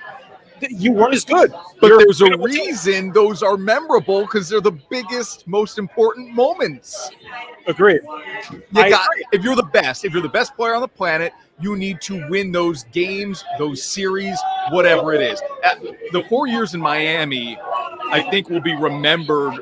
you 0.69 0.91
weren't 0.91 1.13
as 1.13 1.23
good. 1.25 1.51
but 1.81 1.87
You're 1.87 1.99
there's 1.99 2.21
a 2.21 2.37
reason 2.37 3.11
those 3.11 3.43
are 3.43 3.57
memorable 3.57 4.21
because 4.21 4.49
they're 4.49 4.61
the 4.61 4.77
biggest, 4.89 5.47
most 5.47 5.77
important 5.77 6.31
moments. 6.33 7.09
Agreed. 7.67 8.01
You 8.51 8.61
I 8.75 8.89
got 8.89 9.05
agree. 9.13 9.25
if 9.33 9.43
you're 9.43 9.55
the 9.55 9.63
best, 9.63 10.05
if 10.05 10.13
you're 10.13 10.21
the 10.21 10.29
best 10.29 10.55
player 10.55 10.73
on 10.73 10.81
the 10.81 10.87
planet, 10.87 11.33
you 11.59 11.75
need 11.75 12.01
to 12.01 12.27
win 12.29 12.51
those 12.51 12.83
games, 12.85 13.43
those 13.57 13.83
series, 13.83 14.39
whatever 14.69 15.13
it 15.13 15.21
is. 15.21 15.41
At- 15.63 15.81
the 16.11 16.23
four 16.29 16.47
years 16.47 16.73
in 16.73 16.81
Miami, 16.81 17.57
I 18.11 18.21
think 18.29 18.49
will 18.49 18.61
be 18.61 18.75
remembered 18.75 19.55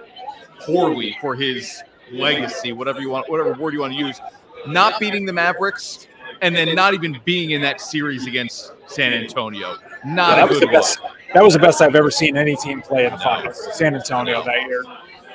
poorly 0.60 1.18
for 1.20 1.36
his 1.36 1.84
legacy, 2.12 2.72
whatever 2.74 3.02
you 3.02 3.10
want, 3.10 3.30
whatever 3.30 3.54
word 3.54 3.74
you 3.74 3.80
want 3.80 3.94
to 3.94 4.00
use. 4.00 4.20
Not 4.68 5.00
beating 5.00 5.26
the 5.26 5.34
Mavericks 5.34 6.08
and 6.42 6.56
then 6.56 6.76
not 6.76 6.94
even 6.94 7.20
being 7.26 7.52
in 7.52 7.62
that 7.62 7.82
series 7.82 8.28
against 8.28 8.74
San 8.88 9.14
Antonio. 9.14 9.78
Not 10.06 10.30
Yeah, 10.30 10.34
a 10.34 10.36
that 10.36 10.50
was 10.50 10.60
good 10.60 10.68
the 10.68 10.72
best. 10.72 11.00
That 11.34 11.44
was 11.44 11.54
the 11.54 11.60
best 11.60 11.82
I've 11.82 11.96
ever 11.96 12.12
seen 12.12 12.38
any 12.38 12.56
team 12.56 12.82
play 12.82 13.06
in 13.06 13.12
the 13.12 13.20
finals. 13.20 13.68
San 13.74 13.96
Antonio 13.96 14.44
that 14.44 14.62
year. 14.68 14.84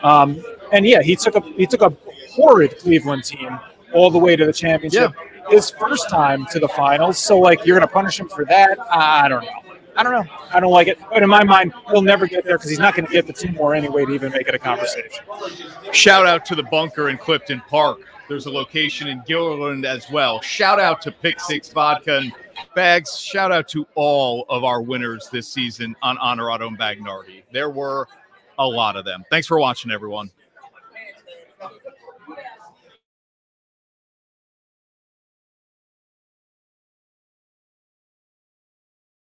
Um, 0.03 0.43
and 0.72 0.87
yeah, 0.87 1.03
he 1.03 1.16
took 1.16 1.37
a 1.37 1.41
he 1.41 1.66
took 1.66 1.83
a 1.83 1.93
horrid 2.31 2.78
Cleveland 2.78 3.24
team 3.24 3.59
all 3.93 4.11
the 4.11 4.18
way 4.18 4.37
to 4.37 4.47
the 4.47 4.53
championship. 4.53 5.12
His 5.51 5.70
first 5.70 6.09
time 6.09 6.47
to 6.53 6.61
the 6.61 6.68
finals. 6.68 7.18
So 7.18 7.39
like 7.39 7.66
you're 7.66 7.78
gonna 7.78 7.91
punish 7.91 8.20
him 8.20 8.28
for 8.28 8.45
that? 8.47 8.78
I 8.91 9.28
don't 9.28 9.45
know. 9.45 9.51
I 9.97 10.03
don't 10.03 10.12
know. 10.12 10.33
I 10.53 10.61
don't 10.61 10.72
like 10.72 10.89
it. 10.89 10.99
But 11.12 11.22
in 11.22 11.28
my 11.28 11.45
mind, 11.45 11.74
he'll 11.91 12.01
never 12.01 12.26
get 12.26 12.45
there 12.45 12.57
because 12.57 12.70
he's 12.70 12.78
not 12.78 12.95
going 12.95 13.07
to 13.07 13.12
get 13.12 13.26
the 13.26 13.33
two 13.33 13.51
more 13.53 13.74
anyway 13.74 14.07
to 14.07 14.12
even 14.12 14.31
make 14.31 14.47
it 14.47 14.55
a 14.55 14.59
conversation. 14.59 15.24
Shout 15.93 16.26
out 16.26 16.45
to 16.47 16.55
the 16.55 16.62
bunker 16.62 17.09
in 17.09 17.18
Clifton 17.18 17.61
Park. 17.68 17.99
There's 18.31 18.47
a 18.47 18.51
location 18.53 19.09
in 19.09 19.22
Guilderland 19.22 19.85
as 19.85 20.09
well. 20.09 20.41
Shout 20.41 20.78
out 20.78 21.03
to 21.03 21.11
Pick 21.11 21.41
Six 21.41 21.72
Vodka 21.72 22.18
and 22.18 22.33
Bags. 22.76 23.18
Shout 23.18 23.51
out 23.51 23.66
to 23.70 23.85
all 23.97 24.47
of 24.49 24.62
our 24.62 24.81
winners 24.81 25.28
this 25.33 25.49
season 25.49 25.97
on 26.01 26.16
Honorado 26.18 26.68
and 26.68 26.78
Bagnardi. 26.78 27.43
There 27.53 27.70
were 27.70 28.07
a 28.57 28.64
lot 28.64 28.95
of 28.95 29.05
them. 29.05 29.24
Thanks 29.31 29.49
for 29.49 29.59
watching, 29.59 29.91
everyone. 29.91 30.31